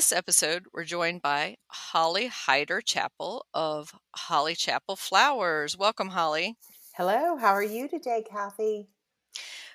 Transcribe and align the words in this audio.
This 0.00 0.12
episode, 0.12 0.64
we're 0.72 0.84
joined 0.84 1.20
by 1.20 1.58
Holly 1.66 2.30
Heider 2.30 2.80
Chapple 2.82 3.42
of 3.52 3.94
Holly 4.16 4.54
Chapple 4.54 4.96
Flowers. 4.96 5.76
Welcome, 5.76 6.08
Holly. 6.08 6.56
Hello, 6.94 7.36
how 7.36 7.50
are 7.50 7.62
you 7.62 7.86
today, 7.86 8.24
Kathy? 8.26 8.88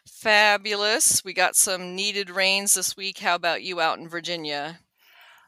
Fabulous. 0.08 1.24
We 1.24 1.34
got 1.36 1.56
some 1.56 1.96
needed 1.96 2.32
rains 2.32 2.74
this 2.74 2.98
week. 2.98 3.20
How 3.20 3.36
about 3.36 3.62
you 3.62 3.80
out 3.80 4.00
in 4.00 4.10
Virginia? 4.10 4.80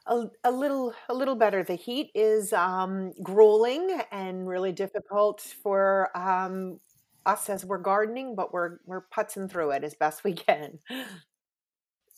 A, 0.06 0.26
a 0.44 0.52
little, 0.52 0.94
a 1.10 1.14
little 1.16 1.36
better. 1.36 1.64
The 1.64 1.74
heat 1.74 2.12
is 2.14 2.54
um, 2.54 3.14
grueling 3.24 4.00
and 4.12 4.48
really 4.48 4.74
difficult 4.74 5.42
for 5.42 6.16
um, 6.16 6.80
us 7.26 7.50
as 7.50 7.66
we're 7.66 7.80
gardening, 7.80 8.36
but 8.36 8.54
we're 8.54 8.78
we're 8.86 9.08
putzing 9.12 9.50
through 9.50 9.72
it 9.72 9.84
as 9.84 9.96
best 9.96 10.24
we 10.24 10.34
can. 10.34 10.78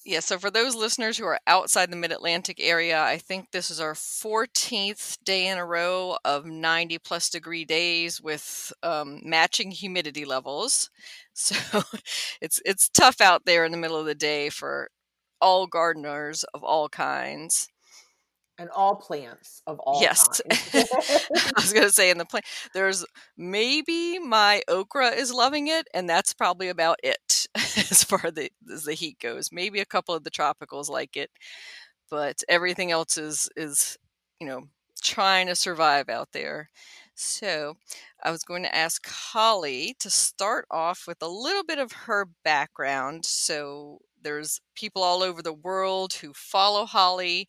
Yeah, 0.09 0.21
so 0.21 0.39
for 0.39 0.49
those 0.49 0.75
listeners 0.75 1.17
who 1.19 1.25
are 1.25 1.39
outside 1.45 1.91
the 1.91 1.95
mid 1.95 2.11
Atlantic 2.11 2.57
area, 2.59 2.99
I 3.03 3.17
think 3.19 3.51
this 3.51 3.69
is 3.69 3.79
our 3.79 3.93
14th 3.93 5.17
day 5.23 5.47
in 5.47 5.59
a 5.59 5.65
row 5.65 6.17
of 6.25 6.45
90 6.47 6.97
plus 6.97 7.29
degree 7.29 7.63
days 7.63 8.19
with 8.19 8.73
um, 8.81 9.21
matching 9.23 9.71
humidity 9.71 10.25
levels. 10.25 10.89
So 11.41 11.55
it's 12.41 12.59
it's 12.65 12.89
tough 12.89 13.21
out 13.21 13.45
there 13.45 13.63
in 13.63 13.71
the 13.71 13.77
middle 13.77 13.95
of 13.97 14.05
the 14.05 14.15
day 14.15 14.49
for 14.49 14.89
all 15.39 15.67
gardeners 15.67 16.43
of 16.53 16.63
all 16.65 16.89
kinds 16.89 17.69
and 18.59 18.69
all 18.71 18.95
plants 18.95 19.63
of 19.67 19.79
all 19.79 20.01
yes. 20.01 20.41
I 20.51 21.51
was 21.55 21.73
going 21.73 21.87
to 21.87 21.93
say 21.93 22.11
in 22.11 22.19
the 22.19 22.25
plant 22.25 22.45
there's 22.75 23.05
maybe 23.37 24.19
my 24.19 24.61
okra 24.67 25.09
is 25.09 25.33
loving 25.33 25.67
it 25.67 25.87
and 25.93 26.07
that's 26.09 26.33
probably 26.33 26.69
about 26.69 26.99
it 27.03 27.47
as 27.55 28.03
far 28.03 28.29
the, 28.31 28.51
as 28.71 28.83
the 28.83 28.93
heat 28.93 29.17
goes. 29.19 29.49
Maybe 29.51 29.79
a 29.79 29.85
couple 29.85 30.13
of 30.13 30.23
the 30.23 30.31
tropicals 30.31 30.89
like 30.89 31.17
it 31.17 31.31
but 32.11 32.43
everything 32.49 32.91
else 32.91 33.17
is 33.17 33.49
is 33.55 33.97
you 34.39 34.47
know 34.47 34.63
trying 35.01 35.47
to 35.47 35.55
survive 35.55 36.09
out 36.09 36.29
there. 36.33 36.69
So 37.15 37.77
i 38.23 38.31
was 38.31 38.43
going 38.43 38.63
to 38.63 38.75
ask 38.75 39.07
holly 39.07 39.95
to 39.99 40.09
start 40.09 40.65
off 40.71 41.05
with 41.07 41.17
a 41.21 41.27
little 41.27 41.63
bit 41.63 41.79
of 41.79 41.91
her 41.93 42.27
background. 42.43 43.25
So 43.25 43.99
there's 44.21 44.59
people 44.75 45.03
all 45.03 45.23
over 45.23 45.41
the 45.41 45.53
world 45.53 46.13
who 46.13 46.33
follow 46.33 46.85
holly 46.85 47.47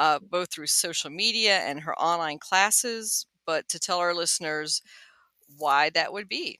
uh, 0.00 0.18
both 0.18 0.50
through 0.50 0.66
social 0.66 1.10
media 1.10 1.58
and 1.58 1.80
her 1.80 1.94
online 2.00 2.38
classes, 2.38 3.26
but 3.44 3.68
to 3.68 3.78
tell 3.78 3.98
our 3.98 4.14
listeners 4.14 4.80
why 5.58 5.90
that 5.90 6.10
would 6.10 6.26
be. 6.26 6.58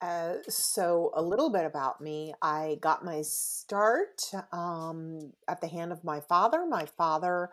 Uh, 0.00 0.36
so, 0.48 1.10
a 1.14 1.22
little 1.22 1.50
bit 1.50 1.66
about 1.66 2.00
me. 2.00 2.32
I 2.40 2.78
got 2.80 3.04
my 3.04 3.20
start 3.20 4.22
um, 4.52 5.32
at 5.48 5.60
the 5.60 5.68
hand 5.68 5.92
of 5.92 6.02
my 6.02 6.20
father. 6.20 6.64
My 6.66 6.86
father 6.86 7.50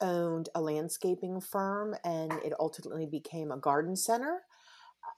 owned 0.00 0.48
a 0.54 0.60
landscaping 0.60 1.40
firm 1.40 1.96
and 2.04 2.32
it 2.44 2.52
ultimately 2.60 3.06
became 3.06 3.50
a 3.50 3.56
garden 3.56 3.96
center. 3.96 4.42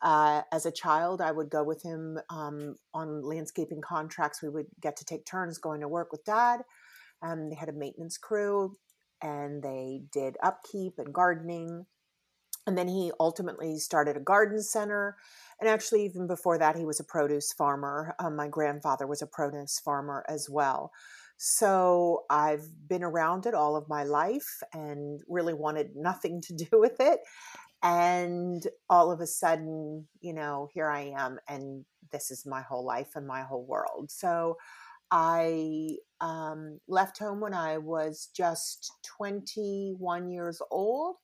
Uh, 0.01 0.41
as 0.53 0.65
a 0.65 0.73
child, 0.73 1.21
I 1.21 1.33
would 1.33 1.51
go 1.51 1.63
with 1.63 1.83
him 1.83 2.19
um, 2.31 2.77
on 2.95 3.21
landscaping 3.21 3.83
contracts. 3.83 4.41
We 4.41 4.49
would 4.49 4.69
get 4.81 4.97
to 4.97 5.05
take 5.05 5.27
turns 5.27 5.59
going 5.59 5.83
to 5.83 5.89
work 5.89 6.13
with 6.13 6.25
dad. 6.25 6.63
Um, 7.23 7.51
they 7.51 7.57
had 7.57 7.69
a 7.69 7.73
maintenance 7.73 8.17
crew 8.17 8.77
and 9.23 9.63
they 9.63 10.03
did 10.13 10.37
upkeep 10.43 10.95
and 10.99 11.13
gardening. 11.13 11.87
And 12.67 12.77
then 12.77 12.89
he 12.89 13.11
ultimately 13.19 13.79
started 13.79 14.17
a 14.17 14.21
garden 14.21 14.63
center. 14.63 15.17
And 15.61 15.69
actually, 15.69 16.05
even 16.05 16.27
before 16.27 16.59
that, 16.59 16.77
he 16.77 16.85
was 16.85 17.01
a 17.01 17.05
produce 17.05 17.53
farmer. 17.53 18.15
Um, 18.19 18.37
my 18.37 18.49
grandfather 18.49 19.07
was 19.07 19.23
a 19.23 19.27
produce 19.27 19.79
farmer 19.79 20.25
as 20.29 20.49
well. 20.51 20.93
So 21.43 22.25
I've 22.29 22.67
been 22.87 23.03
around 23.03 23.47
it 23.47 23.55
all 23.55 23.75
of 23.75 23.89
my 23.89 24.05
life 24.05 24.63
and 24.75 25.23
really 25.27 25.55
wanted 25.55 25.97
nothing 25.97 26.43
to 26.43 26.55
do 26.71 26.79
with 26.79 27.01
it. 27.01 27.21
And 27.83 28.63
all 28.91 29.11
of 29.11 29.21
a 29.21 29.27
sudden, 29.27 30.07
you 30.21 30.35
know, 30.35 30.69
here 30.75 30.91
I 30.91 31.15
am, 31.17 31.39
and 31.49 31.87
this 32.13 32.31
is 32.31 32.45
my 32.45 32.61
whole 32.61 32.85
life 32.85 33.13
and 33.17 33.27
my 33.27 33.41
whole 33.41 33.65
world. 33.65 34.11
So 34.11 34.59
I 35.11 35.97
um, 36.21 36.79
left 36.89 37.19
home 37.19 37.41
when 37.41 37.55
I 37.55 37.79
was 37.79 38.29
just 38.35 38.93
21 39.17 40.31
years 40.31 40.61
old, 40.71 41.17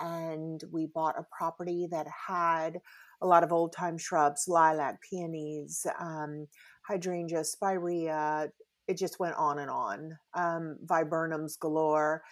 and 0.00 0.62
we 0.70 0.86
bought 0.86 1.18
a 1.18 1.26
property 1.36 1.88
that 1.90 2.06
had 2.28 2.80
a 3.22 3.26
lot 3.26 3.42
of 3.42 3.52
old 3.52 3.72
time 3.72 3.98
shrubs, 3.98 4.46
lilac, 4.46 5.00
peonies, 5.02 5.86
um, 5.98 6.46
hydrangea, 6.86 7.44
spirea. 7.44 8.48
It 8.88 8.98
just 8.98 9.18
went 9.18 9.34
on 9.36 9.58
and 9.58 9.70
on. 9.70 10.18
Um, 10.34 10.76
viburnums 10.84 11.58
galore. 11.58 12.22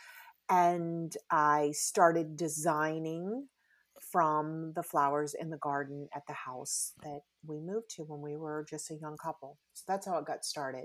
And 0.50 1.16
I 1.30 1.72
started 1.72 2.36
designing 2.36 3.48
from 4.14 4.72
the 4.76 4.82
flowers 4.84 5.34
in 5.34 5.50
the 5.50 5.56
garden 5.56 6.08
at 6.14 6.22
the 6.28 6.34
house 6.34 6.92
that 7.02 7.22
we 7.44 7.58
moved 7.58 7.90
to 7.90 8.04
when 8.04 8.20
we 8.20 8.36
were 8.36 8.64
just 8.70 8.88
a 8.92 8.94
young 8.94 9.16
couple. 9.16 9.58
So 9.72 9.82
that's 9.88 10.06
how 10.06 10.18
it 10.18 10.24
got 10.24 10.44
started. 10.44 10.84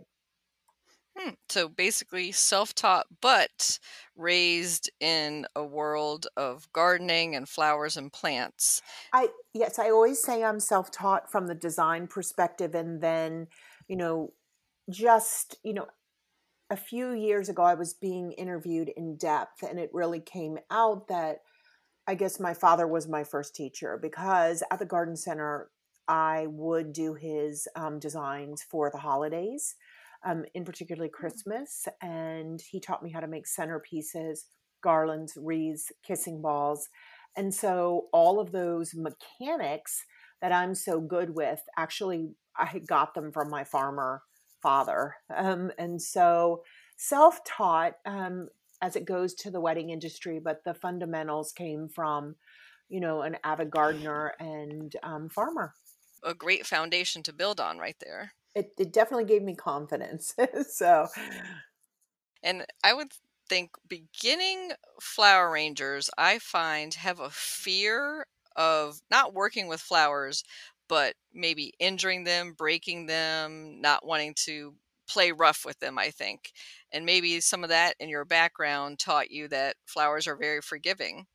Hmm. 1.15 1.33
So 1.47 1.69
basically, 1.69 2.31
self 2.31 2.73
taught, 2.73 3.05
but 3.21 3.77
raised 4.15 4.89
in 4.99 5.45
a 5.55 5.63
world 5.63 6.25
of 6.37 6.73
gardening 6.73 7.35
and 7.35 7.47
flowers 7.47 7.97
and 7.97 8.11
plants. 8.11 8.81
I, 9.13 9.27
yes, 9.53 9.77
I 9.77 9.91
always 9.91 10.19
say 10.19 10.43
I'm 10.43 10.59
self 10.59 10.89
taught 10.89 11.31
from 11.31 11.45
the 11.45 11.53
design 11.53 12.07
perspective. 12.07 12.73
And 12.73 12.99
then, 12.99 13.45
you 13.87 13.95
know, 13.95 14.33
just, 14.89 15.55
you 15.63 15.73
know, 15.73 15.85
a 16.71 16.77
few 16.77 17.11
years 17.11 17.47
ago, 17.47 17.61
I 17.61 17.75
was 17.75 17.93
being 17.93 18.31
interviewed 18.31 18.89
in 18.89 19.17
depth, 19.17 19.61
and 19.61 19.79
it 19.79 19.91
really 19.93 20.19
came 20.19 20.57
out 20.71 21.09
that 21.09 21.41
I 22.09 22.15
guess 22.15 22.39
my 22.39 22.55
father 22.55 22.87
was 22.87 23.07
my 23.07 23.23
first 23.23 23.53
teacher 23.53 23.99
because 24.01 24.63
at 24.71 24.79
the 24.79 24.85
garden 24.85 25.15
center, 25.15 25.69
I 26.07 26.47
would 26.47 26.91
do 26.91 27.13
his 27.13 27.67
um, 27.75 27.99
designs 27.99 28.63
for 28.63 28.89
the 28.89 28.97
holidays, 28.97 29.75
um, 30.25 30.43
in 30.55 30.65
particularly 30.65 31.09
mm-hmm. 31.09 31.21
Christmas. 31.21 31.87
And 32.01 32.59
he 32.71 32.79
taught 32.79 33.03
me 33.03 33.11
how 33.11 33.19
to 33.19 33.27
make 33.27 33.45
centerpieces, 33.45 34.39
garlands, 34.81 35.37
wreaths, 35.39 35.91
kissing 36.03 36.41
balls. 36.41 36.89
And 37.37 37.53
so 37.53 38.07
all 38.11 38.39
of 38.39 38.51
those 38.51 38.95
mechanics 38.95 40.03
that 40.41 40.51
I'm 40.51 40.73
so 40.73 40.99
good 40.99 41.35
with, 41.35 41.61
actually, 41.77 42.31
I 42.57 42.81
got 42.87 43.13
them 43.13 43.31
from 43.31 43.51
my 43.51 43.63
farmer 43.63 44.23
father. 44.63 45.13
Um, 45.37 45.71
and 45.77 46.01
so 46.01 46.63
self 46.97 47.43
taught, 47.45 47.97
um, 48.07 48.47
as 48.81 48.95
it 48.95 49.05
goes 49.05 49.33
to 49.35 49.51
the 49.51 49.59
wedding 49.59 49.89
industry, 49.89 50.39
but 50.39 50.63
the 50.63 50.73
fundamentals 50.73 51.51
came 51.51 51.87
from, 51.89 52.35
you 52.87 52.99
know, 52.99 53.21
an 53.21 53.37
avid 53.43 53.69
gardener 53.69 54.33
and 54.39 54.95
um, 55.03 55.29
farmer. 55.29 55.73
A 56.23 56.33
great 56.33 56.65
foundation 56.65 57.23
to 57.23 57.33
build 57.33 57.59
on, 57.59 57.77
right 57.77 57.97
there. 57.99 58.33
It, 58.55 58.71
it 58.77 58.93
definitely 58.93 59.25
gave 59.25 59.43
me 59.43 59.55
confidence. 59.55 60.33
so, 60.69 61.07
and 62.43 62.65
I 62.83 62.93
would 62.93 63.11
think 63.47 63.71
beginning 63.87 64.71
flower 65.01 65.51
rangers, 65.51 66.09
I 66.17 66.39
find 66.39 66.93
have 66.93 67.19
a 67.19 67.29
fear 67.29 68.25
of 68.55 68.99
not 69.09 69.33
working 69.33 69.67
with 69.67 69.79
flowers, 69.79 70.43
but 70.87 71.15
maybe 71.33 71.73
injuring 71.79 72.23
them, 72.23 72.53
breaking 72.57 73.05
them, 73.05 73.79
not 73.81 74.05
wanting 74.05 74.33
to 74.45 74.73
play 75.09 75.31
rough 75.31 75.65
with 75.65 75.79
them, 75.79 75.97
I 75.97 76.11
think. 76.11 76.51
And 76.91 77.05
maybe 77.05 77.39
some 77.41 77.63
of 77.63 77.69
that 77.69 77.95
in 77.99 78.09
your 78.09 78.25
background 78.25 78.99
taught 78.99 79.31
you 79.31 79.47
that 79.49 79.75
flowers 79.85 80.27
are 80.27 80.37
very 80.37 80.61
forgiving. 80.61 81.25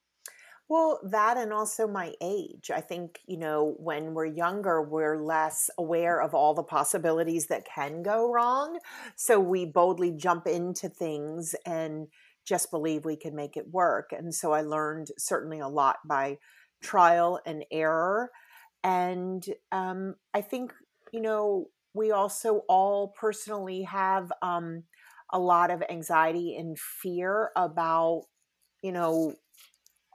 Well, 0.66 0.98
that 1.04 1.36
and 1.36 1.52
also 1.52 1.86
my 1.86 2.14
age. 2.22 2.70
I 2.74 2.80
think, 2.80 3.20
you 3.26 3.36
know, 3.36 3.74
when 3.78 4.14
we're 4.14 4.24
younger, 4.24 4.80
we're 4.80 5.22
less 5.22 5.68
aware 5.76 6.22
of 6.22 6.34
all 6.34 6.54
the 6.54 6.62
possibilities 6.62 7.48
that 7.48 7.66
can 7.66 8.02
go 8.02 8.32
wrong. 8.32 8.78
So 9.14 9.38
we 9.38 9.66
boldly 9.66 10.12
jump 10.12 10.46
into 10.46 10.88
things 10.88 11.54
and 11.66 12.08
just 12.46 12.70
believe 12.70 13.04
we 13.04 13.16
can 13.16 13.34
make 13.34 13.56
it 13.58 13.72
work. 13.72 14.10
And 14.12 14.34
so 14.34 14.52
I 14.52 14.62
learned 14.62 15.08
certainly 15.18 15.60
a 15.60 15.68
lot 15.68 15.96
by 16.06 16.38
trial 16.82 17.40
and 17.44 17.64
error. 17.70 18.30
And 18.82 19.44
um, 19.70 20.14
I 20.32 20.40
think, 20.40 20.72
you 21.12 21.20
know, 21.20 21.68
we 21.94 22.10
also 22.10 22.62
all 22.68 23.14
personally 23.18 23.82
have 23.82 24.32
um, 24.42 24.84
a 25.32 25.38
lot 25.38 25.70
of 25.70 25.82
anxiety 25.88 26.56
and 26.56 26.78
fear 26.78 27.50
about, 27.56 28.22
you 28.82 28.92
know, 28.92 29.34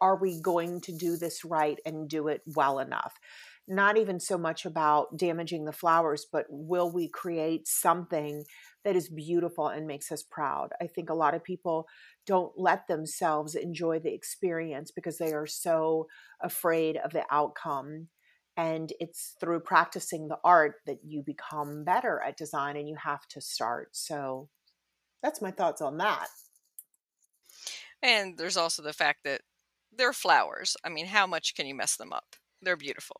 are 0.02 0.16
we 0.16 0.42
going 0.42 0.82
to 0.82 0.92
do 0.92 1.18
this 1.18 1.44
right 1.44 1.80
and 1.86 2.10
do 2.10 2.28
it 2.28 2.42
well 2.56 2.80
enough? 2.80 3.16
Not 3.68 3.98
even 3.98 4.20
so 4.20 4.38
much 4.38 4.66
about 4.66 5.18
damaging 5.18 5.66
the 5.66 5.72
flowers, 5.74 6.26
but 6.32 6.46
will 6.50 6.92
we 6.92 7.08
create 7.08 7.68
something 7.68 8.46
that 8.84 8.96
is 8.96 9.10
beautiful 9.10 9.68
and 9.68 9.86
makes 9.86 10.12
us 10.12 10.24
proud? 10.24 10.70
I 10.82 10.88
think 10.88 11.10
a 11.10 11.16
lot 11.16 11.36
of 11.36 11.44
people 11.44 11.86
don't 12.26 12.54
let 12.58 12.88
themselves 12.88 13.56
enjoy 13.56 14.00
the 14.00 14.14
experience 14.14 14.92
because 14.92 15.18
they 15.18 15.34
are 15.34 15.46
so 15.48 16.08
afraid 16.42 16.98
of 16.98 17.12
the 17.12 17.26
outcome. 17.30 18.08
And 18.60 18.92
it's 19.00 19.38
through 19.40 19.62
practicing 19.62 20.28
the 20.28 20.38
art 20.44 20.76
that 20.86 21.00
you 21.06 21.24
become 21.24 21.86
better 21.86 22.22
at 22.22 22.36
design 22.36 22.76
and 22.76 22.90
you 22.90 22.98
have 23.02 23.26
to 23.30 23.40
start. 23.40 23.96
So 23.96 24.50
that's 25.24 25.42
my 25.42 25.52
thoughts 25.52 25.82
on 25.82 25.98
that. 26.00 26.28
And 28.04 28.38
there's 28.38 28.58
also 28.58 28.82
the 28.82 28.92
fact 28.92 29.20
that 29.24 29.42
they're 29.96 30.12
flowers. 30.12 30.76
I 30.84 30.90
mean, 30.90 31.06
how 31.06 31.26
much 31.26 31.56
can 31.56 31.68
you 31.68 31.76
mess 31.76 31.96
them 31.96 32.12
up? 32.12 32.36
They're 32.62 32.76
beautiful. 32.76 33.16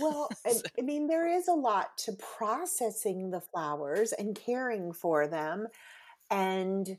Well, 0.00 0.28
I, 0.46 0.54
I 0.78 0.82
mean, 0.82 1.08
there 1.08 1.26
is 1.26 1.48
a 1.48 1.54
lot 1.54 1.98
to 1.98 2.12
processing 2.12 3.30
the 3.30 3.40
flowers 3.40 4.12
and 4.12 4.36
caring 4.36 4.92
for 4.92 5.26
them. 5.26 5.66
And 6.30 6.98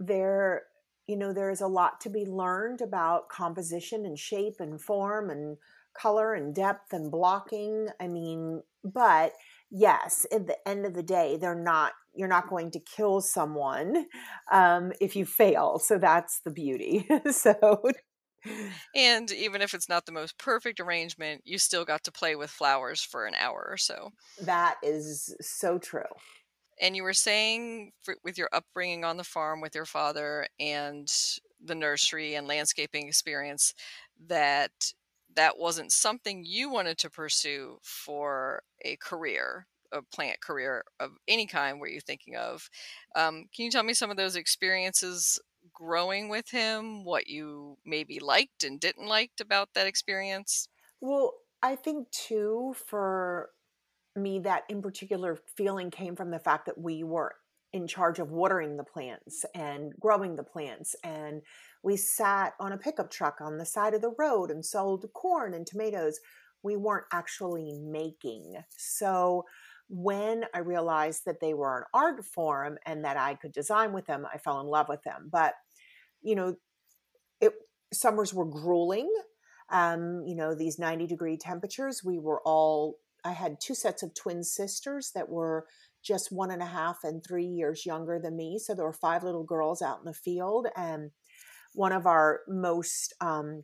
there, 0.00 0.64
you 1.06 1.16
know, 1.16 1.32
there's 1.32 1.60
a 1.60 1.68
lot 1.68 2.00
to 2.00 2.10
be 2.10 2.26
learned 2.26 2.80
about 2.80 3.28
composition 3.28 4.04
and 4.06 4.18
shape 4.18 4.56
and 4.58 4.80
form 4.80 5.30
and 5.30 5.56
color 6.00 6.34
and 6.34 6.54
depth 6.54 6.92
and 6.92 7.10
blocking. 7.10 7.88
I 8.00 8.08
mean, 8.08 8.62
but 8.84 9.32
yes, 9.70 10.26
at 10.32 10.46
the 10.46 10.56
end 10.68 10.86
of 10.86 10.94
the 10.94 11.02
day, 11.02 11.36
they're 11.40 11.54
not, 11.54 11.92
you're 12.14 12.28
not 12.28 12.48
going 12.48 12.70
to 12.72 12.80
kill 12.80 13.20
someone 13.20 14.06
um, 14.52 14.92
if 15.00 15.16
you 15.16 15.24
fail. 15.24 15.78
So 15.78 15.98
that's 15.98 16.40
the 16.44 16.50
beauty. 16.50 17.08
so 17.30 17.82
and 18.94 19.30
even 19.32 19.62
if 19.62 19.74
it's 19.74 19.88
not 19.88 20.06
the 20.06 20.12
most 20.12 20.38
perfect 20.38 20.80
arrangement, 20.80 21.42
you 21.44 21.58
still 21.58 21.84
got 21.84 22.04
to 22.04 22.12
play 22.12 22.36
with 22.36 22.50
flowers 22.50 23.02
for 23.02 23.26
an 23.26 23.34
hour 23.34 23.66
or 23.68 23.76
so. 23.76 24.12
That 24.40 24.76
is 24.82 25.34
so 25.40 25.78
true. 25.78 26.02
And 26.80 26.94
you 26.94 27.02
were 27.02 27.14
saying 27.14 27.92
for, 28.02 28.16
with 28.22 28.36
your 28.36 28.50
upbringing 28.52 29.04
on 29.04 29.16
the 29.16 29.24
farm 29.24 29.60
with 29.60 29.74
your 29.74 29.86
father 29.86 30.46
and 30.60 31.10
the 31.64 31.74
nursery 31.74 32.34
and 32.34 32.46
landscaping 32.46 33.08
experience 33.08 33.72
that 34.28 34.92
that 35.36 35.58
wasn't 35.58 35.92
something 35.92 36.44
you 36.44 36.70
wanted 36.70 36.98
to 36.98 37.10
pursue 37.10 37.78
for 37.82 38.62
a 38.82 38.96
career 38.96 39.66
a 39.92 40.02
plant 40.02 40.40
career 40.40 40.82
of 40.98 41.12
any 41.28 41.46
kind 41.46 41.78
were 41.78 41.86
you 41.86 42.00
thinking 42.00 42.34
of 42.34 42.68
um, 43.14 43.44
can 43.54 43.64
you 43.64 43.70
tell 43.70 43.84
me 43.84 43.94
some 43.94 44.10
of 44.10 44.16
those 44.16 44.34
experiences 44.34 45.38
growing 45.72 46.28
with 46.28 46.50
him, 46.50 47.04
what 47.04 47.26
you 47.26 47.78
maybe 47.84 48.18
liked 48.18 48.64
and 48.64 48.80
didn't 48.80 49.06
liked 49.06 49.40
about 49.40 49.74
that 49.74 49.86
experience? 49.86 50.68
Well, 51.00 51.34
I 51.62 51.76
think 51.76 52.10
too, 52.10 52.74
for 52.86 53.50
me, 54.14 54.40
that 54.40 54.64
in 54.68 54.82
particular 54.82 55.38
feeling 55.56 55.90
came 55.90 56.16
from 56.16 56.30
the 56.30 56.38
fact 56.38 56.66
that 56.66 56.78
we 56.78 57.04
were 57.04 57.34
in 57.72 57.86
charge 57.86 58.18
of 58.18 58.30
watering 58.30 58.76
the 58.76 58.84
plants 58.84 59.44
and 59.54 59.92
growing 60.00 60.36
the 60.36 60.42
plants. 60.42 60.96
And 61.04 61.42
we 61.86 61.96
sat 61.96 62.54
on 62.58 62.72
a 62.72 62.76
pickup 62.76 63.12
truck 63.12 63.40
on 63.40 63.58
the 63.58 63.64
side 63.64 63.94
of 63.94 64.02
the 64.02 64.12
road 64.18 64.50
and 64.50 64.66
sold 64.66 65.06
corn 65.14 65.54
and 65.54 65.64
tomatoes. 65.64 66.18
We 66.64 66.74
weren't 66.74 67.06
actually 67.12 67.78
making. 67.80 68.56
So 68.76 69.44
when 69.88 70.46
I 70.52 70.58
realized 70.58 71.22
that 71.26 71.38
they 71.40 71.54
were 71.54 71.78
an 71.78 71.84
art 71.94 72.24
form 72.24 72.76
and 72.86 73.04
that 73.04 73.16
I 73.16 73.36
could 73.36 73.52
design 73.52 73.92
with 73.92 74.04
them, 74.06 74.26
I 74.34 74.38
fell 74.38 74.60
in 74.60 74.66
love 74.66 74.88
with 74.88 75.04
them. 75.04 75.28
But 75.30 75.54
you 76.22 76.34
know, 76.34 76.56
it 77.40 77.52
summers 77.92 78.34
were 78.34 78.46
grueling. 78.46 79.08
Um, 79.70 80.24
you 80.26 80.34
know, 80.34 80.56
these 80.56 80.80
90 80.80 81.06
degree 81.06 81.36
temperatures, 81.36 82.02
we 82.04 82.18
were 82.18 82.42
all, 82.44 82.96
I 83.24 83.30
had 83.30 83.60
two 83.60 83.76
sets 83.76 84.02
of 84.02 84.12
twin 84.12 84.42
sisters 84.42 85.12
that 85.14 85.28
were 85.28 85.66
just 86.02 86.32
one 86.32 86.50
and 86.50 86.62
a 86.62 86.66
half 86.66 87.04
and 87.04 87.22
three 87.22 87.46
years 87.46 87.86
younger 87.86 88.18
than 88.18 88.36
me. 88.36 88.58
So 88.58 88.74
there 88.74 88.84
were 88.84 88.92
five 88.92 89.22
little 89.22 89.44
girls 89.44 89.82
out 89.82 90.00
in 90.00 90.04
the 90.04 90.12
field. 90.12 90.66
And 90.76 91.12
one 91.76 91.92
of 91.92 92.06
our 92.06 92.40
most 92.48 93.12
um, 93.20 93.62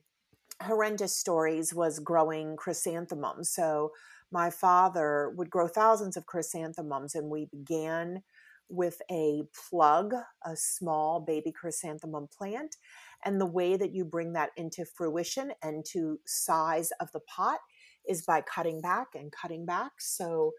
horrendous 0.61 1.17
stories 1.17 1.73
was 1.73 1.99
growing 1.99 2.56
chrysanthemums. 2.56 3.50
So 3.50 3.93
my 4.31 4.50
father 4.50 5.32
would 5.37 5.49
grow 5.49 5.67
thousands 5.67 6.17
of 6.19 6.26
chrysanthemums, 6.26 7.14
and 7.14 7.31
we 7.31 7.47
began 7.47 8.23
with 8.69 9.00
a 9.11 9.43
plug, 9.69 10.12
a 10.44 10.56
small 10.56 11.20
baby 11.20 11.53
chrysanthemum 11.53 12.29
plant. 12.37 12.76
And 13.25 13.41
the 13.41 13.47
way 13.47 13.76
that 13.76 13.94
you 13.94 14.05
bring 14.05 14.35
that 14.35 14.50
into 14.59 14.85
fruition 14.85 15.53
and 15.62 15.82
to 15.93 16.20
size 16.26 16.91
of 17.00 17.11
the 17.12 17.20
pot 17.20 17.61
is 18.06 18.23
by 18.23 18.43
cutting 18.43 18.82
back 18.82 19.09
and 19.14 19.32
cutting 19.32 19.64
back. 19.64 19.93
So, 20.00 20.53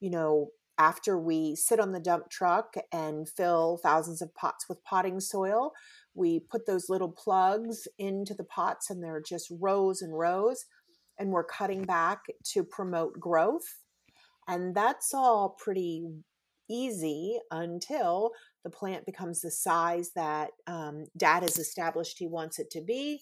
you 0.00 0.10
know, 0.10 0.50
after 0.78 1.18
we 1.18 1.54
sit 1.54 1.80
on 1.80 1.92
the 1.92 2.00
dump 2.00 2.30
truck 2.30 2.74
and 2.92 3.28
fill 3.28 3.78
thousands 3.82 4.20
of 4.20 4.34
pots 4.34 4.68
with 4.68 4.82
potting 4.84 5.20
soil, 5.20 5.72
we 6.14 6.40
put 6.40 6.66
those 6.66 6.88
little 6.88 7.10
plugs 7.10 7.88
into 7.98 8.34
the 8.34 8.44
pots 8.44 8.90
and 8.90 9.02
they're 9.02 9.22
just 9.22 9.52
rows 9.60 10.02
and 10.02 10.16
rows. 10.16 10.64
And 11.18 11.30
we're 11.30 11.44
cutting 11.44 11.84
back 11.84 12.20
to 12.52 12.64
promote 12.64 13.20
growth. 13.20 13.78
And 14.48 14.74
that's 14.74 15.14
all 15.14 15.56
pretty 15.58 16.08
easy 16.68 17.38
until 17.50 18.32
the 18.64 18.70
plant 18.70 19.06
becomes 19.06 19.40
the 19.40 19.50
size 19.50 20.10
that 20.16 20.50
um, 20.66 21.04
dad 21.16 21.42
has 21.42 21.58
established 21.58 22.18
he 22.18 22.26
wants 22.26 22.58
it 22.58 22.70
to 22.70 22.80
be. 22.80 23.20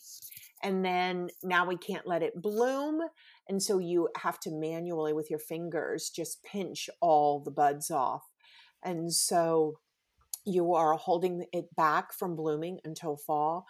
And 0.62 0.84
then 0.84 1.28
now 1.42 1.66
we 1.66 1.76
can't 1.76 2.06
let 2.06 2.22
it 2.22 2.40
bloom. 2.40 3.00
And 3.48 3.60
so 3.62 3.78
you 3.78 4.08
have 4.16 4.38
to 4.40 4.50
manually, 4.50 5.12
with 5.12 5.28
your 5.28 5.40
fingers, 5.40 6.10
just 6.10 6.44
pinch 6.44 6.88
all 7.00 7.40
the 7.40 7.50
buds 7.50 7.90
off. 7.90 8.22
And 8.84 9.12
so 9.12 9.78
you 10.44 10.74
are 10.74 10.94
holding 10.94 11.46
it 11.52 11.74
back 11.76 12.12
from 12.12 12.36
blooming 12.36 12.78
until 12.84 13.16
fall. 13.16 13.66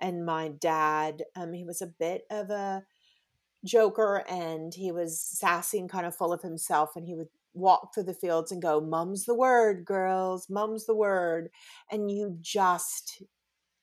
And 0.00 0.24
my 0.24 0.48
dad, 0.48 1.22
um, 1.36 1.52
he 1.52 1.64
was 1.64 1.82
a 1.82 1.86
bit 1.86 2.22
of 2.30 2.50
a 2.50 2.84
joker 3.64 4.24
and 4.28 4.74
he 4.74 4.92
was 4.92 5.20
sassy 5.20 5.78
and 5.78 5.90
kind 5.90 6.06
of 6.06 6.14
full 6.14 6.32
of 6.32 6.42
himself. 6.42 6.90
And 6.96 7.06
he 7.06 7.14
would 7.14 7.28
walk 7.54 7.94
through 7.94 8.04
the 8.04 8.14
fields 8.14 8.52
and 8.52 8.60
go, 8.60 8.80
Mum's 8.80 9.24
the 9.24 9.34
word, 9.34 9.84
girls, 9.84 10.48
mum's 10.50 10.86
the 10.86 10.94
word. 10.94 11.48
And 11.90 12.10
you 12.10 12.36
just, 12.40 13.22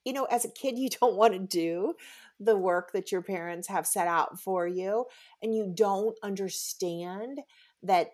you 0.03 0.13
know, 0.13 0.25
as 0.25 0.45
a 0.45 0.51
kid, 0.51 0.77
you 0.77 0.89
don't 1.01 1.15
want 1.15 1.33
to 1.33 1.39
do 1.39 1.93
the 2.39 2.57
work 2.57 2.91
that 2.91 3.12
your 3.12 3.21
parents 3.21 3.67
have 3.67 3.86
set 3.88 4.07
out 4.07 4.39
for 4.39 4.67
you. 4.67 5.05
And 5.41 5.55
you 5.55 5.71
don't 5.75 6.17
understand 6.24 7.39
that 7.83 8.12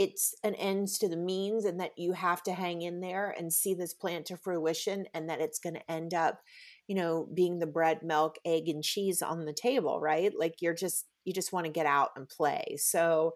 it's 0.00 0.34
an 0.42 0.54
ends 0.54 0.96
to 0.96 1.10
the 1.10 1.16
means 1.16 1.66
and 1.66 1.78
that 1.78 1.92
you 1.98 2.12
have 2.12 2.42
to 2.42 2.54
hang 2.54 2.80
in 2.80 3.00
there 3.00 3.34
and 3.38 3.52
see 3.52 3.74
this 3.74 3.92
plant 3.92 4.24
to 4.24 4.34
fruition 4.34 5.04
and 5.12 5.28
that 5.28 5.42
it's 5.42 5.58
going 5.58 5.74
to 5.74 5.90
end 5.90 6.14
up 6.14 6.40
you 6.88 6.94
know 6.94 7.28
being 7.34 7.58
the 7.58 7.66
bread 7.66 8.02
milk 8.02 8.36
egg 8.46 8.66
and 8.66 8.82
cheese 8.82 9.20
on 9.20 9.44
the 9.44 9.52
table 9.52 10.00
right 10.00 10.32
like 10.38 10.62
you're 10.62 10.72
just 10.72 11.04
you 11.26 11.34
just 11.34 11.52
want 11.52 11.66
to 11.66 11.72
get 11.72 11.84
out 11.84 12.08
and 12.16 12.30
play 12.30 12.76
so 12.78 13.34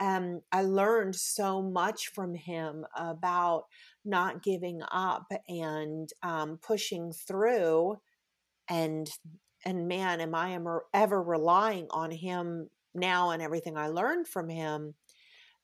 um, 0.00 0.40
I 0.52 0.62
learned 0.62 1.16
so 1.16 1.60
much 1.60 2.12
from 2.14 2.34
him 2.34 2.86
about 2.96 3.64
not 4.04 4.44
giving 4.44 4.80
up 4.92 5.26
and 5.48 6.08
um, 6.22 6.60
pushing 6.62 7.12
through. 7.12 7.96
And 8.70 9.10
and 9.64 9.88
man, 9.88 10.20
am 10.20 10.36
I 10.36 10.56
ever 10.94 11.20
relying 11.20 11.88
on 11.90 12.12
him 12.12 12.70
now 12.94 13.30
and 13.30 13.42
everything 13.42 13.76
I 13.76 13.88
learned 13.88 14.28
from 14.28 14.48
him 14.48 14.94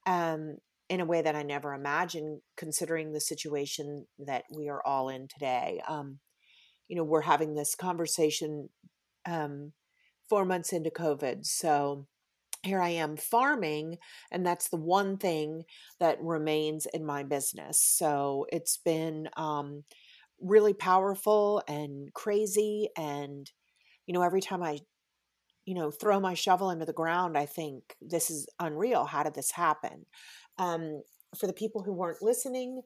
um, 0.07 0.57
in 0.89 1.01
a 1.01 1.07
way 1.07 1.23
that 1.23 1.35
I 1.35 1.43
never 1.43 1.75
imagined, 1.75 2.41
considering 2.57 3.13
the 3.13 3.21
situation 3.21 4.07
that 4.19 4.45
we 4.51 4.69
are 4.69 4.83
all 4.85 5.09
in 5.09 5.29
today. 5.29 5.81
Um, 5.89 6.19
you 6.89 6.97
know, 6.97 7.05
we're 7.05 7.23
having 7.23 7.55
this 7.55 7.75
conversation 7.75 8.69
um, 9.27 9.73
four 10.29 10.45
months 10.45 10.73
into 10.73 10.91
COVID, 10.91 11.47
so 11.47 12.07
here 12.63 12.81
I 12.81 12.91
am 12.91 13.17
farming, 13.17 13.99
and 14.31 14.47
that's 14.47 14.69
the 14.69 14.79
one 14.79 15.19
thing 15.19 15.65
that 16.01 16.23
remains 16.23 16.87
in 16.87 17.05
my 17.05 17.23
business. 17.23 17.79
So 17.79 18.47
it's 18.51 18.79
been 18.79 19.29
um, 19.37 19.85
really 20.41 20.73
powerful 20.73 21.63
and 21.69 22.13
crazy. 22.15 22.89
And, 22.97 23.51
you 24.07 24.15
know, 24.15 24.23
every 24.23 24.41
time 24.41 24.63
I, 24.63 24.79
you 25.67 25.75
know, 25.75 25.91
throw 25.91 26.21
my 26.21 26.35
shovel 26.35 26.71
into 26.71 26.85
the 26.85 26.93
ground, 26.93 27.37
I 27.39 27.47
think 27.47 27.97
this 28.01 28.31
is 28.31 28.47
unreal. 28.61 29.07
How 29.07 29.23
did 29.23 29.35
this 29.35 29.53
happen? 29.53 30.07
Um, 30.59 31.03
for 31.39 31.47
the 31.47 31.53
people 31.53 31.83
who 31.83 31.93
weren't 31.93 32.23
listening, 32.23 32.83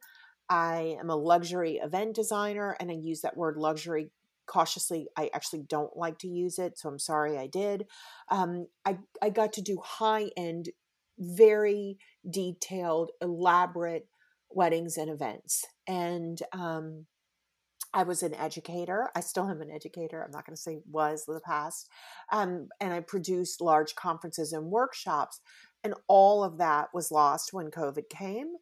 I 0.48 0.96
am 1.00 1.10
a 1.10 1.16
luxury 1.16 1.80
event 1.82 2.14
designer, 2.14 2.76
and 2.80 2.90
I 2.90 2.94
use 2.94 3.20
that 3.22 3.36
word 3.36 3.56
luxury 3.56 4.10
cautiously 4.46 5.06
i 5.14 5.28
actually 5.34 5.62
don't 5.68 5.94
like 5.94 6.16
to 6.16 6.26
use 6.26 6.58
it 6.58 6.78
so 6.78 6.88
i'm 6.88 6.98
sorry 6.98 7.36
i 7.36 7.46
did 7.46 7.84
um, 8.30 8.66
I, 8.82 8.96
I 9.20 9.28
got 9.28 9.52
to 9.52 9.60
do 9.60 9.78
high 9.84 10.30
end 10.38 10.70
very 11.18 11.98
detailed, 12.28 13.10
elaborate 13.20 14.06
weddings 14.50 14.96
and 14.96 15.10
events. 15.10 15.64
And 15.86 16.40
um, 16.52 17.06
I 17.98 18.04
was 18.04 18.22
an 18.22 18.32
educator. 18.34 19.10
I 19.16 19.20
still 19.20 19.50
am 19.50 19.60
an 19.60 19.72
educator. 19.72 20.22
I'm 20.22 20.30
not 20.30 20.46
going 20.46 20.54
to 20.54 20.62
say 20.62 20.78
was 20.88 21.24
in 21.26 21.34
the 21.34 21.40
past. 21.40 21.88
Um, 22.30 22.68
and 22.80 22.92
I 22.92 23.00
produced 23.00 23.60
large 23.60 23.96
conferences 23.96 24.52
and 24.52 24.66
workshops. 24.66 25.40
And 25.82 25.94
all 26.06 26.44
of 26.44 26.58
that 26.58 26.90
was 26.94 27.10
lost 27.10 27.52
when 27.52 27.72
COVID 27.72 28.08
came. 28.08 28.52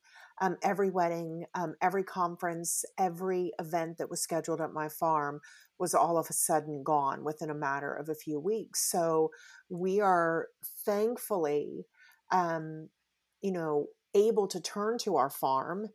Um, 0.41 0.57
every 0.63 0.89
wedding, 0.89 1.45
um, 1.55 1.75
every 1.83 2.03
conference, 2.03 2.83
every 2.97 3.53
event 3.61 3.99
that 3.99 4.09
was 4.09 4.23
scheduled 4.23 4.63
at 4.63 4.73
my 4.73 4.89
farm 4.89 5.41
was 5.79 5.93
all 5.93 6.17
of 6.17 6.29
a 6.31 6.33
sudden 6.33 6.83
gone 6.83 7.23
within 7.23 7.51
a 7.51 7.55
matter 7.55 7.93
of 7.93 8.09
a 8.09 8.15
few 8.15 8.41
weeks. 8.41 8.91
So 8.91 9.33
we 9.69 10.01
are 10.01 10.47
thankfully, 10.87 11.85
um, 12.33 12.89
you 13.43 13.53
know, 13.53 13.89
able 14.15 14.49
to 14.49 14.63
turn 14.63 14.97
to 15.01 15.17
our 15.17 15.29
farm 15.29 15.89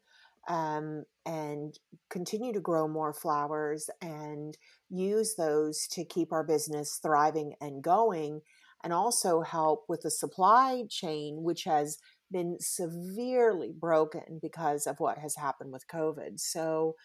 um, 0.47 1.03
and 1.25 1.77
continue 2.09 2.53
to 2.53 2.59
grow 2.59 2.87
more 2.87 3.13
flowers 3.13 3.89
and 4.01 4.57
use 4.89 5.35
those 5.37 5.87
to 5.91 6.03
keep 6.03 6.31
our 6.31 6.43
business 6.43 6.99
thriving 7.01 7.53
and 7.61 7.83
going 7.83 8.41
and 8.83 8.91
also 8.91 9.41
help 9.41 9.85
with 9.87 10.01
the 10.01 10.11
supply 10.11 10.83
chain 10.89 11.43
which 11.43 11.63
has 11.65 11.99
been 12.31 12.57
severely 12.59 13.71
broken 13.77 14.39
because 14.41 14.87
of 14.87 14.99
what 14.99 15.17
has 15.17 15.35
happened 15.35 15.71
with 15.71 15.87
covid. 15.87 16.39
So 16.39 16.95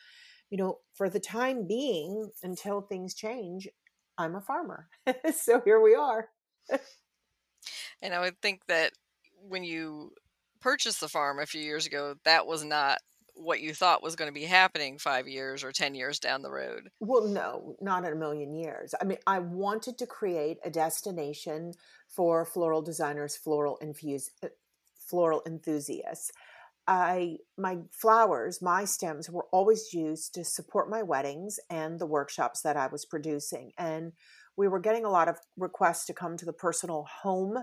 you 0.51 0.57
know 0.57 0.79
for 0.95 1.11
the 1.11 1.21
time 1.21 1.67
being 1.67 2.31
until 2.43 2.81
things 2.81 3.15
change 3.15 3.69
i'm 4.19 4.35
a 4.35 4.41
farmer. 4.41 4.89
So 5.35 5.61
here 5.65 5.81
we 5.81 5.95
are. 5.95 6.29
And 8.03 8.15
i 8.15 8.21
would 8.21 8.41
think 8.41 8.61
that 8.69 8.93
when 9.49 9.65
you 9.65 10.13
purchased 10.61 11.01
the 11.01 11.09
farm 11.09 11.39
a 11.39 11.47
few 11.47 11.61
years 11.61 11.87
ago 11.87 12.15
that 12.25 12.47
was 12.47 12.63
not 12.63 12.99
what 13.37 13.61
you 13.61 13.75
thought 13.75 14.03
was 14.03 14.17
going 14.17 14.29
to 14.29 14.35
be 14.35 14.47
happening 14.47 14.99
five 14.99 15.29
years 15.29 15.63
or 15.63 15.71
10 15.71 15.95
years 15.95 16.19
down 16.19 16.43
the 16.43 16.51
road. 16.51 16.91
Well, 17.01 17.29
no, 17.29 17.77
not 17.81 18.05
in 18.05 18.13
a 18.13 18.17
million 18.17 18.55
years. 18.55 18.95
I 19.01 19.05
mean, 19.05 19.19
I 19.27 19.39
wanted 19.39 19.99
to 19.99 20.07
create 20.07 20.59
a 20.65 20.71
destination 20.71 21.73
for 22.09 22.45
floral 22.45 22.83
designers, 22.83 23.37
floral 23.37 23.77
infuse, 23.79 24.31
uh, 24.43 24.49
floral 24.99 25.43
enthusiasts. 25.47 26.33
I 26.89 27.39
my 27.59 27.79
flowers, 27.91 28.63
my 28.63 28.85
stems 28.85 29.29
were 29.29 29.47
always 29.51 29.93
used 29.93 30.35
to 30.35 30.45
support 30.45 30.89
my 30.89 31.03
weddings 31.03 31.59
and 31.69 31.99
the 31.99 32.07
workshops 32.07 32.63
that 32.63 32.77
I 32.77 32.87
was 32.87 33.05
producing. 33.05 33.73
And 33.77 34.13
we 34.57 34.69
were 34.69 34.81
getting 34.81 35.05
a 35.05 35.11
lot 35.11 35.29
of 35.29 35.39
requests 35.57 36.07
to 36.07 36.15
come 36.15 36.37
to 36.37 36.45
the 36.45 36.53
personal 36.53 37.07
home 37.23 37.59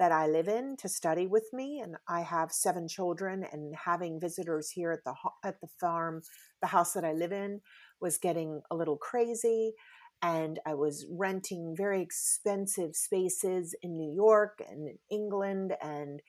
that 0.00 0.10
I 0.12 0.26
live 0.26 0.48
in 0.48 0.76
to 0.78 0.88
study 0.88 1.26
with 1.26 1.48
me, 1.52 1.78
and 1.78 1.94
I 2.08 2.22
have 2.22 2.50
seven 2.50 2.88
children. 2.88 3.44
And 3.52 3.76
having 3.76 4.18
visitors 4.18 4.70
here 4.70 4.92
at 4.92 5.04
the 5.04 5.14
at 5.44 5.60
the 5.60 5.68
farm, 5.78 6.22
the 6.62 6.68
house 6.68 6.94
that 6.94 7.04
I 7.04 7.12
live 7.12 7.32
in, 7.32 7.60
was 8.00 8.16
getting 8.18 8.62
a 8.70 8.74
little 8.74 8.96
crazy. 8.96 9.74
And 10.22 10.58
I 10.66 10.74
was 10.74 11.06
renting 11.10 11.74
very 11.76 12.02
expensive 12.02 12.96
spaces 12.96 13.74
in 13.82 13.96
New 13.96 14.12
York 14.12 14.60
and 14.68 14.88
in 14.88 14.98
England, 15.10 15.76
and 15.82 16.20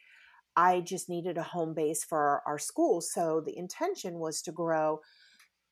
I 0.56 0.82
just 0.82 1.10
needed 1.10 1.38
a 1.38 1.44
home 1.44 1.74
base 1.74 2.04
for 2.04 2.42
our, 2.46 2.60
school. 2.60 3.00
So 3.00 3.42
the 3.46 3.58
intention 3.58 4.20
was 4.20 4.42
to 4.44 4.52
grow, 4.52 5.00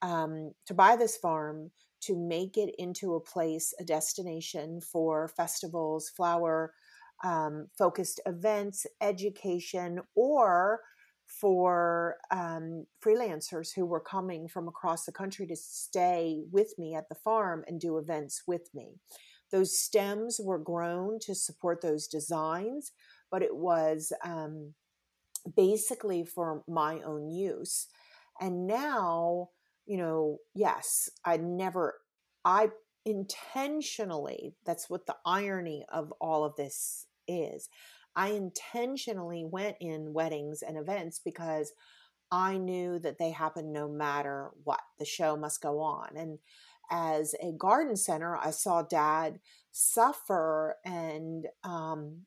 um, 0.02 0.54
to 0.68 0.74
buy 0.74 0.96
this 0.96 1.18
farm, 1.18 1.72
to 2.04 2.18
make 2.18 2.58
it 2.58 2.74
into 2.78 3.16
a 3.16 3.20
place, 3.20 3.74
a 3.80 3.84
destination 3.84 4.80
for 4.80 5.28
festivals, 5.28 6.10
flower 6.10 6.74
um, 7.24 7.68
focused 7.78 8.22
events, 8.26 8.86
education, 9.02 10.00
or 10.16 10.82
for 11.28 12.18
um, 12.32 12.86
freelancers 13.06 13.70
who 13.76 13.86
were 13.86 14.00
coming 14.00 14.48
from 14.48 14.68
across 14.68 15.06
the 15.06 15.12
country 15.12 15.46
to 15.46 15.56
stay 15.56 16.42
with 16.52 16.74
me 16.80 16.96
at 16.96 17.08
the 17.08 17.16
farm 17.16 17.64
and 17.68 17.80
do 17.80 17.98
events 17.98 18.44
with 18.48 18.70
me. 18.74 18.96
Those 19.52 19.80
stems 19.80 20.40
were 20.44 20.60
grown 20.60 21.20
to 21.22 21.36
support 21.36 21.82
those 21.82 22.08
designs, 22.08 22.92
but 23.32 23.44
it 23.44 23.56
was 23.56 24.12
um, 24.24 24.74
basically 25.56 26.26
for 26.26 26.64
my 26.68 27.00
own 27.02 27.30
use. 27.30 27.88
And 28.42 28.68
now, 28.68 29.50
you 29.86 29.98
know, 29.98 30.38
yes, 30.56 31.10
I 31.26 31.38
never, 31.38 31.96
I 32.46 32.70
intentionally, 33.06 34.56
that's 34.66 34.90
what 34.90 35.06
the 35.06 35.16
irony 35.26 35.86
of 35.92 36.12
all 36.20 36.44
of 36.44 36.56
this 36.56 37.06
is. 37.30 37.70
I 38.16 38.30
intentionally 38.30 39.46
went 39.46 39.78
in 39.80 40.14
weddings 40.14 40.62
and 40.62 40.78
events 40.78 41.22
because 41.24 41.72
I 42.32 42.58
knew 42.58 43.00
that 43.00 43.18
they 43.18 43.32
happen 43.32 43.72
no 43.72 43.88
matter 43.88 44.52
what. 44.64 44.82
The 44.98 45.06
show 45.06 45.38
must 45.38 45.62
go 45.62 45.80
on. 45.80 46.10
And 46.16 46.40
as 46.92 47.36
a 47.42 47.52
garden 47.54 47.96
center, 47.96 48.36
I 48.36 48.52
saw 48.52 48.82
dad 48.82 49.40
suffer 49.72 50.76
and 50.84 51.48
um, 51.64 52.26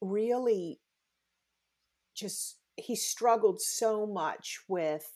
really 0.00 0.80
just, 2.14 2.58
he 2.76 2.94
struggled 2.94 3.60
so 3.60 4.06
much 4.06 4.60
with, 4.68 5.10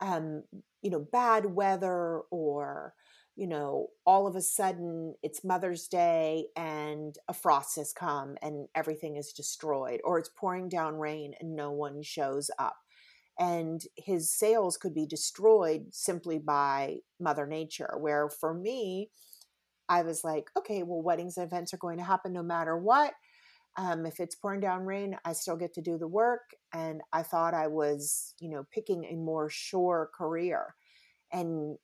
um, 0.00 0.42
you 0.82 0.90
know, 0.90 1.06
bad 1.12 1.46
weather 1.46 2.22
or 2.30 2.94
you 3.40 3.46
know, 3.46 3.86
all 4.04 4.26
of 4.26 4.36
a 4.36 4.42
sudden 4.42 5.14
it's 5.22 5.42
Mother's 5.42 5.88
Day 5.88 6.48
and 6.56 7.16
a 7.26 7.32
frost 7.32 7.76
has 7.76 7.90
come 7.90 8.36
and 8.42 8.68
everything 8.74 9.16
is 9.16 9.32
destroyed, 9.32 9.98
or 10.04 10.18
it's 10.18 10.28
pouring 10.28 10.68
down 10.68 10.96
rain 10.96 11.32
and 11.40 11.56
no 11.56 11.70
one 11.70 12.02
shows 12.02 12.50
up. 12.58 12.76
And 13.38 13.80
his 13.96 14.30
sales 14.30 14.76
could 14.76 14.92
be 14.92 15.06
destroyed 15.06 15.86
simply 15.90 16.38
by 16.38 16.98
Mother 17.18 17.46
Nature. 17.46 17.94
Where 17.98 18.28
for 18.28 18.52
me, 18.52 19.08
I 19.88 20.02
was 20.02 20.22
like, 20.22 20.50
okay, 20.58 20.82
well, 20.82 21.00
weddings 21.00 21.38
and 21.38 21.46
events 21.46 21.72
are 21.72 21.78
going 21.78 21.96
to 21.96 22.04
happen 22.04 22.34
no 22.34 22.42
matter 22.42 22.76
what. 22.76 23.14
Um, 23.78 24.04
if 24.04 24.20
it's 24.20 24.34
pouring 24.34 24.60
down 24.60 24.84
rain, 24.84 25.16
I 25.24 25.32
still 25.32 25.56
get 25.56 25.72
to 25.74 25.80
do 25.80 25.96
the 25.96 26.06
work. 26.06 26.42
And 26.74 27.00
I 27.10 27.22
thought 27.22 27.54
I 27.54 27.68
was, 27.68 28.34
you 28.38 28.50
know, 28.50 28.66
picking 28.70 29.06
a 29.06 29.16
more 29.16 29.48
sure 29.48 30.10
career. 30.14 30.74
And 31.32 31.78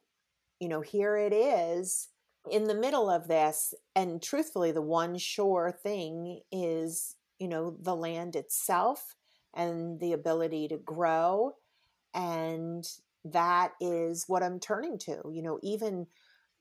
you 0.60 0.68
know, 0.68 0.80
here 0.80 1.16
it 1.16 1.32
is 1.32 2.08
in 2.50 2.64
the 2.64 2.74
middle 2.74 3.10
of 3.10 3.28
this. 3.28 3.74
And 3.94 4.22
truthfully, 4.22 4.72
the 4.72 4.82
one 4.82 5.18
sure 5.18 5.78
thing 5.82 6.40
is, 6.52 7.16
you 7.38 7.48
know, 7.48 7.76
the 7.80 7.94
land 7.94 8.36
itself 8.36 9.14
and 9.54 10.00
the 10.00 10.12
ability 10.12 10.68
to 10.68 10.78
grow. 10.78 11.54
And 12.14 12.86
that 13.24 13.72
is 13.80 14.24
what 14.28 14.42
I'm 14.42 14.60
turning 14.60 14.98
to. 15.00 15.22
You 15.30 15.42
know, 15.42 15.58
even 15.62 16.06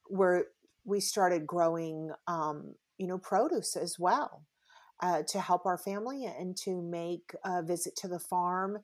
where 0.07 0.45
we 0.83 0.99
started 0.99 1.47
growing, 1.47 2.11
um, 2.27 2.75
you 2.97 3.07
know, 3.07 3.17
produce 3.17 3.75
as 3.75 3.97
well 3.99 4.43
uh, 5.01 5.23
to 5.29 5.39
help 5.39 5.65
our 5.65 5.77
family 5.77 6.25
and 6.25 6.55
to 6.57 6.81
make 6.81 7.33
a 7.43 7.61
visit 7.61 7.95
to 7.97 8.07
the 8.07 8.19
farm 8.19 8.79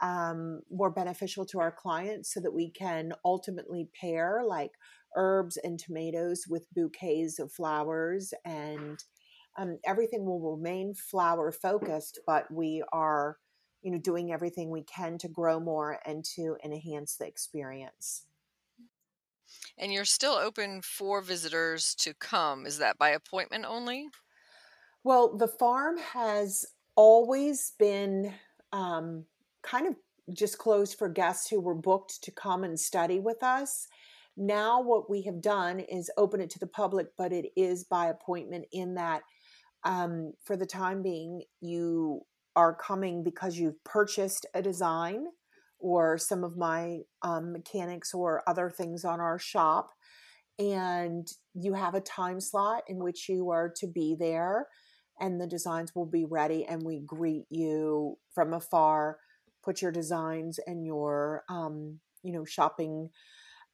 um, 0.00 0.60
more 0.70 0.90
beneficial 0.90 1.44
to 1.46 1.60
our 1.60 1.72
clients 1.72 2.32
so 2.32 2.40
that 2.40 2.54
we 2.54 2.70
can 2.70 3.12
ultimately 3.24 3.88
pair 4.00 4.42
like 4.46 4.72
herbs 5.16 5.56
and 5.64 5.78
tomatoes 5.78 6.44
with 6.48 6.72
bouquets 6.74 7.38
of 7.38 7.52
flowers 7.52 8.32
and 8.44 9.02
um, 9.58 9.78
everything 9.84 10.24
will 10.24 10.56
remain 10.56 10.94
flower 10.94 11.50
focused 11.50 12.20
but 12.26 12.50
we 12.50 12.82
are 12.92 13.38
you 13.82 13.90
know 13.90 13.98
doing 13.98 14.32
everything 14.32 14.70
we 14.70 14.82
can 14.82 15.18
to 15.18 15.28
grow 15.28 15.60
more 15.60 15.98
and 16.04 16.24
to 16.24 16.56
enhance 16.64 17.16
the 17.16 17.26
experience. 17.26 18.24
And 19.78 19.92
you're 19.92 20.04
still 20.04 20.34
open 20.34 20.82
for 20.82 21.22
visitors 21.22 21.94
to 21.96 22.14
come 22.14 22.66
is 22.66 22.78
that 22.78 22.98
by 22.98 23.10
appointment 23.10 23.64
only? 23.66 24.08
Well 25.04 25.36
the 25.36 25.48
farm 25.48 25.98
has 25.98 26.66
always 26.96 27.72
been 27.78 28.34
um, 28.72 29.24
kind 29.68 29.86
of 29.86 29.94
just 30.34 30.58
closed 30.58 30.98
for 30.98 31.08
guests 31.08 31.48
who 31.48 31.60
were 31.60 31.74
booked 31.74 32.22
to 32.22 32.30
come 32.30 32.64
and 32.64 32.78
study 32.78 33.18
with 33.18 33.42
us. 33.42 33.86
Now, 34.36 34.80
what 34.80 35.10
we 35.10 35.22
have 35.22 35.40
done 35.40 35.80
is 35.80 36.10
open 36.16 36.40
it 36.40 36.50
to 36.50 36.58
the 36.58 36.66
public, 36.66 37.08
but 37.16 37.32
it 37.32 37.46
is 37.56 37.84
by 37.84 38.06
appointment, 38.06 38.66
in 38.72 38.94
that 38.94 39.22
um, 39.84 40.32
for 40.44 40.56
the 40.56 40.66
time 40.66 41.02
being, 41.02 41.42
you 41.60 42.20
are 42.54 42.74
coming 42.74 43.24
because 43.24 43.56
you've 43.56 43.82
purchased 43.84 44.46
a 44.54 44.62
design 44.62 45.26
or 45.78 46.18
some 46.18 46.44
of 46.44 46.56
my 46.56 46.98
um, 47.22 47.52
mechanics 47.52 48.12
or 48.12 48.42
other 48.48 48.70
things 48.70 49.04
on 49.04 49.20
our 49.20 49.38
shop, 49.38 49.90
and 50.58 51.28
you 51.54 51.74
have 51.74 51.94
a 51.94 52.00
time 52.00 52.40
slot 52.40 52.82
in 52.88 52.98
which 52.98 53.28
you 53.28 53.50
are 53.50 53.72
to 53.76 53.86
be 53.86 54.16
there, 54.18 54.66
and 55.20 55.40
the 55.40 55.46
designs 55.46 55.94
will 55.94 56.06
be 56.06 56.24
ready, 56.24 56.64
and 56.64 56.82
we 56.82 57.00
greet 57.06 57.44
you 57.50 58.16
from 58.34 58.52
afar 58.52 59.18
put 59.64 59.82
your 59.82 59.92
designs 59.92 60.58
and 60.66 60.84
your 60.84 61.44
um, 61.48 62.00
you 62.22 62.32
know 62.32 62.44
shopping 62.44 63.10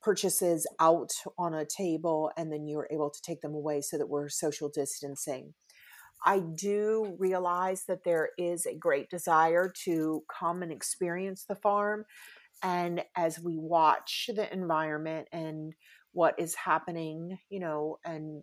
purchases 0.03 0.67
out 0.81 1.13
on 1.39 1.55
a 1.55 1.65
table 1.65 2.31
and 2.37 2.53
then 2.53 2.69
you're 2.69 2.89
able 2.91 3.09
to 3.09 3.23
take 3.23 3.41
them 3.41 3.55
away 3.55 3.81
so 3.81 3.97
that 3.97 4.09
we're 4.09 4.29
social 4.29 4.69
distancing 4.69 5.55
I 6.25 6.41
do 6.41 7.17
realize 7.19 7.85
that 7.85 8.05
there 8.05 8.31
is 8.39 8.67
a 8.67 8.75
great 8.75 9.11
desire 9.11 9.73
to 9.85 10.23
come 10.33 10.63
and 10.63 10.73
experience 10.73 11.45
the 11.45 11.55
farm. 11.55 12.07
And 12.63 13.05
as 13.15 13.39
we 13.39 13.59
watch 13.59 14.31
the 14.35 14.51
environment 14.53 15.29
and 15.33 15.75
what 16.13 16.35
is 16.39 16.55
happening, 16.55 17.39
you 17.51 17.61
know, 17.61 17.99
and 18.05 18.43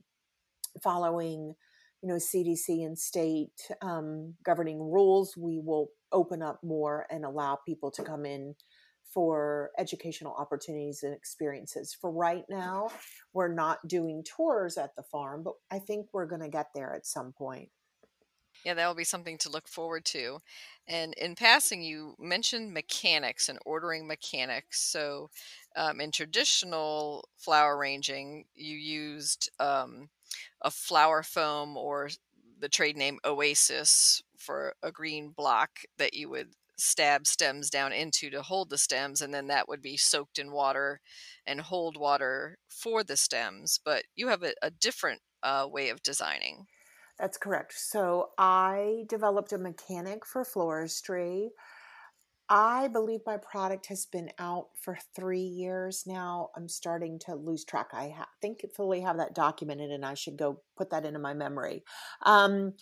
following, 0.83 1.55
you 2.01 2.09
know, 2.09 2.15
CDC 2.15 2.85
and 2.85 2.97
state 2.97 3.69
um, 3.81 4.33
governing 4.43 4.79
rules, 4.79 5.35
we 5.37 5.59
will 5.59 5.89
open 6.11 6.41
up 6.41 6.59
more 6.63 7.05
and 7.09 7.23
allow 7.23 7.59
people 7.65 7.91
to 7.91 8.03
come 8.03 8.25
in 8.25 8.55
for 9.13 9.71
educational 9.77 10.33
opportunities 10.33 11.03
and 11.03 11.13
experiences. 11.13 11.95
For 11.99 12.11
right 12.11 12.45
now, 12.49 12.89
we're 13.33 13.53
not 13.53 13.85
doing 13.87 14.23
tours 14.23 14.77
at 14.77 14.95
the 14.95 15.03
farm, 15.03 15.43
but 15.43 15.53
I 15.69 15.79
think 15.79 16.07
we're 16.13 16.25
going 16.25 16.41
to 16.41 16.49
get 16.49 16.67
there 16.73 16.93
at 16.93 17.05
some 17.05 17.33
point. 17.33 17.69
Yeah, 18.65 18.75
that 18.75 18.87
will 18.87 18.95
be 18.95 19.03
something 19.03 19.37
to 19.39 19.49
look 19.49 19.67
forward 19.67 20.05
to. 20.05 20.39
And 20.87 21.13
in 21.15 21.35
passing, 21.35 21.81
you 21.81 22.15
mentioned 22.19 22.73
mechanics 22.73 23.49
and 23.49 23.57
ordering 23.65 24.07
mechanics. 24.07 24.81
So, 24.91 25.29
um, 25.75 25.99
in 25.99 26.11
traditional 26.11 27.27
flower 27.37 27.77
arranging, 27.77 28.45
you 28.53 28.75
used 28.77 29.49
um, 29.59 30.09
a 30.61 30.71
flower 30.71 31.23
foam 31.23 31.77
or 31.77 32.09
the 32.59 32.69
trade 32.69 32.97
name 32.97 33.19
Oasis 33.25 34.21
for 34.37 34.73
a 34.83 34.91
green 34.91 35.29
block 35.29 35.79
that 35.97 36.13
you 36.13 36.29
would 36.29 36.49
stab 36.77 37.27
stems 37.27 37.69
down 37.69 37.93
into 37.93 38.29
to 38.29 38.41
hold 38.41 38.69
the 38.69 38.77
stems, 38.77 39.21
and 39.21 39.33
then 39.33 39.47
that 39.47 39.67
would 39.67 39.81
be 39.81 39.97
soaked 39.97 40.39
in 40.39 40.51
water 40.51 40.99
and 41.45 41.61
hold 41.61 41.95
water 41.95 42.57
for 42.67 43.03
the 43.03 43.17
stems. 43.17 43.79
But 43.83 44.03
you 44.15 44.29
have 44.29 44.43
a, 44.43 44.53
a 44.61 44.71
different 44.71 45.21
uh, 45.43 45.67
way 45.69 45.89
of 45.89 46.01
designing. 46.01 46.65
That's 47.19 47.37
correct. 47.37 47.73
So 47.77 48.29
I 48.37 49.03
developed 49.07 49.53
a 49.53 49.59
mechanic 49.59 50.25
for 50.25 50.43
floristry. 50.43 51.49
I 52.53 52.89
believe 52.89 53.21
my 53.25 53.37
product 53.37 53.85
has 53.87 54.05
been 54.05 54.29
out 54.37 54.67
for 54.81 54.97
three 55.15 55.39
years 55.39 56.03
now. 56.05 56.49
I'm 56.53 56.67
starting 56.67 57.17
to 57.19 57.35
lose 57.35 57.63
track. 57.63 57.87
I 57.93 58.09
ha- 58.09 58.27
think 58.41 58.65
fully 58.75 58.99
have 58.99 59.15
that 59.17 59.33
documented, 59.33 59.89
and 59.89 60.05
I 60.05 60.15
should 60.15 60.35
go 60.37 60.61
put 60.77 60.89
that 60.89 61.05
into 61.05 61.17
my 61.17 61.33
memory. 61.33 61.83
Um, 62.25 62.73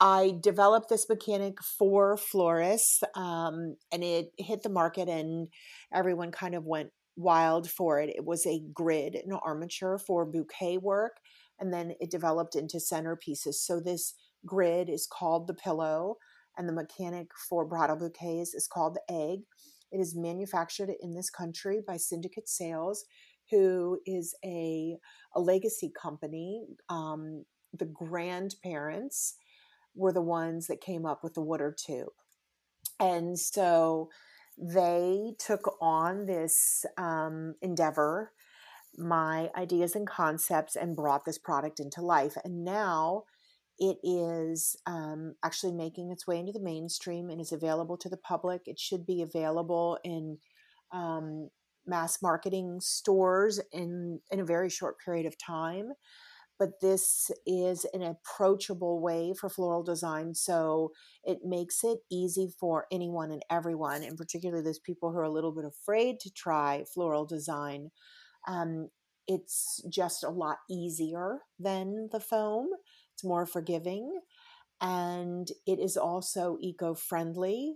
I 0.00 0.36
developed 0.42 0.90
this 0.90 1.08
mechanic 1.08 1.62
for 1.62 2.18
florists, 2.18 3.02
um, 3.14 3.76
and 3.90 4.04
it 4.04 4.32
hit 4.36 4.62
the 4.62 4.68
market, 4.68 5.08
and 5.08 5.48
everyone 5.94 6.30
kind 6.30 6.54
of 6.54 6.66
went 6.66 6.90
wild 7.16 7.70
for 7.70 8.00
it. 8.00 8.10
It 8.14 8.26
was 8.26 8.46
a 8.46 8.62
grid, 8.74 9.14
an 9.14 9.32
armature 9.32 9.96
for 9.96 10.26
bouquet 10.26 10.76
work 10.76 11.20
and 11.60 11.72
then 11.72 11.92
it 12.00 12.10
developed 12.10 12.56
into 12.56 12.78
centerpieces. 12.78 13.54
So 13.54 13.80
this 13.80 14.14
grid 14.46 14.88
is 14.88 15.06
called 15.06 15.46
the 15.46 15.54
pillow, 15.54 16.16
and 16.56 16.68
the 16.68 16.72
mechanic 16.72 17.28
for 17.48 17.64
bridal 17.64 17.96
bouquets 17.96 18.54
is 18.54 18.68
called 18.70 18.96
the 18.96 19.14
egg. 19.14 19.40
It 19.92 19.98
is 19.98 20.16
manufactured 20.16 20.90
in 21.00 21.14
this 21.14 21.30
country 21.30 21.80
by 21.86 21.96
Syndicate 21.96 22.48
Sales, 22.48 23.04
who 23.50 23.98
is 24.06 24.34
a, 24.44 24.96
a 25.34 25.40
legacy 25.40 25.92
company. 26.00 26.62
Um, 26.88 27.44
the 27.72 27.86
grandparents 27.86 29.36
were 29.94 30.12
the 30.12 30.22
ones 30.22 30.66
that 30.68 30.80
came 30.80 31.04
up 31.04 31.22
with 31.22 31.34
the 31.34 31.42
water 31.42 31.74
tube. 31.76 32.12
And 33.00 33.38
so 33.38 34.08
they 34.56 35.34
took 35.38 35.76
on 35.80 36.26
this 36.26 36.84
um, 36.98 37.54
endeavor 37.62 38.32
my 38.96 39.50
ideas 39.56 39.94
and 39.94 40.06
concepts 40.06 40.76
and 40.76 40.96
brought 40.96 41.24
this 41.24 41.38
product 41.38 41.80
into 41.80 42.02
life. 42.02 42.36
And 42.44 42.64
now 42.64 43.24
it 43.80 43.96
is 44.04 44.76
um, 44.86 45.34
actually 45.42 45.72
making 45.72 46.10
its 46.10 46.26
way 46.26 46.38
into 46.38 46.52
the 46.52 46.60
mainstream 46.60 47.30
and 47.30 47.40
is 47.40 47.52
available 47.52 47.96
to 47.96 48.08
the 48.08 48.18
public. 48.18 48.62
It 48.66 48.78
should 48.78 49.06
be 49.06 49.22
available 49.22 49.98
in 50.04 50.38
um, 50.92 51.48
mass 51.86 52.20
marketing 52.22 52.78
stores 52.80 53.58
in, 53.72 54.20
in 54.30 54.40
a 54.40 54.44
very 54.44 54.68
short 54.68 54.96
period 55.02 55.26
of 55.26 55.38
time. 55.38 55.92
But 56.58 56.80
this 56.82 57.30
is 57.46 57.86
an 57.94 58.02
approachable 58.02 59.00
way 59.00 59.32
for 59.32 59.48
floral 59.48 59.82
design. 59.82 60.34
So 60.34 60.92
it 61.24 61.38
makes 61.42 61.82
it 61.82 62.00
easy 62.12 62.52
for 62.60 62.86
anyone 62.92 63.32
and 63.32 63.42
everyone, 63.50 64.02
and 64.02 64.18
particularly 64.18 64.62
those 64.62 64.78
people 64.78 65.10
who 65.10 65.18
are 65.18 65.22
a 65.22 65.32
little 65.32 65.52
bit 65.52 65.64
afraid 65.64 66.20
to 66.20 66.30
try 66.30 66.84
floral 66.92 67.24
design 67.24 67.90
um, 68.48 68.88
it's 69.26 69.82
just 69.88 70.24
a 70.24 70.30
lot 70.30 70.58
easier 70.68 71.40
than 71.58 72.08
the 72.12 72.20
foam. 72.20 72.68
It's 73.20 73.24
more 73.28 73.44
forgiving 73.44 74.18
and 74.80 75.46
it 75.66 75.78
is 75.78 75.98
also 75.98 76.56
eco 76.60 76.94
friendly. 76.94 77.74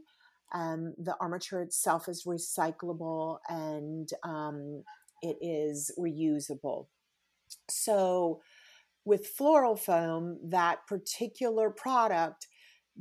Um, 0.55 0.95
the 0.97 1.17
armature 1.21 1.61
itself 1.61 2.09
is 2.09 2.25
recyclable 2.27 3.39
and 3.51 4.09
um, 4.23 4.85
it 5.21 5.37
is 5.43 5.93
reusable. 5.99 6.87
So, 7.69 8.41
with 9.05 9.27
floral 9.27 9.77
foam, 9.77 10.39
that 10.45 10.87
particular 10.87 11.71
product 11.71 12.49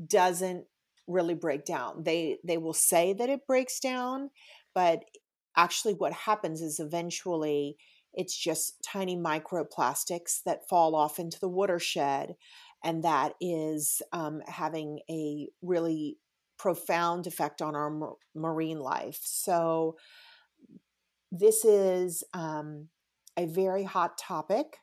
doesn't 0.07 0.65
really 1.07 1.35
break 1.35 1.65
down. 1.65 2.03
They 2.03 2.39
they 2.45 2.57
will 2.57 2.73
say 2.73 3.13
that 3.13 3.29
it 3.29 3.47
breaks 3.47 3.79
down, 3.79 4.31
but 4.75 5.03
actually 5.55 5.93
what 5.95 6.13
happens 6.13 6.61
is 6.61 6.79
eventually 6.79 7.77
it's 8.13 8.37
just 8.37 8.83
tiny 8.83 9.15
microplastics 9.15 10.41
that 10.45 10.67
fall 10.69 10.95
off 10.95 11.19
into 11.19 11.39
the 11.39 11.49
watershed 11.49 12.35
and 12.83 13.03
that 13.03 13.33
is 13.39 14.01
um, 14.11 14.41
having 14.45 14.99
a 15.09 15.47
really 15.61 16.17
profound 16.57 17.27
effect 17.27 17.61
on 17.61 17.75
our 17.75 18.15
marine 18.35 18.79
life. 18.79 19.19
So 19.23 19.95
this 21.31 21.65
is 21.65 22.23
um, 22.33 22.89
a 23.37 23.45
very 23.45 23.83
hot 23.83 24.17
topic 24.17 24.77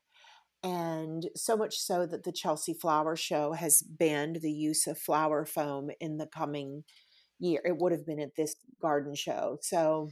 and 0.63 1.29
so 1.37 1.57
much 1.57 1.79
so 1.79 2.05
that 2.05 2.25
the 2.25 2.33
chelsea 2.33 2.75
flower 2.75 3.17
show 3.17 3.53
has 3.53 3.83
banned 3.83 4.41
the 4.43 4.53
use 4.53 4.87
of 4.87 4.99
flower 4.99 5.47
foam 5.47 5.89
in 6.01 6.19
the 6.19 6.27
coming 6.27 6.85
year. 7.39 7.63
It 7.65 7.79
would 7.79 7.93
have 7.93 8.05
been 8.05 8.21
at 8.21 8.37
this 8.37 8.55
garden 8.83 9.15
show. 9.15 9.59
So 9.63 10.11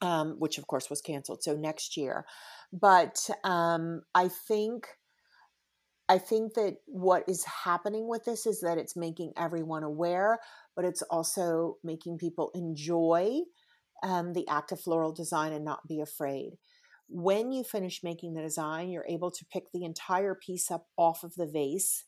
um, 0.00 0.36
which 0.38 0.58
of 0.58 0.66
course 0.66 0.90
was 0.90 1.00
canceled. 1.00 1.42
So 1.42 1.54
next 1.54 1.96
year, 1.96 2.24
but 2.72 3.28
um, 3.44 4.02
I 4.14 4.28
think 4.28 4.86
I 6.08 6.18
think 6.18 6.54
that 6.54 6.76
what 6.86 7.24
is 7.28 7.44
happening 7.44 8.08
with 8.08 8.24
this 8.24 8.46
is 8.46 8.60
that 8.60 8.78
it's 8.78 8.96
making 8.96 9.32
everyone 9.36 9.82
aware, 9.82 10.38
but 10.74 10.86
it's 10.86 11.02
also 11.02 11.76
making 11.84 12.16
people 12.16 12.50
enjoy 12.54 13.40
um, 14.02 14.32
the 14.32 14.48
act 14.48 14.72
of 14.72 14.80
floral 14.80 15.12
design 15.12 15.52
and 15.52 15.64
not 15.64 15.86
be 15.86 16.00
afraid. 16.00 16.52
When 17.08 17.52
you 17.52 17.62
finish 17.62 18.02
making 18.02 18.34
the 18.34 18.42
design, 18.42 18.90
you're 18.90 19.06
able 19.06 19.30
to 19.30 19.44
pick 19.52 19.64
the 19.72 19.84
entire 19.84 20.34
piece 20.34 20.70
up 20.70 20.86
off 20.96 21.24
of 21.24 21.34
the 21.34 21.46
vase 21.46 22.04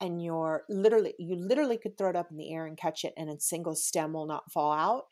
and 0.00 0.22
you're 0.22 0.64
literally 0.68 1.14
you 1.18 1.36
literally 1.36 1.78
could 1.78 1.96
throw 1.96 2.10
it 2.10 2.16
up 2.16 2.30
in 2.30 2.36
the 2.36 2.52
air 2.52 2.66
and 2.66 2.76
catch 2.76 3.04
it 3.04 3.14
and 3.16 3.30
a 3.30 3.40
single 3.40 3.74
stem 3.74 4.12
will 4.12 4.26
not 4.26 4.50
fall 4.52 4.72
out 4.72 5.04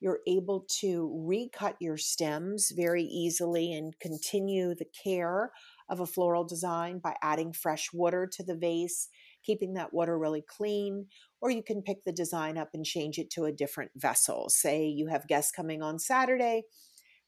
you're 0.00 0.20
able 0.26 0.64
to 0.80 1.12
recut 1.26 1.76
your 1.80 1.96
stems 1.96 2.72
very 2.74 3.04
easily 3.04 3.72
and 3.72 3.98
continue 4.00 4.74
the 4.74 4.86
care 5.04 5.52
of 5.88 6.00
a 6.00 6.06
floral 6.06 6.44
design 6.44 6.98
by 6.98 7.14
adding 7.22 7.52
fresh 7.52 7.90
water 7.92 8.28
to 8.32 8.42
the 8.42 8.56
vase, 8.56 9.08
keeping 9.44 9.74
that 9.74 9.92
water 9.92 10.18
really 10.18 10.42
clean. 10.46 11.06
Or 11.42 11.50
you 11.50 11.62
can 11.62 11.82
pick 11.82 12.04
the 12.04 12.12
design 12.12 12.56
up 12.56 12.70
and 12.74 12.84
change 12.84 13.18
it 13.18 13.30
to 13.32 13.44
a 13.44 13.52
different 13.52 13.90
vessel. 13.94 14.48
Say 14.48 14.86
you 14.86 15.08
have 15.08 15.28
guests 15.28 15.52
coming 15.52 15.82
on 15.82 15.98
Saturday 15.98 16.62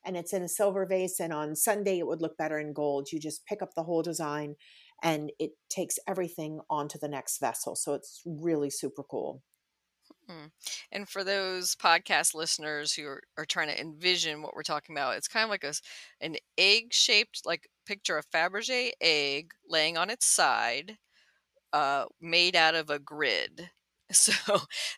and 0.05 0.17
it's 0.17 0.33
in 0.33 0.43
a 0.43 0.49
silver 0.49 0.85
vase, 0.85 1.21
and 1.21 1.33
on 1.33 1.55
Sunday 1.55 1.99
it 1.99 2.07
would 2.09 2.21
look 2.21 2.37
better 2.37 2.59
in 2.59 2.73
gold. 2.73 3.13
You 3.13 3.21
just 3.21 3.47
pick 3.47 3.63
up 3.63 3.75
the 3.77 3.85
whole 3.85 4.03
design 4.03 4.57
and 5.03 5.31
it 5.39 5.53
takes 5.69 5.97
everything 6.09 6.61
onto 6.69 6.99
the 6.99 7.09
next 7.09 7.39
vessel. 7.39 7.77
So 7.77 7.95
it's 7.95 8.23
really 8.27 8.71
super 8.71 9.03
cool. 9.03 9.43
Hmm. 10.29 10.47
And 10.93 11.09
for 11.09 11.25
those 11.25 11.75
podcast 11.75 12.35
listeners 12.35 12.95
who 12.95 13.07
are, 13.07 13.23
are 13.37 13.45
trying 13.45 13.69
to 13.69 13.81
envision 13.81 14.43
what 14.43 14.55
we're 14.55 14.63
talking 14.63 14.95
about, 14.97 15.17
it's 15.17 15.29
kind 15.29 15.45
of 15.45 15.51
like 15.51 15.65
a, 15.65 15.75
an 16.21 16.37
egg 16.57 16.93
shaped, 16.93 17.43
like 17.45 17.69
picture 17.87 18.19
a 18.19 18.23
Fabergé 18.23 18.93
egg 19.01 19.53
laying 19.69 19.97
on 19.97 20.11
its 20.11 20.27
side, 20.27 20.97
uh, 21.73 22.07
made 22.21 22.57
out 22.57 22.75
of 22.75 22.91
a 22.91 22.99
grid. 22.99 23.71
So 24.13 24.33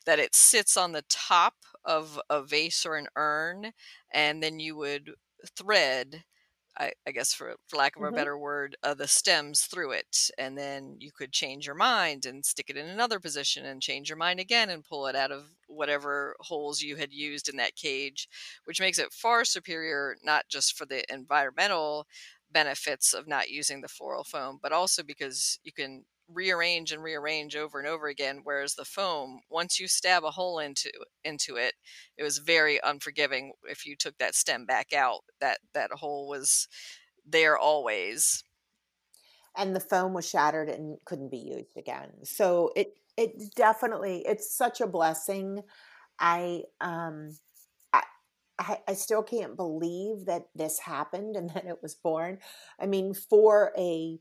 that 0.06 0.18
it 0.18 0.34
sits 0.34 0.76
on 0.76 0.92
the 0.92 1.04
top 1.08 1.54
of 1.84 2.20
a 2.30 2.42
vase 2.42 2.84
or 2.86 2.96
an 2.96 3.08
urn, 3.16 3.72
and 4.12 4.42
then 4.42 4.58
you 4.60 4.76
would 4.76 5.12
thread 5.56 6.24
I, 6.78 6.92
I, 7.06 7.12
guess 7.12 7.32
for, 7.32 7.54
for 7.68 7.76
lack 7.76 7.96
of 7.96 8.02
a 8.02 8.06
mm-hmm. 8.06 8.16
better 8.16 8.36
word, 8.36 8.76
uh, 8.82 8.94
the 8.94 9.06
stems 9.06 9.62
through 9.62 9.92
it. 9.92 10.30
And 10.38 10.58
then 10.58 10.96
you 10.98 11.12
could 11.12 11.32
change 11.32 11.66
your 11.66 11.76
mind 11.76 12.26
and 12.26 12.44
stick 12.44 12.68
it 12.68 12.76
in 12.76 12.86
another 12.86 13.20
position 13.20 13.64
and 13.64 13.80
change 13.80 14.08
your 14.08 14.18
mind 14.18 14.40
again 14.40 14.70
and 14.70 14.84
pull 14.84 15.06
it 15.06 15.14
out 15.14 15.30
of 15.30 15.50
whatever 15.68 16.34
holes 16.40 16.80
you 16.80 16.96
had 16.96 17.12
used 17.12 17.48
in 17.48 17.56
that 17.56 17.76
cage, 17.76 18.28
which 18.64 18.80
makes 18.80 18.98
it 18.98 19.12
far 19.12 19.44
superior, 19.44 20.16
not 20.24 20.48
just 20.48 20.76
for 20.76 20.84
the 20.84 21.04
environmental 21.12 22.06
benefits 22.50 23.12
of 23.12 23.28
not 23.28 23.50
using 23.50 23.80
the 23.80 23.88
floral 23.88 24.24
foam, 24.24 24.58
but 24.62 24.72
also 24.72 25.02
because 25.02 25.58
you 25.62 25.72
can 25.72 26.04
rearrange 26.28 26.90
and 26.90 27.02
rearrange 27.02 27.54
over 27.54 27.78
and 27.78 27.86
over 27.86 28.08
again 28.08 28.40
whereas 28.44 28.74
the 28.74 28.84
foam 28.84 29.40
once 29.50 29.78
you 29.78 29.86
stab 29.86 30.24
a 30.24 30.30
hole 30.30 30.58
into 30.58 30.90
into 31.22 31.56
it 31.56 31.74
it 32.16 32.22
was 32.22 32.38
very 32.38 32.80
unforgiving 32.82 33.52
if 33.64 33.84
you 33.84 33.94
took 33.94 34.16
that 34.18 34.34
stem 34.34 34.64
back 34.64 34.92
out 34.92 35.20
that 35.40 35.58
that 35.74 35.90
hole 35.92 36.26
was 36.28 36.66
there 37.24 37.58
always. 37.58 38.44
And 39.56 39.74
the 39.74 39.80
foam 39.80 40.14
was 40.14 40.28
shattered 40.28 40.68
and 40.68 40.98
couldn't 41.04 41.30
be 41.30 41.38
used 41.38 41.76
again. 41.76 42.10
So 42.24 42.72
it 42.74 42.98
it 43.16 43.54
definitely 43.54 44.24
it's 44.26 44.56
such 44.56 44.80
a 44.80 44.86
blessing. 44.86 45.62
I 46.18 46.62
um 46.80 47.36
I, 48.56 48.78
I 48.86 48.94
still 48.94 49.24
can't 49.24 49.56
believe 49.56 50.26
that 50.26 50.44
this 50.54 50.78
happened 50.78 51.36
and 51.36 51.50
that 51.54 51.66
it 51.66 51.82
was 51.82 51.94
born. 51.94 52.38
I 52.78 52.86
mean, 52.86 53.14
for 53.14 53.72
a 53.76 54.18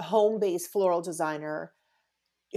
home 0.00 0.40
based 0.40 0.72
floral 0.72 1.02
designer 1.02 1.72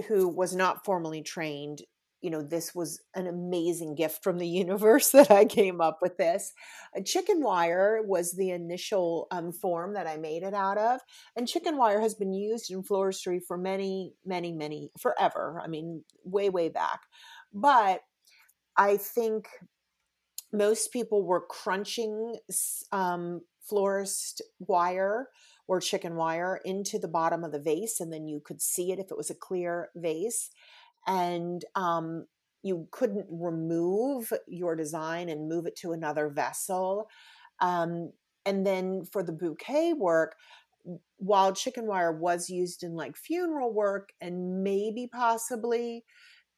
who 0.07 0.27
was 0.27 0.55
not 0.55 0.85
formally 0.85 1.21
trained 1.21 1.81
you 2.21 2.31
know 2.31 2.41
this 2.41 2.73
was 2.73 2.99
an 3.15 3.27
amazing 3.27 3.95
gift 3.95 4.23
from 4.23 4.37
the 4.37 4.47
universe 4.63 5.11
that 5.11 5.31
i 5.31 5.45
came 5.45 5.81
up 5.81 5.99
with 6.01 6.17
this. 6.17 6.53
Chicken 7.05 7.41
wire 7.41 8.01
was 8.03 8.33
the 8.33 8.51
initial 8.51 9.27
um, 9.31 9.51
form 9.51 9.93
that 9.93 10.07
i 10.07 10.17
made 10.17 10.43
it 10.43 10.53
out 10.53 10.77
of 10.77 10.99
and 11.35 11.47
chicken 11.47 11.77
wire 11.77 11.99
has 12.01 12.15
been 12.15 12.33
used 12.33 12.71
in 12.71 12.83
floristry 12.83 13.39
for 13.47 13.57
many 13.57 14.13
many 14.25 14.51
many 14.51 14.89
forever 14.99 15.61
i 15.63 15.67
mean 15.67 16.03
way 16.23 16.49
way 16.49 16.69
back. 16.69 17.01
But 17.53 18.01
i 18.77 18.97
think 18.97 19.47
most 20.53 20.93
people 20.93 21.25
were 21.25 21.45
crunching 21.45 22.37
um, 22.91 23.41
florist 23.61 24.41
wire 24.59 25.27
or 25.67 25.79
chicken 25.79 26.15
wire 26.15 26.61
into 26.63 26.97
the 26.97 27.07
bottom 27.07 27.43
of 27.43 27.51
the 27.51 27.59
vase, 27.59 27.99
and 27.99 28.11
then 28.11 28.27
you 28.27 28.39
could 28.39 28.61
see 28.61 28.91
it 28.91 28.99
if 28.99 29.11
it 29.11 29.17
was 29.17 29.29
a 29.29 29.35
clear 29.35 29.89
vase. 29.95 30.49
And 31.05 31.63
um, 31.75 32.25
you 32.63 32.87
couldn't 32.91 33.25
remove 33.29 34.31
your 34.47 34.75
design 34.75 35.29
and 35.29 35.49
move 35.49 35.65
it 35.65 35.75
to 35.77 35.91
another 35.91 36.29
vessel. 36.29 37.09
Um, 37.59 38.11
and 38.45 38.65
then 38.65 39.03
for 39.05 39.23
the 39.23 39.31
bouquet 39.31 39.93
work, 39.93 40.35
while 41.17 41.53
chicken 41.53 41.85
wire 41.85 42.13
was 42.13 42.49
used 42.49 42.83
in 42.83 42.95
like 42.95 43.17
funeral 43.17 43.73
work 43.73 44.09
and 44.21 44.63
maybe 44.63 45.07
possibly 45.07 46.05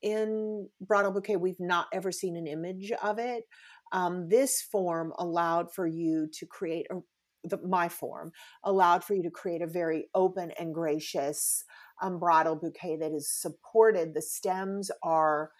in 0.01 0.69
bridal 0.81 1.11
bouquet, 1.11 1.35
we've 1.35 1.59
not 1.59 1.87
ever 1.93 2.11
seen 2.11 2.35
an 2.35 2.47
image 2.47 2.91
of 3.03 3.17
it. 3.19 3.45
Um, 3.91 4.29
this 4.29 4.61
form 4.61 5.13
allowed 5.17 5.73
for 5.73 5.87
you 5.87 6.27
to 6.33 6.45
create 6.45 6.85
a 6.91 6.99
the, 7.43 7.57
my 7.65 7.89
form 7.89 8.31
allowed 8.63 9.03
for 9.03 9.13
you 9.13 9.23
to 9.23 9.29
create 9.29 9.61
a 9.61 9.67
very 9.67 10.07
open 10.13 10.51
and 10.59 10.73
gracious 10.73 11.63
um, 12.01 12.19
bridal 12.19 12.55
bouquet 12.55 12.97
that 12.97 13.11
is 13.11 13.29
supported. 13.29 14.13
The 14.13 14.21
stems 14.21 14.91
are 15.03 15.51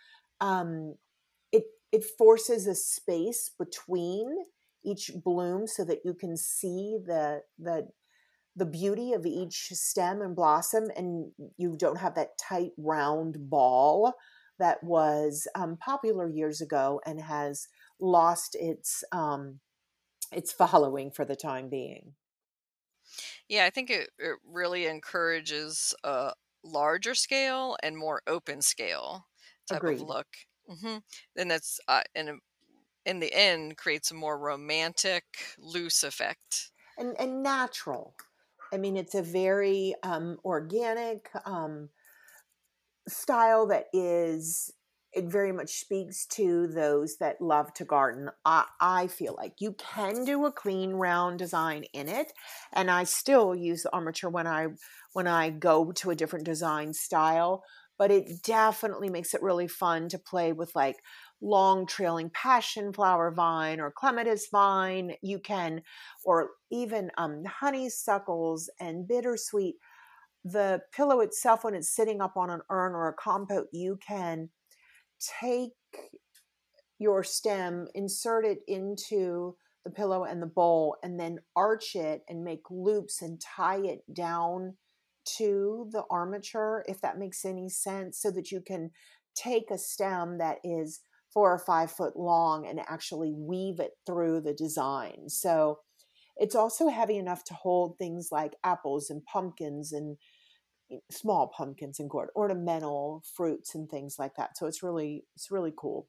um, 0.41 0.95
it 1.51 1.63
it 1.91 2.03
forces 2.17 2.67
a 2.67 2.75
space 2.75 3.51
between 3.57 4.35
each 4.85 5.11
bloom 5.23 5.67
so 5.67 5.83
that 5.83 5.99
you 6.05 6.13
can 6.13 6.37
see 6.37 6.97
the 7.05 7.41
the 7.57 7.87
the 8.55 8.65
beauty 8.65 9.13
of 9.13 9.25
each 9.25 9.69
stem 9.71 10.21
and 10.21 10.35
blossom 10.35 10.89
and 10.97 11.31
you 11.57 11.77
don't 11.77 11.97
have 11.97 12.15
that 12.15 12.37
tight 12.37 12.71
round 12.77 13.49
ball 13.49 14.13
that 14.57 14.83
was 14.83 15.47
um, 15.55 15.77
popular 15.77 16.27
years 16.27 16.59
ago 16.59 16.99
and 17.05 17.21
has 17.21 17.67
lost 18.01 18.55
its 18.59 19.03
um, 19.11 19.59
its 20.31 20.51
following 20.51 21.11
for 21.11 21.25
the 21.25 21.35
time 21.35 21.69
being. 21.69 22.15
Yeah, 23.47 23.65
I 23.65 23.69
think 23.69 23.89
it, 23.89 24.09
it 24.17 24.37
really 24.45 24.85
encourages 24.85 25.93
a 26.03 26.33
larger 26.63 27.15
scale 27.15 27.77
and 27.81 27.97
more 27.97 28.21
open 28.27 28.61
scale 28.61 29.27
type 29.67 29.77
Agreed. 29.77 30.01
of 30.01 30.07
look. 30.07 30.27
Mm-hmm. 30.69 30.97
Then 31.35 31.47
that's 31.47 31.79
uh, 31.87 32.03
and 32.13 32.39
in 33.05 33.19
the 33.19 33.33
end 33.33 33.77
creates 33.77 34.11
a 34.11 34.15
more 34.15 34.37
romantic, 34.37 35.55
loose 35.57 36.03
effect 36.03 36.71
and 36.97 37.19
and 37.19 37.41
natural. 37.41 38.15
I 38.71 38.77
mean, 38.77 38.97
it's 38.97 39.15
a 39.15 39.23
very 39.23 39.95
um, 40.03 40.37
organic 40.45 41.31
um, 41.45 41.89
style 43.07 43.65
that 43.67 43.87
is 43.93 44.71
it 45.13 45.25
very 45.25 45.51
much 45.51 45.71
speaks 45.71 46.25
to 46.27 46.67
those 46.67 47.17
that 47.17 47.41
love 47.41 47.73
to 47.73 47.85
garden. 47.85 48.29
I, 48.45 48.65
I, 48.79 49.07
feel 49.07 49.35
like 49.35 49.53
you 49.59 49.73
can 49.73 50.23
do 50.23 50.45
a 50.45 50.51
clean 50.51 50.91
round 50.91 51.39
design 51.39 51.85
in 51.93 52.07
it, 52.07 52.31
and 52.73 52.91
I 52.91 53.05
still 53.05 53.55
use 53.55 53.83
the 53.83 53.93
armature 53.93 54.29
when 54.29 54.45
I 54.45 54.67
when 55.13 55.27
I 55.27 55.49
go 55.49 55.91
to 55.91 56.11
a 56.11 56.15
different 56.15 56.45
design 56.45 56.93
style. 56.93 57.63
But 57.97 58.11
it 58.11 58.43
definitely 58.43 59.09
makes 59.09 59.33
it 59.33 59.41
really 59.41 59.67
fun 59.67 60.07
to 60.09 60.19
play 60.19 60.53
with 60.53 60.73
like 60.73 60.97
long 61.41 61.85
trailing 61.85 62.29
passion 62.29 62.93
flower 62.93 63.31
vine 63.31 63.81
or 63.81 63.91
clematis 63.91 64.47
vine. 64.51 65.15
You 65.21 65.39
can, 65.39 65.81
or 66.23 66.51
even 66.71 67.11
um, 67.17 67.43
honeysuckles 67.45 68.69
and 68.79 69.07
bittersweet. 69.07 69.75
The 70.45 70.81
pillow 70.95 71.19
itself, 71.19 71.65
when 71.65 71.73
it's 71.73 71.93
sitting 71.93 72.21
up 72.21 72.37
on 72.37 72.49
an 72.49 72.61
urn 72.69 72.93
or 72.93 73.09
a 73.09 73.13
compote, 73.13 73.67
you 73.73 73.97
can 73.97 74.49
take 75.41 75.71
your 76.99 77.23
stem, 77.23 77.87
insert 77.95 78.45
it 78.45 78.59
into 78.67 79.55
the 79.85 79.91
pillow 79.91 80.23
and 80.25 80.41
the 80.41 80.47
bowl, 80.47 80.97
and 81.03 81.19
then 81.19 81.39
arch 81.55 81.95
it 81.95 82.21
and 82.27 82.43
make 82.43 82.63
loops 82.69 83.21
and 83.21 83.39
tie 83.39 83.79
it 83.79 84.01
down 84.13 84.75
to 85.37 85.87
the 85.91 86.03
armature, 86.09 86.83
if 86.87 87.01
that 87.01 87.17
makes 87.17 87.45
any 87.45 87.69
sense, 87.69 88.21
so 88.21 88.31
that 88.31 88.51
you 88.51 88.61
can 88.61 88.91
take 89.35 89.71
a 89.71 89.77
stem 89.77 90.37
that 90.39 90.57
is 90.63 91.01
four 91.33 91.53
or 91.53 91.59
five 91.59 91.91
foot 91.91 92.17
long 92.17 92.65
and 92.65 92.79
actually 92.79 93.33
weave 93.33 93.79
it 93.79 93.91
through 94.05 94.41
the 94.41 94.53
design. 94.53 95.29
So 95.29 95.79
it's 96.37 96.55
also 96.55 96.87
heavy 96.87 97.17
enough 97.17 97.43
to 97.45 97.53
hold 97.53 97.97
things 97.97 98.29
like 98.31 98.55
apples 98.63 99.09
and 99.09 99.23
pumpkins 99.25 99.93
and 99.93 100.17
small 101.11 101.47
pumpkins 101.47 101.99
and 101.99 102.09
gourd, 102.09 102.29
ornamental 102.35 103.23
fruits 103.35 103.75
and 103.75 103.89
things 103.89 104.17
like 104.19 104.35
that. 104.35 104.57
So 104.57 104.67
it's 104.67 104.83
really 104.83 105.25
it's 105.35 105.51
really 105.51 105.73
cool. 105.75 106.07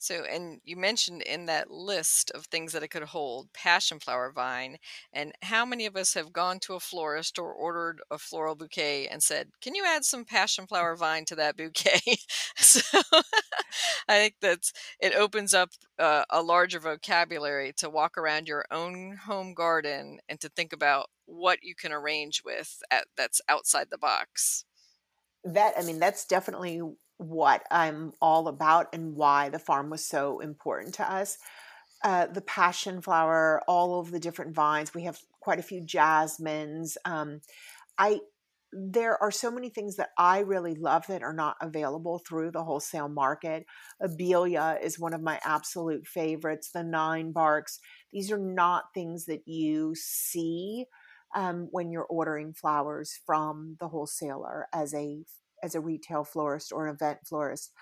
So, 0.00 0.24
and 0.24 0.62
you 0.64 0.76
mentioned 0.76 1.20
in 1.20 1.44
that 1.44 1.70
list 1.70 2.30
of 2.30 2.46
things 2.46 2.72
that 2.72 2.82
it 2.82 2.88
could 2.88 3.02
hold 3.02 3.52
passion 3.52 4.00
flower 4.00 4.32
vine. 4.34 4.78
And 5.12 5.32
how 5.42 5.66
many 5.66 5.84
of 5.84 5.94
us 5.94 6.14
have 6.14 6.32
gone 6.32 6.58
to 6.60 6.72
a 6.72 6.80
florist 6.80 7.38
or 7.38 7.52
ordered 7.52 8.00
a 8.10 8.16
floral 8.16 8.54
bouquet 8.54 9.06
and 9.08 9.22
said, 9.22 9.50
Can 9.60 9.74
you 9.74 9.84
add 9.86 10.06
some 10.06 10.24
passion 10.24 10.66
flower 10.66 10.96
vine 10.96 11.26
to 11.26 11.36
that 11.36 11.54
bouquet? 11.58 12.00
so, 12.56 12.80
I 14.08 14.18
think 14.18 14.36
that's 14.40 14.72
it 15.00 15.14
opens 15.14 15.52
up 15.52 15.68
uh, 15.98 16.24
a 16.30 16.40
larger 16.40 16.80
vocabulary 16.80 17.74
to 17.76 17.90
walk 17.90 18.16
around 18.16 18.48
your 18.48 18.64
own 18.70 19.18
home 19.26 19.52
garden 19.52 20.20
and 20.30 20.40
to 20.40 20.48
think 20.48 20.72
about 20.72 21.10
what 21.26 21.58
you 21.62 21.74
can 21.74 21.92
arrange 21.92 22.40
with 22.42 22.82
at, 22.90 23.04
that's 23.18 23.42
outside 23.50 23.88
the 23.90 23.98
box. 23.98 24.64
That, 25.44 25.74
I 25.78 25.82
mean, 25.82 25.98
that's 25.98 26.24
definitely 26.24 26.80
what 27.20 27.64
I'm 27.70 28.12
all 28.20 28.48
about 28.48 28.88
and 28.94 29.14
why 29.14 29.50
the 29.50 29.58
farm 29.58 29.90
was 29.90 30.04
so 30.04 30.40
important 30.40 30.94
to 30.94 31.10
us. 31.12 31.38
Uh, 32.02 32.26
the 32.26 32.40
passion 32.40 33.02
flower, 33.02 33.60
all 33.68 34.00
of 34.00 34.10
the 34.10 34.18
different 34.18 34.54
vines. 34.54 34.94
We 34.94 35.04
have 35.04 35.18
quite 35.40 35.58
a 35.58 35.62
few 35.62 35.82
jasmines. 35.84 36.96
Um, 37.04 37.40
I 37.98 38.20
there 38.72 39.20
are 39.20 39.32
so 39.32 39.50
many 39.50 39.68
things 39.68 39.96
that 39.96 40.10
I 40.16 40.40
really 40.40 40.76
love 40.76 41.06
that 41.08 41.24
are 41.24 41.32
not 41.32 41.56
available 41.60 42.20
through 42.20 42.52
the 42.52 42.62
wholesale 42.62 43.08
market. 43.08 43.66
Abelia 44.00 44.80
is 44.80 44.98
one 44.98 45.12
of 45.12 45.20
my 45.20 45.40
absolute 45.44 46.06
favorites. 46.06 46.70
The 46.72 46.84
nine 46.84 47.32
barks. 47.32 47.80
These 48.12 48.30
are 48.30 48.38
not 48.38 48.94
things 48.94 49.26
that 49.26 49.42
you 49.46 49.94
see 49.96 50.86
um, 51.34 51.68
when 51.72 51.90
you're 51.90 52.04
ordering 52.04 52.52
flowers 52.52 53.18
from 53.26 53.76
the 53.80 53.88
wholesaler 53.88 54.68
as 54.72 54.94
a 54.94 55.24
as 55.62 55.74
a 55.74 55.80
retail 55.80 56.24
florist 56.24 56.72
or 56.72 56.86
an 56.86 56.94
event 56.94 57.18
florist. 57.26 57.72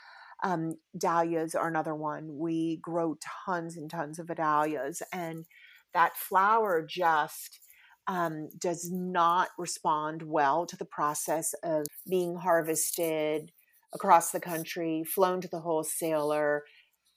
Um, 0.43 0.75
dahlias 0.97 1.55
are 1.55 1.69
another 1.69 1.95
one. 1.95 2.39
We 2.39 2.79
grow 2.83 3.17
tons 3.45 3.77
and 3.77 3.91
tons 3.91 4.19
of 4.19 4.29
dahlias, 4.29 5.03
and 5.13 5.47
that 5.95 6.17
flower 6.17 6.87
just 6.89 7.61
um, 8.07 8.49
does 8.59 8.89
not 8.93 9.49
respond 9.59 10.23
well 10.23 10.65
to 10.67 10.77
the 10.77 10.85
process 10.85 11.55
of 11.63 11.87
being 12.09 12.37
harvested 12.37 13.53
across 13.95 14.31
the 14.31 14.41
country, 14.41 15.03
flown 15.05 15.41
to 15.41 15.49
the 15.49 15.61
wholesaler, 15.61 16.65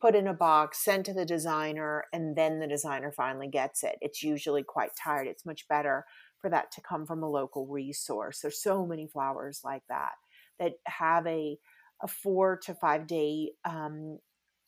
put 0.02 0.16
in 0.16 0.28
a 0.28 0.34
box, 0.34 0.84
sent 0.84 1.06
to 1.06 1.14
the 1.14 1.26
designer, 1.26 2.06
and 2.12 2.36
then 2.36 2.60
the 2.60 2.68
designer 2.68 3.12
finally 3.12 3.48
gets 3.48 3.84
it. 3.84 3.98
It's 4.02 4.24
usually 4.24 4.64
quite 4.64 4.92
tired. 5.02 5.28
It's 5.28 5.46
much 5.46 5.68
better 5.68 6.06
for 6.40 6.50
that 6.50 6.72
to 6.72 6.82
come 6.82 7.06
from 7.06 7.22
a 7.22 7.30
local 7.30 7.68
resource. 7.68 8.40
There's 8.42 8.62
so 8.62 8.86
many 8.86 9.08
flowers 9.08 9.62
like 9.64 9.84
that 9.90 10.14
that 10.60 10.74
have 10.86 11.26
a 11.28 11.58
a 12.04 12.08
four 12.08 12.58
to 12.64 12.74
five 12.74 13.06
day 13.06 13.52
um, 13.64 14.18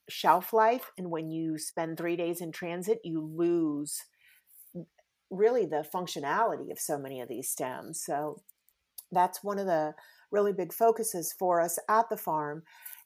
shelf 0.10 0.54
life, 0.54 0.92
and 0.98 1.10
when 1.10 1.30
you 1.30 1.58
spend 1.58 1.98
three 1.98 2.16
days 2.16 2.42
in 2.42 2.52
transit, 2.52 3.00
you 3.04 3.22
lose 3.22 4.00
really 5.30 5.66
the 5.66 5.86
functionality 5.94 6.72
of 6.72 6.80
so 6.80 6.98
many 6.98 7.20
of 7.20 7.28
these 7.28 7.50
stems. 7.50 8.04
So 8.04 8.42
that's 9.12 9.44
one 9.44 9.60
of 9.60 9.66
the 9.66 9.94
really 10.32 10.54
big 10.54 10.74
focuses 10.74 11.34
for 11.34 11.62
us 11.62 11.80
at 11.90 12.10
the 12.10 12.18
farm 12.18 12.64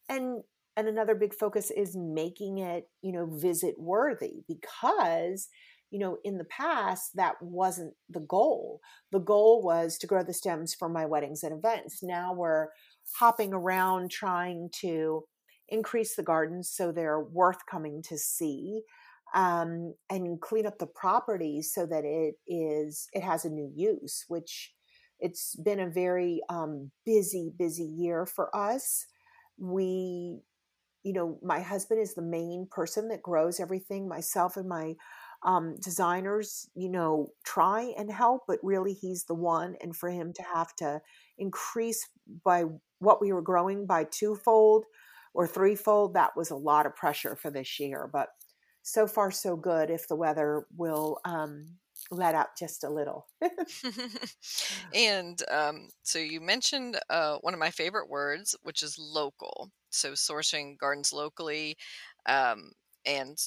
and 0.09 0.43
and 0.77 0.87
another 0.87 1.15
big 1.15 1.33
focus 1.33 1.71
is 1.71 1.95
making 1.95 2.59
it 2.59 2.87
you 3.01 3.11
know 3.11 3.25
visit 3.25 3.75
worthy 3.77 4.43
because 4.47 5.49
you 5.91 5.99
know 5.99 6.17
in 6.23 6.37
the 6.37 6.45
past 6.45 7.11
that 7.15 7.35
wasn't 7.41 7.93
the 8.09 8.19
goal. 8.19 8.81
The 9.11 9.19
goal 9.19 9.61
was 9.63 9.97
to 9.99 10.07
grow 10.07 10.23
the 10.23 10.33
stems 10.33 10.73
for 10.73 10.89
my 10.89 11.05
weddings 11.05 11.43
and 11.43 11.57
events. 11.57 12.03
Now 12.03 12.33
we're 12.33 12.67
hopping 13.17 13.53
around 13.53 14.11
trying 14.11 14.69
to 14.81 15.23
increase 15.69 16.15
the 16.15 16.23
gardens 16.23 16.69
so 16.73 16.91
they're 16.91 17.19
worth 17.19 17.65
coming 17.69 18.01
to 18.01 18.17
see 18.17 18.81
um, 19.35 19.93
and 20.09 20.39
clean 20.39 20.65
up 20.65 20.77
the 20.77 20.87
property 20.87 21.61
so 21.61 21.85
that 21.85 22.05
it 22.05 22.35
is 22.47 23.07
it 23.13 23.23
has 23.23 23.45
a 23.45 23.49
new 23.49 23.71
use 23.75 24.23
which 24.27 24.73
it's 25.19 25.55
been 25.55 25.79
a 25.79 25.89
very 25.89 26.41
um, 26.49 26.91
busy 27.05 27.51
busy 27.57 27.83
year 27.83 28.25
for 28.25 28.55
us. 28.55 29.05
We 29.57 30.39
you 31.03 31.13
know 31.13 31.39
my 31.41 31.61
husband 31.61 32.01
is 32.01 32.13
the 32.13 32.21
main 32.21 32.67
person 32.69 33.09
that 33.09 33.23
grows 33.23 33.59
everything. 33.59 34.07
Myself 34.07 34.57
and 34.57 34.69
my 34.69 34.93
um, 35.47 35.75
designers 35.81 36.69
you 36.75 36.89
know 36.89 37.31
try 37.43 37.93
and 37.97 38.11
help 38.11 38.43
but 38.47 38.59
really 38.61 38.93
he's 38.93 39.23
the 39.23 39.33
one 39.33 39.75
and 39.81 39.95
for 39.95 40.09
him 40.09 40.33
to 40.33 40.43
have 40.43 40.75
to 40.75 41.01
increase 41.37 42.07
by 42.45 42.65
what 42.99 43.21
we 43.21 43.33
were 43.33 43.41
growing 43.41 43.85
by 43.85 44.03
twofold 44.03 44.85
or 45.33 45.47
threefold 45.47 46.13
that 46.13 46.35
was 46.35 46.51
a 46.51 46.55
lot 46.55 46.85
of 46.85 46.95
pressure 46.95 47.35
for 47.35 47.49
this 47.49 47.79
year 47.79 48.09
but 48.11 48.29
so 48.83 49.07
far 49.07 49.31
so 49.31 49.55
good 49.55 49.89
if 49.89 50.07
the 50.07 50.15
weather 50.15 50.65
will 50.75 51.17
um, 51.25 51.77
let 52.11 52.35
up 52.35 52.51
just 52.57 52.83
a 52.83 52.89
little. 52.89 53.27
and 54.93 55.41
um, 55.51 55.89
so 56.03 56.19
you 56.19 56.39
mentioned 56.41 56.97
uh, 57.09 57.37
one 57.41 57.53
of 57.53 57.59
my 57.59 57.69
favorite 57.69 58.09
words, 58.09 58.55
which 58.63 58.83
is 58.83 58.97
local. 58.97 59.71
So 59.89 60.13
sourcing 60.13 60.77
gardens 60.77 61.11
locally, 61.11 61.77
um, 62.27 62.71
and 63.05 63.37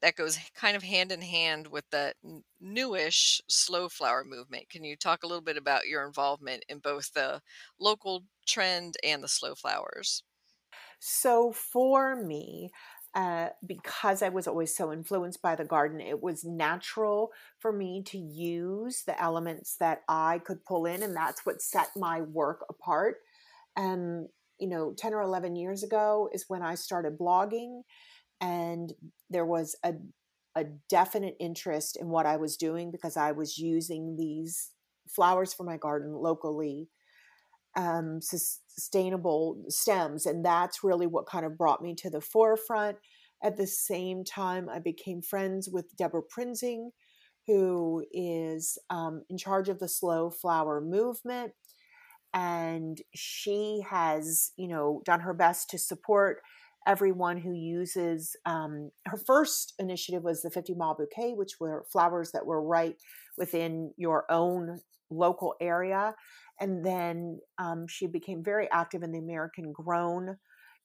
that 0.00 0.16
goes 0.16 0.38
kind 0.54 0.76
of 0.76 0.82
hand 0.82 1.12
in 1.12 1.22
hand 1.22 1.68
with 1.68 1.84
the 1.90 2.14
newish 2.60 3.40
slow 3.48 3.88
flower 3.88 4.24
movement. 4.24 4.68
Can 4.70 4.84
you 4.84 4.96
talk 4.96 5.22
a 5.22 5.26
little 5.26 5.42
bit 5.42 5.56
about 5.56 5.88
your 5.88 6.06
involvement 6.06 6.64
in 6.68 6.78
both 6.78 7.12
the 7.12 7.40
local 7.78 8.24
trend 8.46 8.96
and 9.04 9.22
the 9.22 9.28
slow 9.28 9.54
flowers? 9.54 10.22
So 11.00 11.52
for 11.52 12.16
me, 12.16 12.70
uh, 13.14 13.48
because 13.64 14.22
I 14.22 14.28
was 14.28 14.46
always 14.46 14.76
so 14.76 14.92
influenced 14.92 15.40
by 15.42 15.54
the 15.54 15.64
garden, 15.64 16.00
it 16.00 16.22
was 16.22 16.44
natural 16.44 17.30
for 17.58 17.72
me 17.72 18.02
to 18.06 18.18
use 18.18 19.02
the 19.06 19.20
elements 19.20 19.76
that 19.76 20.02
I 20.08 20.40
could 20.40 20.64
pull 20.64 20.86
in, 20.86 21.02
and 21.02 21.16
that's 21.16 21.46
what 21.46 21.62
set 21.62 21.88
my 21.96 22.20
work 22.20 22.64
apart. 22.68 23.16
And 23.76 24.28
you 24.58 24.68
know, 24.68 24.92
10 24.92 25.14
or 25.14 25.22
11 25.22 25.56
years 25.56 25.82
ago 25.82 26.28
is 26.32 26.46
when 26.48 26.62
I 26.62 26.74
started 26.74 27.16
blogging, 27.18 27.82
and 28.40 28.92
there 29.30 29.46
was 29.46 29.76
a, 29.84 29.94
a 30.54 30.64
definite 30.88 31.36
interest 31.40 31.96
in 31.96 32.08
what 32.08 32.26
I 32.26 32.36
was 32.36 32.56
doing 32.56 32.90
because 32.90 33.16
I 33.16 33.32
was 33.32 33.58
using 33.58 34.16
these 34.16 34.70
flowers 35.08 35.54
for 35.54 35.64
my 35.64 35.76
garden 35.76 36.12
locally 36.12 36.88
um, 37.76 38.20
sustainable 38.20 39.62
stems. 39.68 40.26
And 40.26 40.44
that's 40.44 40.82
really 40.82 41.06
what 41.06 41.26
kind 41.26 41.46
of 41.46 41.56
brought 41.56 41.82
me 41.82 41.94
to 41.96 42.10
the 42.10 42.20
forefront. 42.20 42.96
At 43.42 43.56
the 43.56 43.66
same 43.66 44.24
time, 44.24 44.68
I 44.68 44.80
became 44.80 45.22
friends 45.22 45.68
with 45.70 45.96
Deborah 45.96 46.22
Prinzing, 46.22 46.90
who 47.46 48.04
is 48.12 48.78
um, 48.90 49.22
in 49.30 49.38
charge 49.38 49.68
of 49.68 49.78
the 49.78 49.88
slow 49.88 50.28
flower 50.30 50.80
movement. 50.80 51.52
And 52.34 53.00
she 53.14 53.82
has, 53.88 54.52
you 54.56 54.68
know, 54.68 55.02
done 55.04 55.20
her 55.20 55.32
best 55.32 55.70
to 55.70 55.78
support 55.78 56.38
everyone 56.88 57.36
who 57.38 57.52
uses 57.52 58.34
um, 58.46 58.90
her 59.06 59.18
first 59.18 59.74
initiative 59.78 60.24
was 60.24 60.42
the 60.42 60.50
50 60.50 60.74
mile 60.74 60.96
bouquet 60.96 61.34
which 61.34 61.60
were 61.60 61.84
flowers 61.92 62.32
that 62.32 62.46
were 62.46 62.62
right 62.62 62.96
within 63.36 63.92
your 63.96 64.24
own 64.30 64.80
local 65.10 65.54
area 65.60 66.14
and 66.60 66.84
then 66.84 67.38
um, 67.58 67.86
she 67.88 68.06
became 68.06 68.42
very 68.42 68.68
active 68.72 69.02
in 69.02 69.12
the 69.12 69.18
American 69.18 69.72
Grown 69.72 70.36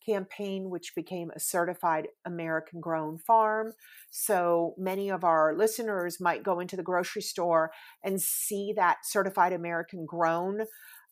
campaign, 0.05 0.69
which 0.69 0.95
became 0.95 1.31
a 1.31 1.39
certified 1.39 2.07
American 2.25 2.79
grown 2.79 3.17
farm. 3.17 3.73
So 4.11 4.75
many 4.77 5.09
of 5.09 5.23
our 5.23 5.55
listeners 5.55 6.19
might 6.19 6.43
go 6.43 6.59
into 6.59 6.75
the 6.75 6.83
grocery 6.83 7.21
store 7.21 7.71
and 8.03 8.21
see 8.21 8.73
that 8.75 8.97
certified 9.03 9.53
American 9.53 10.05
grown 10.05 10.61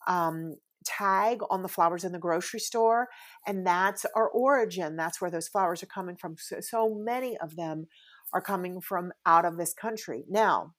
um, 0.08 0.56
tag 0.86 1.40
on 1.50 1.62
the 1.62 1.68
flowers 1.68 2.04
in 2.04 2.12
the 2.12 2.20
grocery 2.20 2.60
store. 2.60 3.08
And 3.46 3.66
that's 3.66 4.06
our 4.16 4.30
origin. 4.30 4.96
That's 4.96 5.22
where 5.22 5.32
those 5.32 5.48
flowers 5.48 5.84
are 5.84 5.88
coming 5.88 6.16
from. 6.16 6.36
So, 6.38 6.60
so 6.62 6.96
many 6.96 7.38
of 7.38 7.56
them 7.56 7.88
are 8.34 8.42
coming 8.42 8.82
from 8.82 9.12
out 9.26 9.46
of 9.46 9.58
this 9.58 9.74
country. 9.74 10.24
Now, 10.30 10.74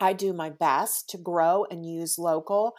I 0.00 0.12
do 0.12 0.32
my 0.32 0.50
best 0.50 1.08
to 1.10 1.18
grow 1.18 1.66
and 1.70 1.86
use 1.86 2.18
local 2.18 2.74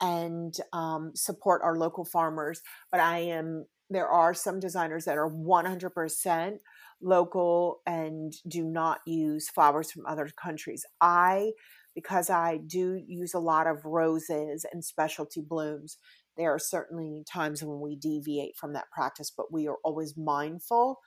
and 0.00 0.54
um, 0.72 1.12
support 1.14 1.62
our 1.62 1.76
local 1.76 2.04
farmers. 2.04 2.62
But 2.90 3.00
I 3.00 3.18
am, 3.18 3.66
there 3.90 4.08
are 4.08 4.34
some 4.34 4.60
designers 4.60 5.04
that 5.06 5.16
are 5.16 5.30
100% 5.30 6.58
local 7.00 7.80
and 7.86 8.34
do 8.46 8.64
not 8.64 9.00
use 9.06 9.48
flowers 9.48 9.90
from 9.90 10.06
other 10.06 10.28
countries. 10.40 10.84
I, 11.00 11.52
because 11.98 12.30
I 12.30 12.58
do 12.58 13.02
use 13.08 13.34
a 13.34 13.40
lot 13.40 13.66
of 13.66 13.84
roses 13.84 14.64
and 14.72 14.84
specialty 14.84 15.40
blooms, 15.40 15.96
there 16.36 16.54
are 16.54 16.58
certainly 16.60 17.24
times 17.28 17.60
when 17.60 17.80
we 17.80 17.96
deviate 17.96 18.56
from 18.56 18.72
that 18.74 18.88
practice, 18.92 19.32
but 19.36 19.52
we 19.52 19.66
are 19.66 19.78
always 19.82 20.16
mindful 20.16 21.00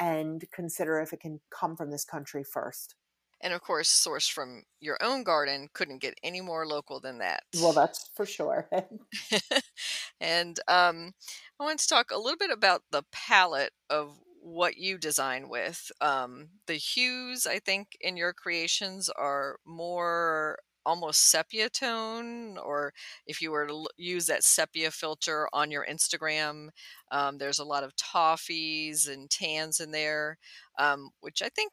and 0.00 0.44
consider 0.52 1.00
if 1.00 1.12
it 1.12 1.20
can 1.20 1.38
come 1.56 1.76
from 1.76 1.92
this 1.92 2.04
country 2.04 2.42
first. 2.42 2.96
And 3.40 3.52
of 3.52 3.60
course 3.60 3.88
sourced 3.88 4.32
from 4.32 4.64
your 4.80 4.98
own 5.00 5.22
garden 5.22 5.68
couldn't 5.74 6.02
get 6.02 6.18
any 6.24 6.40
more 6.40 6.66
local 6.66 6.98
than 6.98 7.18
that. 7.18 7.44
Well 7.60 7.72
that's 7.72 8.10
for 8.16 8.26
sure. 8.26 8.68
And 10.20 10.58
um, 10.68 11.14
i 11.60 11.64
want 11.64 11.80
to 11.80 11.88
talk 11.88 12.12
a 12.12 12.18
little 12.18 12.36
bit 12.36 12.50
about 12.50 12.82
the 12.92 13.02
palette 13.12 13.72
of 13.90 14.18
what 14.42 14.76
you 14.76 14.98
design 14.98 15.48
with 15.48 15.90
um, 16.00 16.48
the 16.66 16.74
hues 16.74 17.46
i 17.46 17.58
think 17.58 17.96
in 18.00 18.16
your 18.16 18.32
creations 18.32 19.08
are 19.10 19.58
more 19.64 20.58
almost 20.84 21.30
sepia 21.30 21.70
tone 21.70 22.58
or 22.58 22.92
if 23.26 23.40
you 23.40 23.52
were 23.52 23.68
to 23.68 23.86
use 23.96 24.26
that 24.26 24.42
sepia 24.42 24.90
filter 24.90 25.48
on 25.52 25.70
your 25.70 25.86
instagram 25.88 26.70
um, 27.12 27.38
there's 27.38 27.60
a 27.60 27.64
lot 27.64 27.84
of 27.84 27.94
toffees 27.96 29.08
and 29.08 29.30
tans 29.30 29.78
in 29.78 29.92
there 29.92 30.38
um, 30.78 31.10
which 31.20 31.40
i 31.40 31.48
think 31.48 31.72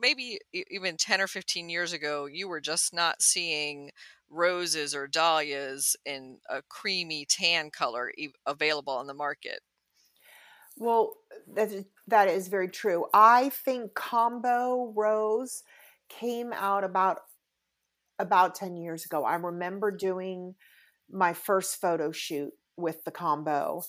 maybe 0.00 0.38
even 0.52 0.96
10 0.96 1.20
or 1.20 1.26
15 1.26 1.68
years 1.68 1.92
ago, 1.92 2.26
you 2.26 2.48
were 2.48 2.60
just 2.60 2.92
not 2.94 3.22
seeing 3.22 3.90
roses 4.28 4.94
or 4.94 5.06
dahlias 5.06 5.96
in 6.04 6.38
a 6.48 6.62
creamy 6.68 7.24
tan 7.28 7.70
color 7.70 8.12
available 8.46 8.92
on 8.92 9.06
the 9.06 9.14
market. 9.14 9.60
Well, 10.76 11.14
that 11.54 11.72
is, 11.72 11.84
that 12.08 12.28
is 12.28 12.48
very 12.48 12.68
true. 12.68 13.06
I 13.12 13.50
think 13.50 13.94
combo 13.94 14.92
rose 14.94 15.62
came 16.08 16.52
out 16.52 16.84
about 16.84 17.18
about 18.18 18.54
10 18.54 18.76
years 18.76 19.04
ago. 19.04 19.24
I 19.24 19.34
remember 19.34 19.90
doing 19.90 20.54
my 21.10 21.34
first 21.34 21.80
photo 21.80 22.12
shoot 22.12 22.50
with 22.76 23.04
the 23.04 23.10
combo 23.10 23.82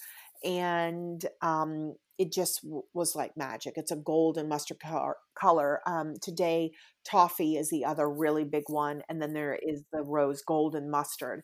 and 0.43 1.25
um, 1.41 1.95
it 2.17 2.31
just 2.31 2.63
w- 2.63 2.83
was 2.93 3.15
like 3.15 3.37
magic. 3.37 3.73
It's 3.75 3.91
a 3.91 3.95
gold 3.95 4.37
and 4.37 4.49
mustard 4.49 4.79
color. 4.79 5.15
color. 5.35 5.81
Um, 5.87 6.13
today, 6.21 6.71
toffee 7.03 7.55
is 7.57 7.69
the 7.69 7.85
other 7.85 8.09
really 8.09 8.43
big 8.43 8.63
one, 8.67 9.01
and 9.09 9.21
then 9.21 9.33
there 9.33 9.57
is 9.61 9.83
the 9.91 10.03
rose 10.03 10.41
gold 10.41 10.75
and 10.75 10.91
mustard. 10.91 11.43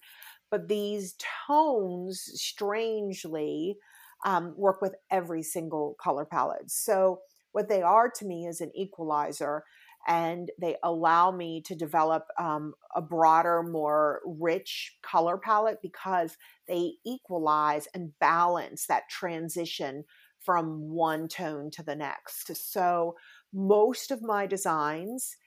But 0.52 0.68
these 0.68 1.16
tones, 1.48 2.22
strangely, 2.36 3.78
um, 4.24 4.54
work 4.58 4.82
with 4.82 4.96
every 5.12 5.44
single 5.44 5.96
color 6.02 6.26
palette. 6.26 6.70
So 6.72 7.20
what 7.52 7.70
they 7.70 7.82
are 7.82 8.10
to 8.10 8.26
me 8.26 8.46
is 8.48 8.62
an 8.62 8.72
equalizer 8.76 9.64
and 10.08 10.52
they 10.60 10.76
allow 10.84 11.32
me 11.32 11.62
to 11.62 11.76
develop 11.76 12.26
um, 12.38 12.74
a 12.96 13.02
broader, 13.02 13.64
more 13.64 14.22
rich 14.26 14.98
color 15.02 15.38
palette 15.38 15.80
because 15.82 16.36
they 16.68 16.94
equalize 17.06 17.88
and 17.94 18.12
balance 18.20 18.86
that 18.88 19.10
transition 19.10 20.04
from 20.42 20.90
one 20.90 21.28
tone 21.30 21.72
to 21.72 21.84
the 21.84 21.96
next. 21.96 22.54
So 22.74 23.16
most 23.54 24.12
of 24.12 24.22
my 24.22 24.46
designs 24.46 25.38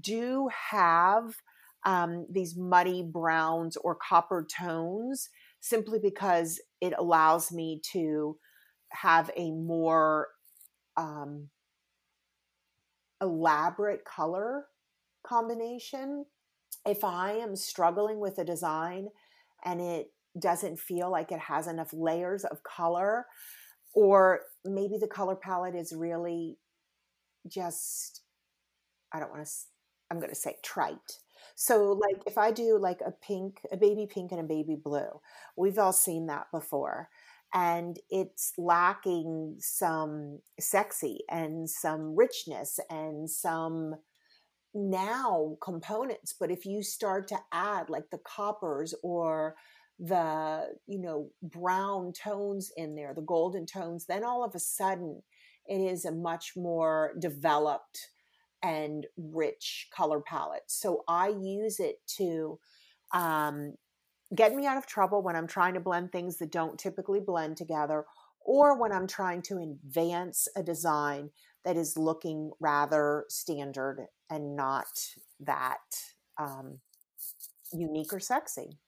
do 0.00 0.48
have 0.70 1.34
um, 1.84 2.26
these 2.30 2.56
muddy 2.56 3.02
browns 3.02 3.76
or 3.76 3.96
copper 3.96 4.46
tones 4.48 5.28
simply 5.64 5.98
because 5.98 6.60
it 6.82 6.92
allows 6.98 7.50
me 7.50 7.80
to 7.90 8.36
have 8.90 9.30
a 9.34 9.50
more 9.50 10.28
um, 10.98 11.48
elaborate 13.22 14.04
color 14.04 14.66
combination. 15.26 16.26
If 16.84 17.02
I 17.02 17.32
am 17.32 17.56
struggling 17.56 18.20
with 18.20 18.36
a 18.36 18.44
design 18.44 19.08
and 19.64 19.80
it 19.80 20.08
doesn't 20.38 20.78
feel 20.78 21.10
like 21.10 21.32
it 21.32 21.38
has 21.38 21.66
enough 21.66 21.94
layers 21.94 22.44
of 22.44 22.62
color 22.62 23.24
or 23.94 24.40
maybe 24.66 24.98
the 25.00 25.08
color 25.08 25.34
palette 25.34 25.76
is 25.76 25.94
really 25.96 26.58
just 27.46 28.22
i 29.12 29.20
don't 29.20 29.30
want 29.30 29.46
to 29.46 29.50
i'm 30.10 30.18
going 30.18 30.28
to 30.28 30.34
say 30.34 30.56
trite 30.64 31.20
so 31.54 31.92
like 31.92 32.22
if 32.26 32.38
i 32.38 32.50
do 32.50 32.78
like 32.78 33.00
a 33.06 33.10
pink 33.10 33.60
a 33.72 33.76
baby 33.76 34.06
pink 34.10 34.32
and 34.32 34.40
a 34.40 34.44
baby 34.44 34.76
blue 34.76 35.20
we've 35.56 35.78
all 35.78 35.92
seen 35.92 36.26
that 36.26 36.46
before 36.52 37.08
and 37.52 37.98
it's 38.10 38.52
lacking 38.58 39.56
some 39.60 40.40
sexy 40.58 41.20
and 41.30 41.70
some 41.70 42.16
richness 42.16 42.80
and 42.90 43.30
some 43.30 43.94
now 44.74 45.56
components 45.62 46.34
but 46.38 46.50
if 46.50 46.66
you 46.66 46.82
start 46.82 47.28
to 47.28 47.38
add 47.52 47.88
like 47.88 48.10
the 48.10 48.18
coppers 48.26 48.92
or 49.04 49.54
the 50.00 50.66
you 50.88 50.98
know 50.98 51.30
brown 51.42 52.12
tones 52.12 52.72
in 52.76 52.96
there 52.96 53.14
the 53.14 53.22
golden 53.22 53.64
tones 53.64 54.06
then 54.06 54.24
all 54.24 54.42
of 54.44 54.54
a 54.56 54.58
sudden 54.58 55.22
it 55.68 55.78
is 55.78 56.04
a 56.04 56.10
much 56.10 56.54
more 56.56 57.14
developed 57.20 58.10
and 58.64 59.06
rich 59.16 59.88
color 59.94 60.20
palette 60.20 60.64
so 60.66 61.04
i 61.06 61.28
use 61.28 61.78
it 61.78 61.96
to 62.06 62.58
um, 63.12 63.74
get 64.34 64.54
me 64.54 64.66
out 64.66 64.76
of 64.76 64.86
trouble 64.86 65.22
when 65.22 65.36
i'm 65.36 65.46
trying 65.46 65.74
to 65.74 65.80
blend 65.80 66.10
things 66.10 66.38
that 66.38 66.50
don't 66.50 66.78
typically 66.78 67.20
blend 67.20 67.56
together 67.56 68.04
or 68.40 68.80
when 68.80 68.90
i'm 68.90 69.06
trying 69.06 69.42
to 69.42 69.58
advance 69.58 70.48
a 70.56 70.62
design 70.62 71.30
that 71.64 71.76
is 71.76 71.96
looking 71.96 72.50
rather 72.60 73.24
standard 73.28 74.06
and 74.30 74.56
not 74.56 74.86
that 75.40 75.78
um, 76.38 76.78
unique 77.72 78.12
or 78.12 78.20
sexy. 78.20 78.78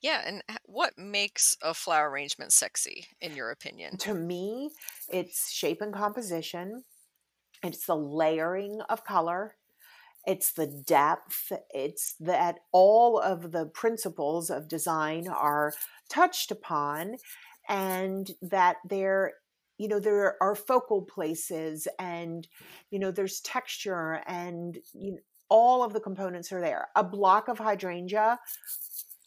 Yeah, 0.00 0.22
and 0.26 0.42
what 0.64 0.98
makes 0.98 1.56
a 1.62 1.74
flower 1.74 2.10
arrangement 2.10 2.52
sexy, 2.52 3.06
in 3.20 3.36
your 3.36 3.50
opinion? 3.50 3.98
To 3.98 4.14
me, 4.14 4.70
it's 5.08 5.52
shape 5.52 5.80
and 5.80 5.94
composition, 5.94 6.82
it's 7.62 7.86
the 7.86 7.96
layering 7.96 8.80
of 8.88 9.04
color, 9.04 9.56
it's 10.26 10.52
the 10.52 10.66
depth, 10.66 11.52
it's 11.70 12.14
that 12.20 12.56
all 12.72 13.18
of 13.18 13.52
the 13.52 13.66
principles 13.66 14.50
of 14.50 14.68
design 14.68 15.28
are 15.28 15.72
touched 16.08 16.50
upon, 16.50 17.16
and 17.68 18.30
that 18.42 18.76
there 18.88 19.32
you 19.78 19.88
know 19.88 19.98
there 19.98 20.36
are 20.40 20.54
focal 20.54 21.02
places 21.02 21.88
and 21.98 22.46
you 22.90 22.98
know 22.98 23.10
there's 23.10 23.40
texture 23.40 24.22
and 24.26 24.78
you 24.92 25.12
know, 25.12 25.18
all 25.48 25.82
of 25.82 25.92
the 25.92 26.00
components 26.00 26.52
are 26.52 26.60
there. 26.60 26.88
A 26.96 27.04
block 27.04 27.48
of 27.48 27.58
hydrangea 27.58 28.38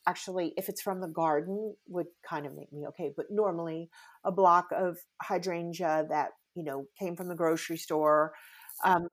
actually 0.07 0.53
if 0.57 0.69
it's 0.69 0.81
from 0.81 1.01
the 1.01 1.07
garden 1.07 1.75
would 1.87 2.07
kind 2.27 2.45
of 2.45 2.53
make 2.53 2.71
me 2.71 2.85
okay 2.87 3.11
but 3.15 3.25
normally 3.29 3.89
a 4.23 4.31
block 4.31 4.67
of 4.71 4.97
hydrangea 5.21 6.05
that 6.09 6.29
you 6.55 6.63
know 6.63 6.85
came 6.99 7.15
from 7.15 7.27
the 7.27 7.35
grocery 7.35 7.77
store 7.77 8.33
um, 8.83 9.07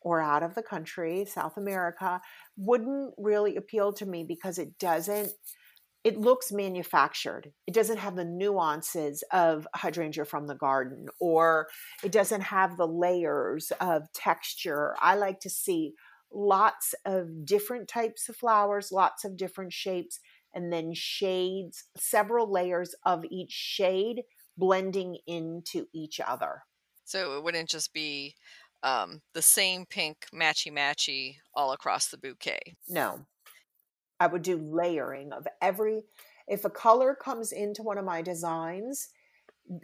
or 0.00 0.20
out 0.20 0.42
of 0.42 0.54
the 0.54 0.62
country 0.62 1.24
south 1.24 1.56
america 1.56 2.20
wouldn't 2.56 3.14
really 3.18 3.56
appeal 3.56 3.92
to 3.92 4.06
me 4.06 4.24
because 4.24 4.58
it 4.58 4.78
doesn't 4.78 5.32
it 6.04 6.18
looks 6.18 6.52
manufactured. 6.52 7.50
It 7.66 7.72
doesn't 7.72 7.96
have 7.96 8.14
the 8.14 8.26
nuances 8.26 9.24
of 9.32 9.66
hydrangea 9.74 10.26
from 10.26 10.46
the 10.46 10.54
garden 10.54 11.06
or 11.18 11.68
it 12.04 12.12
doesn't 12.12 12.42
have 12.42 12.76
the 12.76 12.86
layers 12.86 13.72
of 13.80 14.12
texture. 14.12 14.94
I 15.00 15.14
like 15.14 15.40
to 15.40 15.50
see 15.50 15.94
lots 16.30 16.94
of 17.06 17.46
different 17.46 17.88
types 17.88 18.28
of 18.28 18.36
flowers, 18.36 18.92
lots 18.92 19.24
of 19.24 19.38
different 19.38 19.72
shapes, 19.72 20.20
and 20.54 20.70
then 20.70 20.92
shades, 20.92 21.84
several 21.96 22.52
layers 22.52 22.94
of 23.06 23.24
each 23.30 23.52
shade 23.52 24.24
blending 24.56 25.18
into 25.26 25.86
each 25.92 26.20
other. 26.20 26.62
So 27.04 27.36
it 27.36 27.44
wouldn't 27.44 27.68
just 27.68 27.92
be 27.92 28.34
um, 28.82 29.20
the 29.32 29.42
same 29.42 29.86
pink 29.86 30.26
matchy 30.32 30.72
matchy 30.72 31.36
all 31.54 31.72
across 31.72 32.08
the 32.08 32.18
bouquet. 32.18 32.76
No. 32.88 33.26
I 34.20 34.26
would 34.26 34.42
do 34.42 34.56
layering 34.56 35.32
of 35.32 35.46
every, 35.60 36.02
if 36.46 36.64
a 36.64 36.70
color 36.70 37.14
comes 37.14 37.52
into 37.52 37.82
one 37.82 37.98
of 37.98 38.04
my 38.04 38.22
designs, 38.22 39.08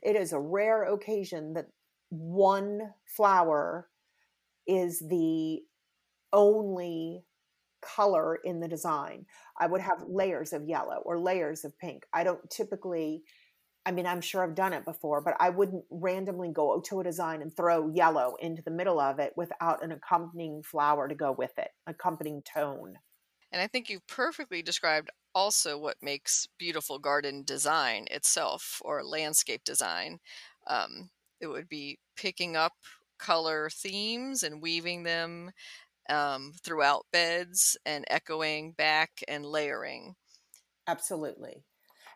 it 0.02 0.16
is 0.16 0.32
a 0.32 0.40
rare 0.40 0.84
occasion 0.84 1.54
that 1.54 1.66
one 2.10 2.92
flower 3.16 3.88
is 4.66 5.00
the 5.00 5.60
only 6.32 7.24
color 7.82 8.38
in 8.44 8.60
the 8.60 8.68
design. 8.68 9.24
I 9.58 9.66
would 9.66 9.80
have 9.80 10.04
layers 10.06 10.52
of 10.52 10.68
yellow 10.68 11.02
or 11.04 11.18
layers 11.18 11.64
of 11.64 11.78
pink. 11.78 12.04
I 12.12 12.24
don't 12.24 12.48
typically 12.50 13.22
I 13.86 13.92
mean, 13.92 14.06
I'm 14.06 14.20
sure 14.20 14.42
I've 14.42 14.54
done 14.54 14.72
it 14.72 14.84
before, 14.84 15.20
but 15.20 15.36
I 15.40 15.50
wouldn't 15.50 15.84
randomly 15.90 16.50
go 16.52 16.80
to 16.80 17.00
a 17.00 17.04
design 17.04 17.40
and 17.42 17.54
throw 17.54 17.88
yellow 17.88 18.36
into 18.36 18.62
the 18.62 18.70
middle 18.70 19.00
of 19.00 19.18
it 19.18 19.32
without 19.36 19.82
an 19.82 19.90
accompanying 19.92 20.62
flower 20.62 21.08
to 21.08 21.14
go 21.14 21.32
with 21.32 21.58
it, 21.58 21.70
accompanying 21.86 22.42
tone. 22.42 22.98
And 23.52 23.60
I 23.60 23.66
think 23.66 23.88
you've 23.88 24.06
perfectly 24.06 24.62
described 24.62 25.10
also 25.34 25.78
what 25.78 26.02
makes 26.02 26.46
beautiful 26.58 26.98
garden 26.98 27.44
design 27.44 28.06
itself 28.10 28.80
or 28.84 29.04
landscape 29.04 29.64
design. 29.64 30.20
Um, 30.66 31.10
it 31.40 31.46
would 31.46 31.68
be 31.68 31.98
picking 32.16 32.56
up 32.56 32.74
color 33.18 33.70
themes 33.70 34.42
and 34.42 34.62
weaving 34.62 35.02
them 35.04 35.52
um, 36.10 36.54
throughout 36.62 37.06
beds 37.12 37.76
and 37.86 38.04
echoing 38.08 38.72
back 38.72 39.22
and 39.28 39.46
layering. 39.46 40.16
Absolutely. 40.86 41.64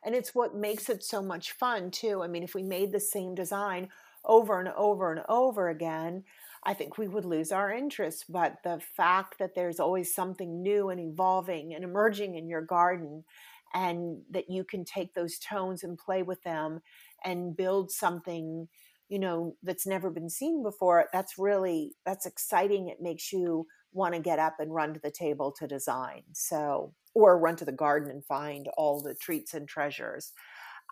And 0.05 0.15
it's 0.15 0.35
what 0.35 0.55
makes 0.55 0.89
it 0.89 1.03
so 1.03 1.23
much 1.23 1.53
fun, 1.53 1.91
too. 1.91 2.23
I 2.23 2.27
mean, 2.29 2.43
if 2.43 2.55
we 2.55 2.63
made 2.63 2.93
the 2.93 3.01
same 3.01 3.35
design 3.35 3.89
over 4.25 4.59
and 4.59 4.69
over 4.71 5.11
and 5.13 5.23
over 5.29 5.69
again, 5.69 6.25
I 6.63 6.75
think 6.75 6.97
we 6.99 7.09
would 7.09 7.25
lose 7.25 7.53
our 7.53 7.71
interest. 7.73 8.27
But 8.31 8.59
the 8.65 8.81
fact 8.97 9.39
that 9.39 9.55
there's 9.55 9.81
always 9.81 10.15
something 10.15 10.63
new 10.63 10.91
and 10.91 11.01
evolving 11.01 11.75
and 11.75 11.85
emerging 11.85 12.35
in 12.37 12.49
your 12.49 12.63
garden, 12.63 13.25
and 13.73 14.23
that 14.31 14.49
you 14.51 14.65
can 14.65 14.85
take 14.85 15.15
those 15.15 15.39
tones 15.39 15.83
and 15.83 15.99
play 15.99 16.23
with 16.23 16.43
them 16.43 16.81
and 17.25 17.57
build 17.57 17.91
something 17.91 18.69
you 19.09 19.19
know 19.19 19.55
that's 19.63 19.87
never 19.87 20.09
been 20.11 20.31
seen 20.31 20.63
before 20.63 21.09
that's 21.13 21.39
really 21.39 21.95
that's 22.07 22.25
exciting 22.25 22.89
it 22.89 23.03
makes 23.03 23.33
you 23.33 23.67
want 23.93 24.15
to 24.15 24.21
get 24.21 24.39
up 24.39 24.59
and 24.59 24.75
run 24.75 24.95
to 24.95 25.01
the 25.01 25.11
table 25.11 25.53
to 25.53 25.69
design. 25.69 26.23
So, 26.33 26.95
or 27.15 27.39
run 27.39 27.57
to 27.57 27.65
the 27.65 27.73
garden 27.73 28.11
and 28.11 28.25
find 28.25 28.69
all 28.77 29.01
the 29.01 29.15
treats 29.15 29.55
and 29.55 29.69
treasures. 29.69 30.33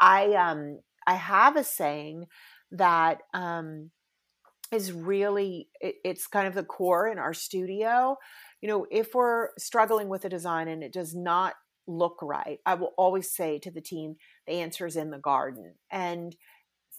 I 0.00 0.32
um 0.34 0.80
I 1.06 1.14
have 1.14 1.56
a 1.56 1.64
saying 1.64 2.26
that 2.72 3.22
um 3.34 3.90
is 4.72 4.92
really 4.92 5.68
it, 5.80 5.96
it's 6.04 6.26
kind 6.26 6.46
of 6.48 6.54
the 6.54 6.64
core 6.64 7.08
in 7.08 7.18
our 7.18 7.34
studio. 7.34 8.16
You 8.60 8.68
know, 8.68 8.86
if 8.90 9.14
we're 9.14 9.48
struggling 9.58 10.08
with 10.08 10.24
a 10.24 10.28
design 10.28 10.68
and 10.68 10.82
it 10.82 10.92
does 10.92 11.14
not 11.14 11.54
look 11.86 12.18
right, 12.22 12.58
I 12.64 12.74
will 12.74 12.92
always 12.96 13.30
say 13.34 13.58
to 13.60 13.70
the 13.70 13.80
team, 13.80 14.16
the 14.46 14.54
answer 14.54 14.86
is 14.86 14.96
in 14.96 15.10
the 15.10 15.18
garden. 15.18 15.74
And 15.90 16.34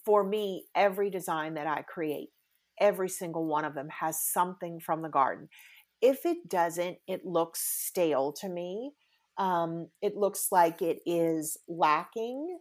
for 0.06 0.24
me, 0.24 0.66
every 0.76 1.10
design 1.10 1.54
that 1.56 1.68
I 1.68 1.82
create, 1.84 2.30
every 2.80 3.10
single 3.10 3.46
one 3.48 3.66
of 3.66 3.76
them 3.76 3.90
has 3.90 4.22
something 4.22 4.80
from 4.80 5.02
the 5.02 5.10
garden. 5.10 5.48
If 6.02 6.26
it 6.26 6.50
doesn't, 6.50 6.98
it 7.08 7.26
looks 7.26 7.62
stale 7.62 8.34
to 8.34 8.50
me. 8.50 8.92
Um, 9.38 9.90
it 10.02 10.16
looks 10.16 10.48
like 10.52 10.82
it 10.82 11.00
is 11.06 11.58
lacking. 11.68 12.60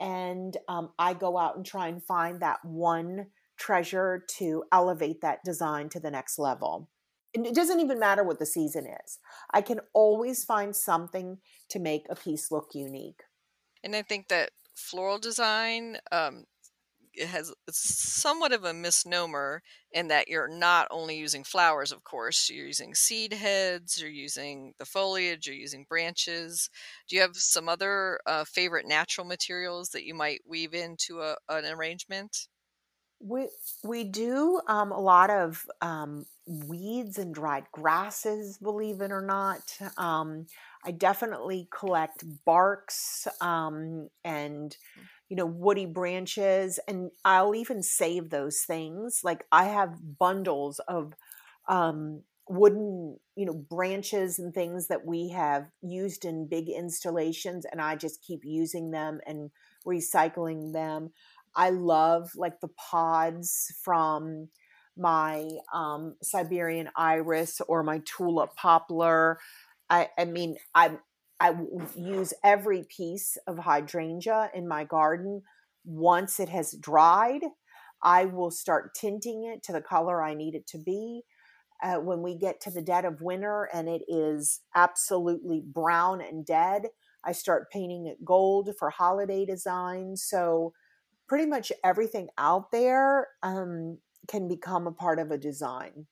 And 0.00 0.56
um, 0.68 0.90
I 0.98 1.14
go 1.14 1.38
out 1.38 1.56
and 1.56 1.64
try 1.64 1.88
and 1.88 2.02
find 2.02 2.40
that 2.40 2.58
one 2.64 3.26
treasure 3.58 4.24
to 4.38 4.64
elevate 4.72 5.20
that 5.22 5.44
design 5.44 5.88
to 5.90 6.00
the 6.00 6.10
next 6.10 6.38
level. 6.38 6.90
And 7.34 7.46
it 7.46 7.54
doesn't 7.54 7.80
even 7.80 7.98
matter 7.98 8.24
what 8.24 8.38
the 8.38 8.46
season 8.46 8.86
is. 8.86 9.18
I 9.54 9.62
can 9.62 9.80
always 9.94 10.44
find 10.44 10.74
something 10.74 11.38
to 11.70 11.78
make 11.78 12.06
a 12.10 12.16
piece 12.16 12.50
look 12.50 12.70
unique. 12.74 13.22
And 13.84 13.96
I 13.96 14.02
think 14.02 14.28
that 14.28 14.50
floral 14.74 15.18
design 15.18 15.98
um, 16.10 16.44
it 17.14 17.28
has 17.28 17.52
somewhat 17.70 18.52
of 18.52 18.64
a 18.64 18.72
misnomer 18.74 19.62
in 19.90 20.08
that 20.08 20.28
you're 20.28 20.48
not 20.48 20.88
only 20.90 21.18
using 21.18 21.44
flowers, 21.44 21.92
of 21.92 22.04
course, 22.04 22.48
you're 22.50 22.66
using 22.66 22.94
seed 22.94 23.32
heads, 23.32 24.00
you're 24.00 24.10
using 24.10 24.74
the 24.78 24.86
foliage, 24.86 25.46
you're 25.46 25.56
using 25.56 25.84
branches. 25.84 26.70
Do 27.08 27.16
you 27.16 27.22
have 27.22 27.36
some 27.36 27.68
other 27.68 28.20
uh, 28.26 28.44
favorite 28.44 28.86
natural 28.86 29.26
materials 29.26 29.90
that 29.90 30.04
you 30.04 30.14
might 30.14 30.42
weave 30.46 30.74
into 30.74 31.20
a, 31.22 31.36
an 31.48 31.64
arrangement? 31.66 32.48
We 33.20 33.48
we 33.84 34.02
do 34.04 34.60
um, 34.66 34.90
a 34.90 34.98
lot 34.98 35.30
of 35.30 35.64
um, 35.80 36.26
weeds 36.44 37.18
and 37.18 37.32
dried 37.32 37.70
grasses, 37.70 38.58
believe 38.58 39.00
it 39.00 39.12
or 39.12 39.22
not. 39.22 39.78
Um, 39.96 40.46
I 40.84 40.90
definitely 40.90 41.68
collect 41.70 42.24
barks 42.44 43.28
um, 43.40 44.08
and 44.24 44.76
hmm 44.94 45.04
you 45.32 45.36
know, 45.36 45.46
woody 45.46 45.86
branches. 45.86 46.78
And 46.86 47.10
I'll 47.24 47.54
even 47.54 47.82
save 47.82 48.28
those 48.28 48.60
things. 48.60 49.22
Like 49.24 49.46
I 49.50 49.64
have 49.64 50.18
bundles 50.18 50.78
of 50.80 51.14
um, 51.66 52.24
wooden, 52.50 53.18
you 53.34 53.46
know, 53.46 53.54
branches 53.54 54.38
and 54.38 54.52
things 54.52 54.88
that 54.88 55.06
we 55.06 55.30
have 55.30 55.70
used 55.80 56.26
in 56.26 56.48
big 56.48 56.68
installations, 56.68 57.64
and 57.64 57.80
I 57.80 57.96
just 57.96 58.22
keep 58.22 58.40
using 58.44 58.90
them 58.90 59.20
and 59.26 59.50
recycling 59.86 60.74
them. 60.74 61.12
I 61.56 61.70
love 61.70 62.32
like 62.36 62.60
the 62.60 62.68
pods 62.68 63.74
from 63.82 64.50
my 64.98 65.48
um, 65.72 66.16
Siberian 66.22 66.90
iris 66.94 67.62
or 67.68 67.82
my 67.82 68.02
tulip 68.04 68.54
poplar. 68.54 69.38
I, 69.88 70.10
I 70.18 70.26
mean, 70.26 70.58
I 70.74 70.98
I 71.42 71.54
use 71.96 72.32
every 72.44 72.84
piece 72.84 73.36
of 73.48 73.58
hydrangea 73.58 74.50
in 74.54 74.68
my 74.68 74.84
garden. 74.84 75.42
Once 75.84 76.38
it 76.38 76.48
has 76.48 76.76
dried, 76.80 77.40
I 78.00 78.26
will 78.26 78.52
start 78.52 78.94
tinting 78.94 79.44
it 79.44 79.64
to 79.64 79.72
the 79.72 79.80
color 79.80 80.22
I 80.22 80.34
need 80.34 80.54
it 80.54 80.68
to 80.68 80.78
be. 80.78 81.22
Uh, 81.82 81.96
when 81.96 82.22
we 82.22 82.38
get 82.38 82.60
to 82.60 82.70
the 82.70 82.80
dead 82.80 83.04
of 83.04 83.20
winter 83.20 83.68
and 83.74 83.88
it 83.88 84.02
is 84.06 84.60
absolutely 84.76 85.64
brown 85.66 86.20
and 86.20 86.46
dead, 86.46 86.86
I 87.24 87.32
start 87.32 87.72
painting 87.72 88.06
it 88.06 88.24
gold 88.24 88.70
for 88.78 88.90
holiday 88.90 89.44
designs. 89.44 90.22
So, 90.22 90.74
pretty 91.28 91.46
much 91.46 91.72
everything 91.82 92.28
out 92.38 92.70
there 92.70 93.26
um, 93.42 93.98
can 94.28 94.46
become 94.46 94.86
a 94.86 94.92
part 94.92 95.18
of 95.18 95.32
a 95.32 95.38
design. 95.38 96.06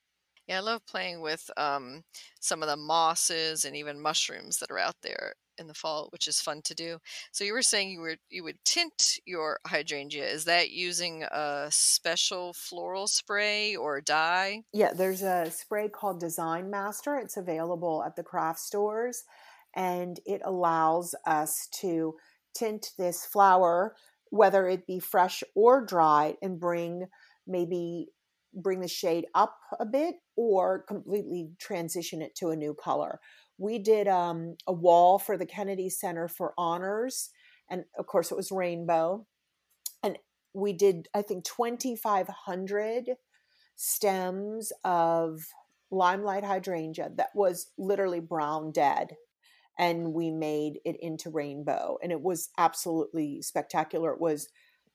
Yeah, 0.51 0.57
I 0.57 0.59
love 0.59 0.85
playing 0.85 1.21
with 1.21 1.49
um, 1.55 2.03
some 2.41 2.61
of 2.61 2.67
the 2.67 2.75
mosses 2.75 3.63
and 3.63 3.73
even 3.73 4.01
mushrooms 4.01 4.57
that 4.57 4.69
are 4.69 4.77
out 4.77 4.97
there 5.01 5.35
in 5.57 5.67
the 5.67 5.73
fall, 5.73 6.09
which 6.11 6.27
is 6.27 6.41
fun 6.41 6.61
to 6.63 6.75
do. 6.75 6.97
So 7.31 7.45
you 7.45 7.53
were 7.53 7.61
saying 7.61 7.91
you 7.91 8.01
were 8.01 8.17
you 8.29 8.43
would 8.43 8.57
tint 8.65 9.17
your 9.25 9.59
hydrangea. 9.65 10.25
Is 10.25 10.43
that 10.43 10.71
using 10.71 11.23
a 11.23 11.69
special 11.69 12.51
floral 12.51 13.07
spray 13.07 13.77
or 13.77 14.01
dye? 14.01 14.63
Yeah, 14.73 14.91
there's 14.91 15.21
a 15.21 15.49
spray 15.49 15.87
called 15.87 16.19
Design 16.19 16.69
Master. 16.69 17.17
It's 17.17 17.37
available 17.37 18.03
at 18.05 18.17
the 18.17 18.23
craft 18.23 18.59
stores 18.59 19.23
and 19.73 20.19
it 20.25 20.41
allows 20.43 21.15
us 21.25 21.69
to 21.79 22.15
tint 22.53 22.91
this 22.97 23.25
flower 23.25 23.95
whether 24.31 24.67
it 24.67 24.85
be 24.85 24.99
fresh 24.99 25.45
or 25.55 25.85
dried 25.85 26.35
and 26.41 26.59
bring 26.59 27.07
maybe 27.47 28.09
bring 28.53 28.79
the 28.79 28.87
shade 28.87 29.25
up 29.35 29.57
a 29.79 29.85
bit 29.85 30.15
or 30.35 30.83
completely 30.83 31.49
transition 31.59 32.21
it 32.21 32.35
to 32.35 32.49
a 32.49 32.55
new 32.55 32.73
color. 32.73 33.19
We 33.57 33.79
did 33.79 34.07
um, 34.07 34.55
a 34.67 34.73
wall 34.73 35.19
for 35.19 35.37
the 35.37 35.45
Kennedy 35.45 35.89
Center 35.89 36.27
for 36.27 36.53
Honors, 36.57 37.29
and 37.69 37.85
of 37.97 38.07
course, 38.07 38.31
it 38.31 38.37
was 38.37 38.51
rainbow. 38.51 39.25
And 40.03 40.17
we 40.53 40.73
did, 40.73 41.07
I 41.13 41.21
think, 41.21 41.45
2,500 41.45 43.11
stems 43.75 44.71
of 44.83 45.41
limelight 45.89 46.43
hydrangea 46.43 47.11
that 47.15 47.29
was 47.35 47.71
literally 47.77 48.19
brown 48.19 48.71
dead. 48.71 49.15
And 49.77 50.13
we 50.13 50.31
made 50.31 50.79
it 50.85 50.97
into 50.99 51.29
rainbow, 51.29 51.97
and 52.03 52.11
it 52.11 52.21
was 52.21 52.49
absolutely 52.57 53.41
spectacular. 53.41 54.11
It 54.11 54.19
was 54.19 54.49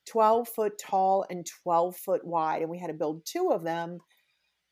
12 0.07 0.48
foot 0.48 0.72
tall 0.78 1.24
and 1.30 1.46
12 1.62 1.96
foot 1.96 2.24
wide. 2.24 2.62
And 2.62 2.70
we 2.70 2.78
had 2.78 2.88
to 2.88 2.94
build 2.94 3.24
two 3.24 3.50
of 3.50 3.64
them 3.64 3.98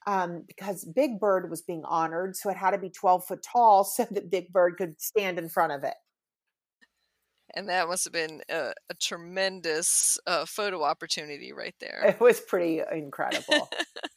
um, 0.07 0.45
because 0.47 0.85
Big 0.85 1.19
Bird 1.19 1.51
was 1.51 1.63
being 1.63 1.85
honored. 1.85 2.37
So 2.37 2.51
it 2.51 2.57
had 2.57 2.73
to 2.73 2.79
be 2.79 2.91
12 2.91 3.27
foot 3.27 3.43
tall 3.43 3.85
so 3.85 4.07
that 4.11 4.31
Big 4.31 4.53
Bird 4.53 4.77
could 4.77 5.01
stand 5.01 5.39
in 5.39 5.49
front 5.49 5.73
of 5.73 5.85
it. 5.85 5.95
And 7.57 7.69
that 7.69 7.87
must 7.87 8.05
have 8.05 8.13
been 8.13 8.43
a, 8.51 8.73
a 8.91 8.95
tremendous 9.01 10.19
uh, 10.27 10.45
photo 10.45 10.83
opportunity 10.83 11.53
right 11.53 11.75
there. 11.79 12.03
It 12.09 12.21
was 12.21 12.41
pretty 12.41 12.81
incredible. 12.91 13.69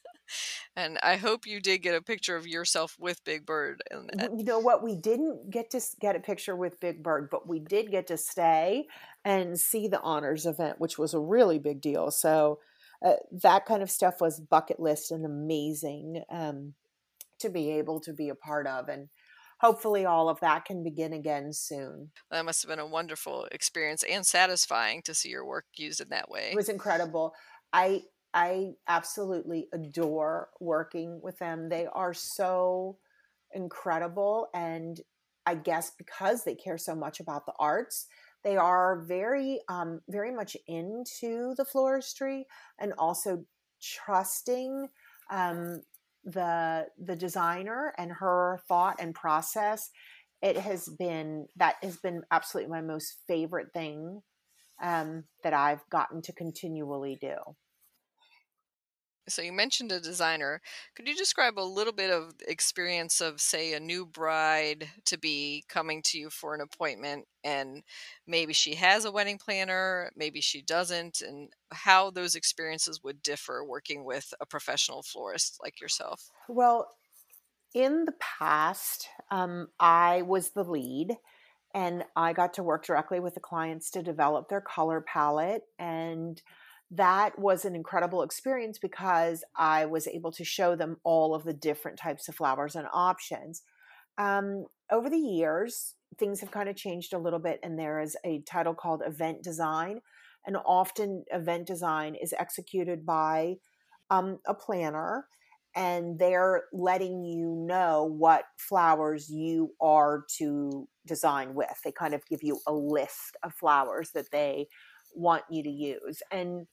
and 0.76 0.98
I 1.02 1.16
hope 1.16 1.46
you 1.46 1.60
did 1.60 1.78
get 1.78 1.94
a 1.94 2.02
picture 2.02 2.36
of 2.36 2.46
yourself 2.46 2.96
with 2.98 3.24
Big 3.24 3.46
Bird. 3.46 3.82
And 3.90 4.38
you 4.38 4.44
know 4.44 4.58
what? 4.58 4.82
We 4.82 4.96
didn't 4.96 5.50
get 5.50 5.70
to 5.70 5.80
get 6.00 6.16
a 6.16 6.20
picture 6.20 6.56
with 6.56 6.80
Big 6.80 7.02
Bird, 7.02 7.28
but 7.30 7.48
we 7.48 7.60
did 7.60 7.90
get 7.90 8.06
to 8.08 8.16
stay 8.16 8.86
and 9.24 9.58
see 9.58 9.88
the 9.88 10.00
honors 10.00 10.46
event, 10.46 10.80
which 10.80 10.98
was 10.98 11.14
a 11.14 11.20
really 11.20 11.58
big 11.58 11.80
deal. 11.80 12.10
So 12.10 12.60
uh, 13.04 13.14
that 13.42 13.66
kind 13.66 13.82
of 13.82 13.90
stuff 13.90 14.20
was 14.20 14.40
bucket 14.40 14.80
list 14.80 15.10
and 15.10 15.24
amazing 15.24 16.22
um, 16.30 16.74
to 17.40 17.48
be 17.48 17.70
able 17.70 18.00
to 18.00 18.12
be 18.12 18.28
a 18.28 18.34
part 18.34 18.66
of. 18.66 18.88
And 18.88 19.08
hopefully 19.60 20.04
all 20.04 20.28
of 20.28 20.40
that 20.40 20.64
can 20.64 20.82
begin 20.82 21.12
again 21.12 21.52
soon. 21.52 22.10
That 22.30 22.44
must 22.44 22.62
have 22.62 22.68
been 22.68 22.78
a 22.78 22.86
wonderful 22.86 23.46
experience 23.52 24.02
and 24.02 24.26
satisfying 24.26 25.02
to 25.02 25.14
see 25.14 25.28
your 25.30 25.44
work 25.44 25.66
used 25.76 26.00
in 26.00 26.08
that 26.10 26.30
way. 26.30 26.50
It 26.52 26.56
was 26.56 26.68
incredible. 26.68 27.34
I 27.72 28.02
I 28.38 28.74
absolutely 28.86 29.66
adore 29.72 30.50
working 30.60 31.18
with 31.20 31.36
them. 31.38 31.68
They 31.68 31.88
are 31.92 32.14
so 32.14 32.98
incredible 33.52 34.46
and 34.54 35.00
I 35.44 35.56
guess 35.56 35.90
because 35.98 36.44
they 36.44 36.54
care 36.54 36.78
so 36.78 36.94
much 36.94 37.18
about 37.18 37.46
the 37.46 37.54
arts, 37.58 38.06
they 38.44 38.56
are 38.56 39.02
very 39.08 39.60
um, 39.68 40.02
very 40.08 40.30
much 40.30 40.56
into 40.68 41.54
the 41.56 41.64
floristry 41.64 42.44
and 42.78 42.92
also 42.96 43.44
trusting 43.82 44.86
um, 45.32 45.82
the 46.24 46.86
the 46.96 47.16
designer 47.16 47.92
and 47.98 48.12
her 48.12 48.60
thought 48.68 48.96
and 49.00 49.16
process 49.16 49.90
it 50.42 50.56
has 50.56 50.88
been 50.98 51.46
that 51.56 51.76
has 51.82 51.96
been 51.96 52.22
absolutely 52.30 52.70
my 52.70 52.82
most 52.82 53.16
favorite 53.26 53.72
thing 53.72 54.20
um, 54.82 55.24
that 55.42 55.54
i've 55.54 55.88
gotten 55.90 56.20
to 56.20 56.32
continually 56.32 57.16
do 57.20 57.34
so 59.30 59.42
you 59.42 59.52
mentioned 59.52 59.92
a 59.92 60.00
designer. 60.00 60.60
Could 60.94 61.08
you 61.08 61.14
describe 61.14 61.58
a 61.58 61.60
little 61.60 61.92
bit 61.92 62.10
of 62.10 62.34
experience 62.46 63.20
of, 63.20 63.40
say, 63.40 63.72
a 63.72 63.80
new 63.80 64.06
bride 64.06 64.88
to 65.06 65.18
be 65.18 65.64
coming 65.68 66.02
to 66.02 66.18
you 66.18 66.30
for 66.30 66.54
an 66.54 66.60
appointment, 66.60 67.26
and 67.44 67.82
maybe 68.26 68.52
she 68.52 68.74
has 68.74 69.04
a 69.04 69.12
wedding 69.12 69.38
planner, 69.38 70.10
maybe 70.16 70.40
she 70.40 70.62
doesn't, 70.62 71.20
and 71.20 71.50
how 71.72 72.10
those 72.10 72.34
experiences 72.34 73.02
would 73.02 73.22
differ 73.22 73.64
working 73.64 74.04
with 74.04 74.32
a 74.40 74.46
professional 74.46 75.02
florist 75.02 75.58
like 75.62 75.80
yourself? 75.80 76.30
Well, 76.48 76.88
in 77.74 78.04
the 78.04 78.14
past, 78.20 79.08
um, 79.30 79.68
I 79.78 80.22
was 80.22 80.50
the 80.50 80.64
lead 80.64 81.16
and 81.74 82.04
I 82.16 82.32
got 82.32 82.54
to 82.54 82.62
work 82.62 82.86
directly 82.86 83.20
with 83.20 83.34
the 83.34 83.40
clients 83.40 83.90
to 83.90 84.02
develop 84.02 84.48
their 84.48 84.60
color 84.60 85.00
palette 85.00 85.62
and 85.78 86.40
that 86.90 87.38
was 87.38 87.64
an 87.64 87.74
incredible 87.74 88.22
experience 88.22 88.78
because 88.78 89.44
I 89.56 89.84
was 89.86 90.06
able 90.06 90.32
to 90.32 90.44
show 90.44 90.74
them 90.74 90.96
all 91.04 91.34
of 91.34 91.44
the 91.44 91.52
different 91.52 91.98
types 91.98 92.28
of 92.28 92.34
flowers 92.34 92.74
and 92.74 92.86
options. 92.92 93.62
Um, 94.16 94.64
over 94.90 95.10
the 95.10 95.18
years, 95.18 95.94
things 96.18 96.40
have 96.40 96.50
kind 96.50 96.68
of 96.68 96.76
changed 96.76 97.12
a 97.12 97.18
little 97.18 97.38
bit, 97.38 97.60
and 97.62 97.78
there 97.78 98.00
is 98.00 98.16
a 98.24 98.42
title 98.46 98.74
called 98.74 99.02
event 99.06 99.42
design. 99.42 100.00
And 100.46 100.56
often, 100.64 101.24
event 101.30 101.66
design 101.66 102.14
is 102.14 102.32
executed 102.38 103.04
by 103.04 103.56
um, 104.10 104.38
a 104.46 104.54
planner, 104.54 105.26
and 105.76 106.18
they're 106.18 106.64
letting 106.72 107.22
you 107.22 107.54
know 107.68 108.04
what 108.04 108.44
flowers 108.56 109.28
you 109.28 109.74
are 109.80 110.24
to 110.38 110.88
design 111.06 111.54
with. 111.54 111.74
They 111.84 111.92
kind 111.92 112.14
of 112.14 112.26
give 112.26 112.42
you 112.42 112.58
a 112.66 112.72
list 112.72 113.36
of 113.42 113.52
flowers 113.52 114.10
that 114.14 114.30
they 114.32 114.68
want 115.14 115.42
you 115.50 115.62
to 115.62 115.70
use. 115.70 116.22
And 116.30 116.66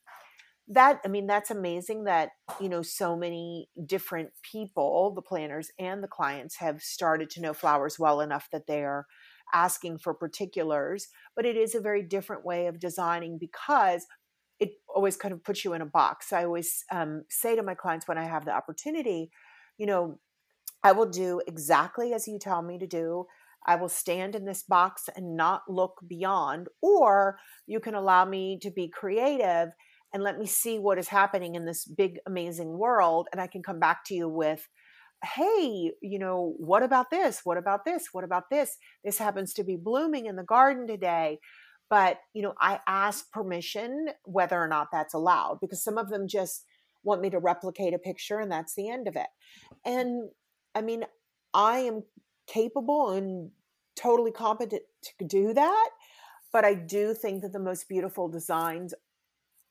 that 0.67 0.99
i 1.05 1.07
mean 1.07 1.27
that's 1.27 1.51
amazing 1.51 2.05
that 2.05 2.31
you 2.59 2.69
know 2.69 2.81
so 2.81 3.15
many 3.15 3.69
different 3.85 4.29
people 4.41 5.13
the 5.13 5.21
planners 5.21 5.69
and 5.77 6.03
the 6.03 6.07
clients 6.07 6.55
have 6.57 6.81
started 6.81 7.29
to 7.29 7.41
know 7.41 7.53
flowers 7.53 7.99
well 7.99 8.19
enough 8.21 8.47
that 8.51 8.65
they're 8.67 9.05
asking 9.53 9.97
for 9.97 10.13
particulars 10.13 11.07
but 11.35 11.45
it 11.45 11.55
is 11.55 11.75
a 11.75 11.81
very 11.81 12.01
different 12.01 12.43
way 12.43 12.65
of 12.65 12.79
designing 12.79 13.37
because 13.37 14.05
it 14.59 14.71
always 14.93 15.17
kind 15.17 15.33
of 15.33 15.43
puts 15.43 15.65
you 15.65 15.73
in 15.73 15.81
a 15.81 15.85
box. 15.85 16.31
I 16.31 16.45
always 16.45 16.85
um, 16.89 17.25
say 17.29 17.57
to 17.57 17.63
my 17.63 17.75
clients 17.75 18.07
when 18.07 18.17
i 18.17 18.23
have 18.23 18.45
the 18.45 18.55
opportunity 18.55 19.29
you 19.77 19.85
know 19.85 20.17
i 20.83 20.91
will 20.91 21.09
do 21.09 21.41
exactly 21.45 22.13
as 22.13 22.27
you 22.27 22.39
tell 22.39 22.61
me 22.61 22.79
to 22.79 22.87
do. 22.87 23.25
I 23.67 23.75
will 23.75 23.89
stand 23.89 24.35
in 24.35 24.45
this 24.45 24.61
box 24.61 25.09
and 25.15 25.35
not 25.35 25.63
look 25.67 25.99
beyond, 26.07 26.67
or 26.83 27.39
you 27.65 27.79
can 27.79 27.95
allow 27.95 28.23
me 28.23 28.59
to 28.61 28.69
be 28.69 28.87
creative 28.87 29.69
and 30.15 30.23
let 30.23 30.39
me 30.39 30.45
see 30.45 30.79
what 30.79 30.97
is 30.97 31.09
happening 31.09 31.55
in 31.55 31.65
this 31.65 31.83
big, 31.83 32.19
amazing 32.25 32.77
world. 32.77 33.27
And 33.33 33.41
I 33.41 33.47
can 33.47 33.61
come 33.61 33.81
back 33.81 34.05
to 34.05 34.13
you 34.13 34.29
with, 34.29 34.65
hey, 35.21 35.91
you 36.01 36.19
know, 36.19 36.53
what 36.57 36.83
about 36.83 37.09
this? 37.11 37.41
What 37.43 37.57
about 37.57 37.83
this? 37.83 38.07
What 38.13 38.23
about 38.23 38.49
this? 38.49 38.77
This 39.03 39.17
happens 39.17 39.51
to 39.55 39.65
be 39.65 39.75
blooming 39.75 40.27
in 40.27 40.37
the 40.37 40.43
garden 40.43 40.87
today. 40.87 41.39
But, 41.89 42.19
you 42.33 42.43
know, 42.43 42.53
I 42.61 42.79
ask 42.87 43.29
permission 43.29 44.07
whether 44.23 44.57
or 44.57 44.69
not 44.69 44.87
that's 44.89 45.13
allowed 45.13 45.57
because 45.59 45.83
some 45.83 45.97
of 45.97 46.09
them 46.09 46.29
just 46.29 46.63
want 47.03 47.19
me 47.19 47.29
to 47.31 47.39
replicate 47.39 47.93
a 47.93 47.99
picture 47.99 48.39
and 48.39 48.49
that's 48.49 48.73
the 48.73 48.89
end 48.89 49.09
of 49.09 49.17
it. 49.17 49.27
And 49.83 50.29
I 50.73 50.81
mean, 50.81 51.03
I 51.53 51.79
am 51.79 52.03
capable 52.47 53.11
and 53.11 53.51
totally 53.97 54.31
competent 54.31 54.83
to 55.19 55.25
do 55.25 55.53
that. 55.53 55.89
But 56.53 56.63
I 56.63 56.73
do 56.73 57.13
think 57.13 57.41
that 57.41 57.51
the 57.51 57.59
most 57.59 57.89
beautiful 57.89 58.29
designs 58.29 58.93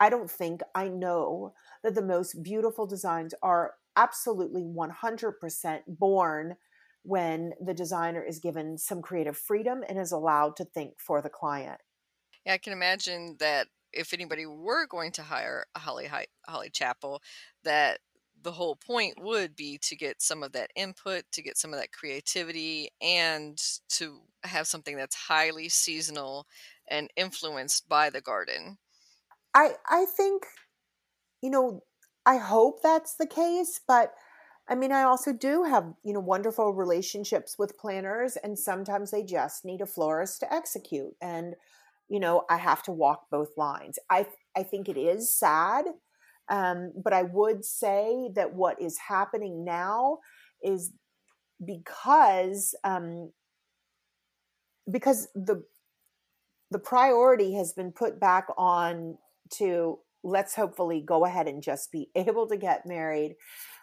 I 0.00 0.10
don't 0.10 0.30
think 0.30 0.60
I 0.74 0.88
know 0.88 1.54
that 1.82 1.94
the 1.94 2.02
most 2.02 2.42
beautiful 2.42 2.86
designs 2.86 3.34
are 3.42 3.74
absolutely 3.96 4.62
100% 4.62 5.82
born 5.86 6.56
when 7.02 7.52
the 7.60 7.74
designer 7.74 8.22
is 8.22 8.38
given 8.38 8.78
some 8.78 9.02
creative 9.02 9.36
freedom 9.36 9.84
and 9.88 9.98
is 9.98 10.10
allowed 10.12 10.56
to 10.56 10.64
think 10.64 10.98
for 10.98 11.20
the 11.22 11.30
client. 11.30 11.80
Yeah, 12.44 12.54
I 12.54 12.58
can 12.58 12.72
imagine 12.72 13.36
that 13.38 13.68
if 13.92 14.12
anybody 14.12 14.46
were 14.46 14.86
going 14.86 15.12
to 15.12 15.22
hire 15.22 15.66
a 15.74 15.78
Holly 15.78 16.08
Holly 16.46 16.70
Chapple, 16.70 17.20
that 17.62 18.00
the 18.42 18.52
whole 18.52 18.76
point 18.76 19.14
would 19.20 19.56
be 19.56 19.78
to 19.78 19.96
get 19.96 20.20
some 20.20 20.42
of 20.42 20.52
that 20.52 20.70
input, 20.76 21.24
to 21.32 21.42
get 21.42 21.56
some 21.56 21.72
of 21.72 21.80
that 21.80 21.92
creativity, 21.92 22.90
and 23.00 23.58
to 23.88 24.20
have 24.42 24.66
something 24.66 24.96
that's 24.96 25.14
highly 25.14 25.68
seasonal 25.68 26.46
and 26.88 27.10
influenced 27.16 27.88
by 27.88 28.10
the 28.10 28.20
garden. 28.20 28.78
I 29.54 29.74
I 29.88 30.04
think 30.06 30.46
you 31.42 31.50
know, 31.50 31.82
I 32.26 32.38
hope 32.38 32.82
that's 32.82 33.16
the 33.16 33.26
case, 33.26 33.80
but 33.86 34.14
I 34.68 34.74
mean, 34.74 34.92
I 34.92 35.02
also 35.02 35.32
do 35.32 35.64
have, 35.64 35.92
you 36.04 36.14
know, 36.14 36.20
wonderful 36.20 36.72
relationships 36.74 37.56
with 37.58 37.78
planners 37.78 38.36
and 38.36 38.58
sometimes 38.58 39.10
they 39.10 39.24
just 39.24 39.64
need 39.64 39.80
a 39.82 39.86
florist 39.86 40.40
to 40.40 40.52
execute 40.52 41.14
and 41.20 41.54
you 42.08 42.20
know, 42.20 42.44
I 42.50 42.58
have 42.58 42.82
to 42.84 42.92
walk 42.92 43.26
both 43.30 43.50
lines. 43.56 43.98
I 44.10 44.26
I 44.56 44.62
think 44.64 44.88
it 44.88 44.96
is 44.98 45.32
sad 45.32 45.86
um, 46.50 46.92
but 47.02 47.12
I 47.14 47.22
would 47.24 47.64
say 47.64 48.30
that 48.36 48.54
what 48.54 48.80
is 48.80 48.98
happening 49.08 49.64
now 49.64 50.18
is 50.62 50.92
because 51.64 52.74
um, 52.84 53.32
because 54.90 55.28
the 55.34 55.64
the 56.70 56.78
priority 56.78 57.54
has 57.54 57.72
been 57.72 57.92
put 57.92 58.18
back 58.18 58.46
on 58.56 59.16
to 59.54 59.98
let's 60.22 60.54
hopefully 60.54 61.02
go 61.06 61.24
ahead 61.24 61.46
and 61.46 61.62
just 61.62 61.92
be 61.92 62.10
able 62.16 62.46
to 62.48 62.56
get 62.56 62.86
married. 62.86 63.36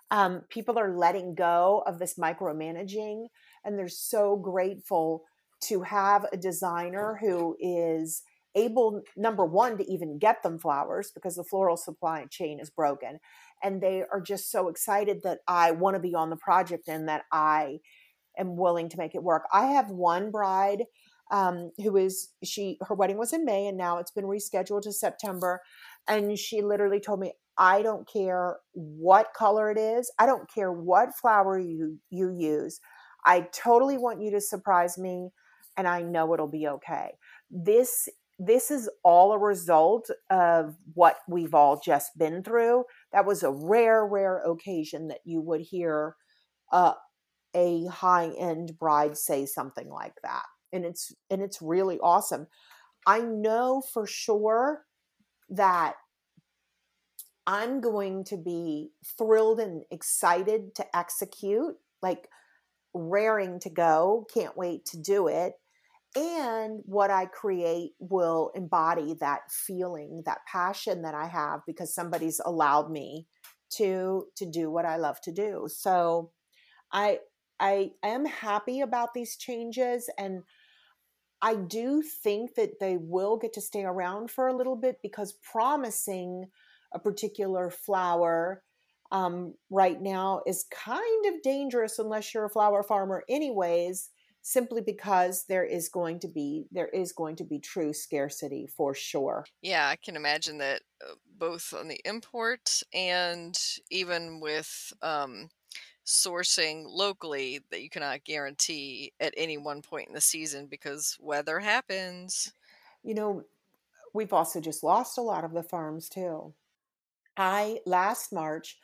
Um, 0.09 0.41
people 0.49 0.77
are 0.77 0.97
letting 0.97 1.35
go 1.35 1.83
of 1.87 1.97
this 1.97 2.15
micromanaging, 2.15 3.27
and 3.63 3.77
they're 3.77 3.87
so 3.87 4.35
grateful 4.35 5.23
to 5.65 5.83
have 5.83 6.25
a 6.33 6.37
designer 6.37 7.17
who 7.21 7.55
is 7.59 8.23
able 8.55 9.01
number 9.15 9.45
one 9.45 9.77
to 9.77 9.89
even 9.89 10.19
get 10.19 10.43
them 10.43 10.59
flowers 10.59 11.11
because 11.13 11.35
the 11.35 11.43
floral 11.43 11.77
supply 11.77 12.25
chain 12.29 12.59
is 12.59 12.69
broken 12.69 13.19
and 13.63 13.81
they 13.81 14.03
are 14.11 14.21
just 14.21 14.51
so 14.51 14.67
excited 14.67 15.21
that 15.23 15.39
i 15.47 15.71
want 15.71 15.95
to 15.95 16.01
be 16.01 16.13
on 16.13 16.29
the 16.29 16.35
project 16.35 16.87
and 16.87 17.07
that 17.07 17.23
i 17.31 17.77
am 18.37 18.57
willing 18.57 18.89
to 18.89 18.97
make 18.97 19.15
it 19.15 19.23
work 19.23 19.43
i 19.53 19.67
have 19.67 19.89
one 19.89 20.31
bride 20.31 20.83
um, 21.31 21.71
who 21.77 21.97
is 21.97 22.29
she 22.43 22.77
her 22.81 22.95
wedding 22.95 23.17
was 23.17 23.33
in 23.33 23.45
may 23.45 23.67
and 23.67 23.77
now 23.77 23.97
it's 23.97 24.11
been 24.11 24.25
rescheduled 24.25 24.83
to 24.83 24.91
september. 24.91 25.61
And 26.07 26.37
she 26.37 26.61
literally 26.61 26.99
told 26.99 27.19
me 27.19 27.33
i 27.57 27.81
don't 27.81 28.07
care 28.11 28.57
what 28.73 29.33
color 29.35 29.71
it 29.71 29.77
is. 29.77 30.11
I 30.19 30.25
don't 30.25 30.51
care 30.53 30.71
what 30.71 31.15
flower 31.15 31.57
you 31.59 31.99
you 32.09 32.35
use. 32.37 32.79
I 33.25 33.47
totally 33.53 33.97
want 33.97 34.21
you 34.21 34.31
to 34.31 34.41
surprise 34.41 34.97
me 34.97 35.29
and 35.77 35.87
i 35.87 36.01
know 36.01 36.33
it'll 36.33 36.47
be 36.47 36.67
okay. 36.67 37.11
This 37.49 38.09
this 38.43 38.71
is 38.71 38.89
all 39.03 39.33
a 39.33 39.37
result 39.37 40.09
of 40.31 40.75
what 40.95 41.17
we've 41.27 41.53
all 41.53 41.79
just 41.79 42.17
been 42.17 42.43
through. 42.43 42.85
That 43.13 43.25
was 43.25 43.43
a 43.43 43.51
rare, 43.51 44.03
rare 44.03 44.41
occasion 44.43 45.09
that 45.09 45.19
you 45.25 45.41
would 45.41 45.61
hear 45.61 46.15
uh, 46.71 46.93
a 47.55 47.85
high 47.85 48.29
end 48.39 48.79
bride 48.79 49.17
say 49.17 49.45
something 49.45 49.89
like 49.89 50.15
that, 50.23 50.45
and 50.73 50.85
it's 50.85 51.13
and 51.29 51.41
it's 51.41 51.61
really 51.61 51.99
awesome. 51.99 52.47
I 53.05 53.19
know 53.19 53.81
for 53.93 54.05
sure 54.05 54.85
that 55.49 55.95
I'm 57.47 57.81
going 57.81 58.23
to 58.25 58.37
be 58.37 58.91
thrilled 59.17 59.59
and 59.59 59.83
excited 59.91 60.75
to 60.75 60.95
execute, 60.95 61.75
like 62.01 62.27
raring 62.93 63.59
to 63.61 63.69
go. 63.69 64.27
Can't 64.33 64.55
wait 64.55 64.85
to 64.85 64.97
do 64.97 65.27
it 65.27 65.53
and 66.15 66.81
what 66.85 67.09
I 67.09 67.25
create 67.25 67.93
will 67.99 68.51
embody 68.53 69.15
that 69.21 69.49
feeling, 69.49 70.23
that 70.25 70.39
passion 70.45 71.03
that 71.03 71.15
I 71.15 71.27
have 71.27 71.61
because 71.65 71.93
somebody's 71.93 72.41
allowed 72.43 72.91
me 72.91 73.27
to 73.75 74.25
to 74.35 74.45
do 74.45 74.69
what 74.69 74.85
I 74.85 74.97
love 74.97 75.21
to 75.21 75.31
do. 75.31 75.67
So 75.69 76.31
I 76.91 77.19
I 77.59 77.91
am 78.03 78.25
happy 78.25 78.81
about 78.81 79.13
these 79.13 79.37
changes 79.37 80.09
and 80.17 80.43
I 81.41 81.55
do 81.55 82.01
think 82.01 82.55
that 82.55 82.79
they 82.79 82.97
will 82.97 83.37
get 83.37 83.53
to 83.53 83.61
stay 83.61 83.83
around 83.83 84.29
for 84.29 84.47
a 84.47 84.55
little 84.55 84.75
bit 84.75 84.97
because 85.01 85.33
promising 85.33 86.45
a 86.93 86.99
particular 86.99 87.69
flower 87.69 88.63
um, 89.11 89.55
right 89.69 90.01
now 90.01 90.41
is 90.45 90.65
kind 90.71 91.25
of 91.25 91.41
dangerous 91.41 91.99
unless 91.99 92.33
you're 92.33 92.45
a 92.45 92.49
flower 92.49 92.83
farmer, 92.83 93.23
anyways 93.27 94.09
simply 94.41 94.81
because 94.81 95.45
there 95.47 95.63
is 95.63 95.89
going 95.89 96.19
to 96.19 96.27
be 96.27 96.65
there 96.71 96.87
is 96.87 97.11
going 97.11 97.35
to 97.35 97.43
be 97.43 97.59
true 97.59 97.93
scarcity 97.93 98.67
for 98.75 98.93
sure. 98.93 99.45
Yeah, 99.61 99.87
I 99.87 99.95
can 99.95 100.15
imagine 100.15 100.57
that 100.59 100.81
uh, 101.05 101.13
both 101.37 101.73
on 101.77 101.87
the 101.87 101.99
import 102.05 102.81
and 102.93 103.57
even 103.89 104.39
with 104.39 104.93
um, 105.01 105.49
sourcing 106.11 106.83
locally 106.87 107.61
that 107.71 107.81
you 107.81 107.89
cannot 107.89 108.25
guarantee 108.25 109.13
at 109.19 109.33
any 109.37 109.57
one 109.57 109.81
point 109.81 110.09
in 110.09 110.13
the 110.13 110.21
season 110.21 110.67
because 110.67 111.17
weather 111.21 111.59
happens. 111.59 112.53
You 113.03 113.15
know, 113.15 113.43
we've 114.13 114.33
also 114.33 114.59
just 114.59 114.83
lost 114.83 115.17
a 115.17 115.21
lot 115.21 115.43
of 115.43 115.53
the 115.53 115.63
farms 115.63 116.09
too. 116.09 116.53
I 117.37 117.79
last 117.85 118.33
March 118.33 118.77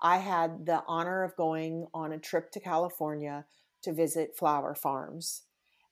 I 0.00 0.16
had 0.16 0.64
the 0.64 0.82
honor 0.86 1.22
of 1.22 1.36
going 1.36 1.86
on 1.92 2.12
a 2.12 2.18
trip 2.18 2.50
to 2.52 2.60
California 2.60 3.44
to 3.82 3.92
visit 3.92 4.36
flower 4.36 4.74
farms. 4.74 5.42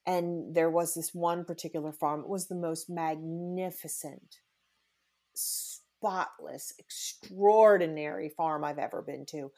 And 0.07 0.55
there 0.55 0.70
was 0.70 0.95
this 0.95 1.14
one 1.14 1.45
particular 1.45 1.93
farm. 1.93 2.20
It 2.20 2.28
was 2.28 2.49
the 2.49 2.55
most 2.55 2.89
magnificent, 2.89 4.39
spotless, 5.34 6.72
extraordinary 6.78 8.30
farm 8.30 8.64
I've 8.64 8.78
ever 8.78 9.03
been 9.03 9.26
to. 9.26 9.53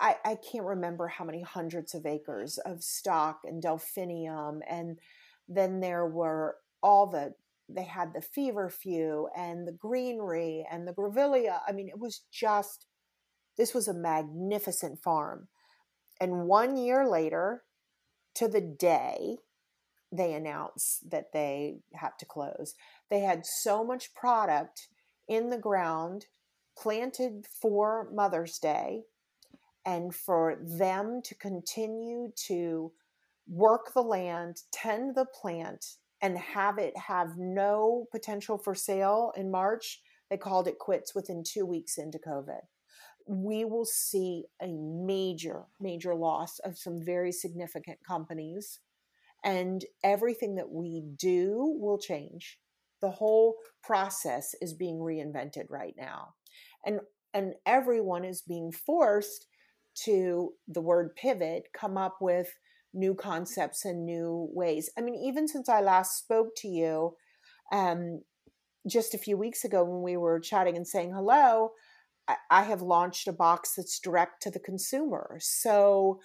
I, 0.00 0.16
I 0.24 0.36
can't 0.36 0.64
remember 0.64 1.08
how 1.08 1.24
many 1.24 1.42
hundreds 1.42 1.94
of 1.94 2.06
acres 2.06 2.58
of 2.58 2.82
stock 2.82 3.40
and 3.44 3.62
delphinium. 3.62 4.60
And 4.68 4.98
then 5.48 5.80
there 5.80 6.06
were 6.06 6.56
all 6.82 7.06
the, 7.06 7.34
they 7.68 7.84
had 7.84 8.12
the 8.14 8.20
feverfew 8.20 9.28
and 9.36 9.66
the 9.66 9.72
greenery 9.72 10.66
and 10.70 10.86
the 10.86 10.92
grevillea. 10.92 11.60
I 11.66 11.72
mean, 11.72 11.88
it 11.88 11.98
was 11.98 12.22
just, 12.32 12.86
this 13.56 13.74
was 13.74 13.88
a 13.88 13.94
magnificent 13.94 15.02
farm. 15.02 15.48
And 16.20 16.46
one 16.46 16.76
year 16.76 17.08
later, 17.08 17.62
to 18.36 18.48
the 18.48 18.60
day, 18.60 19.38
they 20.12 20.32
announced 20.32 21.10
that 21.10 21.32
they 21.32 21.78
had 21.94 22.12
to 22.20 22.26
close. 22.26 22.74
They 23.10 23.20
had 23.20 23.44
so 23.44 23.84
much 23.84 24.14
product 24.14 24.88
in 25.28 25.50
the 25.50 25.58
ground 25.58 26.26
planted 26.76 27.46
for 27.60 28.08
Mother's 28.12 28.58
Day 28.58 29.04
and 29.84 30.14
for 30.14 30.58
them 30.62 31.20
to 31.24 31.34
continue 31.34 32.30
to 32.46 32.92
work 33.46 33.92
the 33.92 34.02
land, 34.02 34.62
tend 34.72 35.14
the 35.14 35.26
plant, 35.26 35.84
and 36.22 36.38
have 36.38 36.78
it 36.78 36.96
have 36.96 37.36
no 37.36 38.06
potential 38.10 38.56
for 38.56 38.74
sale 38.74 39.32
in 39.36 39.50
March. 39.50 40.00
They 40.30 40.36
called 40.38 40.66
it 40.66 40.78
quits 40.78 41.14
within 41.14 41.42
two 41.44 41.66
weeks 41.66 41.98
into 41.98 42.18
COVID 42.18 42.60
we 43.26 43.64
will 43.64 43.86
see 43.86 44.44
a 44.60 44.66
major, 44.68 45.64
major 45.80 46.14
loss 46.14 46.58
of 46.60 46.76
some 46.76 47.02
very 47.02 47.32
significant 47.32 47.98
companies. 48.06 48.80
And 49.42 49.84
everything 50.02 50.56
that 50.56 50.70
we 50.70 51.02
do 51.16 51.76
will 51.78 51.98
change. 51.98 52.58
The 53.00 53.10
whole 53.10 53.56
process 53.82 54.54
is 54.60 54.72
being 54.72 54.98
reinvented 54.98 55.66
right 55.68 55.94
now. 55.98 56.34
And 56.84 57.00
and 57.34 57.54
everyone 57.66 58.24
is 58.24 58.42
being 58.42 58.70
forced 58.70 59.46
to 60.04 60.52
the 60.68 60.80
word 60.80 61.16
pivot 61.16 61.68
come 61.72 61.96
up 61.96 62.16
with 62.20 62.48
new 62.92 63.14
concepts 63.14 63.84
and 63.84 64.06
new 64.06 64.48
ways. 64.52 64.90
I 64.96 65.00
mean, 65.00 65.16
even 65.16 65.48
since 65.48 65.68
I 65.68 65.80
last 65.80 66.18
spoke 66.18 66.54
to 66.58 66.68
you, 66.68 67.16
um, 67.72 68.22
just 68.88 69.14
a 69.14 69.18
few 69.18 69.36
weeks 69.36 69.64
ago 69.64 69.82
when 69.84 70.02
we 70.02 70.16
were 70.16 70.38
chatting 70.38 70.76
and 70.76 70.86
saying 70.86 71.12
hello, 71.12 71.70
I, 72.50 72.62
have 72.62 72.80
launched 72.80 73.28
a 73.28 73.32
box 73.32 73.74
that's 73.76 73.98
direct 73.98 74.42
to 74.42 74.50
the 74.50 74.58
consumer. 74.58 75.36
So 75.40 76.20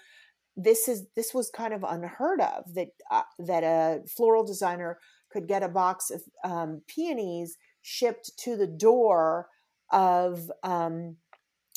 this 0.56 0.88
is 0.88 1.08
this 1.16 1.34
was 1.34 1.50
kind 1.50 1.74
of 1.74 1.84
unheard 1.84 2.40
of 2.40 2.74
that 2.76 2.90
uh, 3.12 3.24
that 3.40 3.64
a 3.64 4.02
floral 4.08 4.46
designer 4.46 5.00
could 5.30 5.48
get 5.48 5.64
a 5.64 5.68
box 5.68 6.10
of 6.10 6.22
um, 6.44 6.82
peonies 6.88 7.58
shipped 7.82 8.32
to 8.40 8.56
the 8.56 8.68
door 8.68 9.48
of 9.92 10.50
um, 10.64 11.18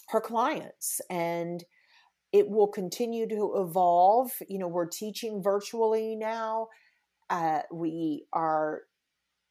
her 0.09 0.21
clients 0.21 1.01
and 1.11 1.65
it 2.33 2.49
will 2.49 2.69
continue 2.69 3.29
to 3.29 3.55
evolve 3.57 4.31
you 4.49 4.59
know 4.59 4.69
we're 4.69 4.87
teaching 4.87 5.43
virtually 5.43 6.17
now 6.17 6.69
uh, 7.31 7.61
we 7.73 8.25
are 8.33 8.83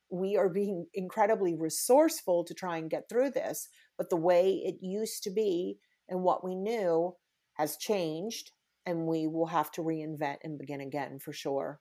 we 0.09 0.35
are 0.35 0.49
being 0.49 0.85
incredibly 0.93 1.55
resourceful 1.55 2.43
to 2.43 2.53
try 2.53 2.77
and 2.77 2.89
get 2.89 3.07
through 3.09 3.29
this 3.29 3.69
but 3.97 4.09
the 4.09 4.15
way 4.15 4.61
it 4.65 4.75
used 4.81 5.23
to 5.23 5.31
be 5.31 5.77
and 6.09 6.21
what 6.21 6.43
we 6.43 6.55
knew 6.55 7.15
has 7.53 7.77
changed 7.77 8.51
and 8.85 9.05
we 9.05 9.27
will 9.27 9.47
have 9.47 9.71
to 9.71 9.81
reinvent 9.81 10.37
and 10.43 10.57
begin 10.57 10.81
again 10.81 11.19
for 11.19 11.33
sure. 11.33 11.79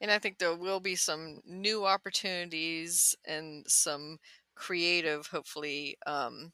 And 0.00 0.10
I 0.10 0.18
think 0.18 0.38
there 0.38 0.56
will 0.56 0.80
be 0.80 0.94
some 0.94 1.40
new 1.44 1.84
opportunities 1.84 3.14
and 3.26 3.64
some 3.68 4.18
creative, 4.54 5.26
hopefully, 5.26 5.98
um, 6.06 6.52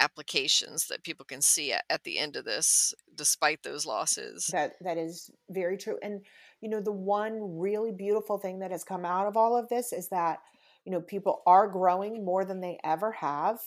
applications 0.00 0.86
that 0.88 1.04
people 1.04 1.24
can 1.24 1.40
see 1.40 1.72
at, 1.72 1.84
at 1.90 2.02
the 2.04 2.18
end 2.18 2.34
of 2.34 2.44
this, 2.44 2.94
despite 3.14 3.62
those 3.62 3.86
losses. 3.86 4.46
That 4.46 4.72
that 4.80 4.98
is 4.98 5.30
very 5.50 5.76
true. 5.76 5.98
And 6.02 6.22
you 6.60 6.68
know, 6.68 6.80
the 6.80 6.92
one 6.92 7.58
really 7.58 7.92
beautiful 7.92 8.38
thing 8.38 8.58
that 8.60 8.70
has 8.70 8.82
come 8.82 9.04
out 9.04 9.26
of 9.26 9.36
all 9.36 9.56
of 9.56 9.68
this 9.68 9.92
is 9.92 10.08
that 10.08 10.40
you 10.84 10.92
know 10.92 11.00
people 11.00 11.42
are 11.46 11.68
growing 11.68 12.24
more 12.24 12.44
than 12.44 12.60
they 12.60 12.78
ever 12.82 13.12
have. 13.12 13.60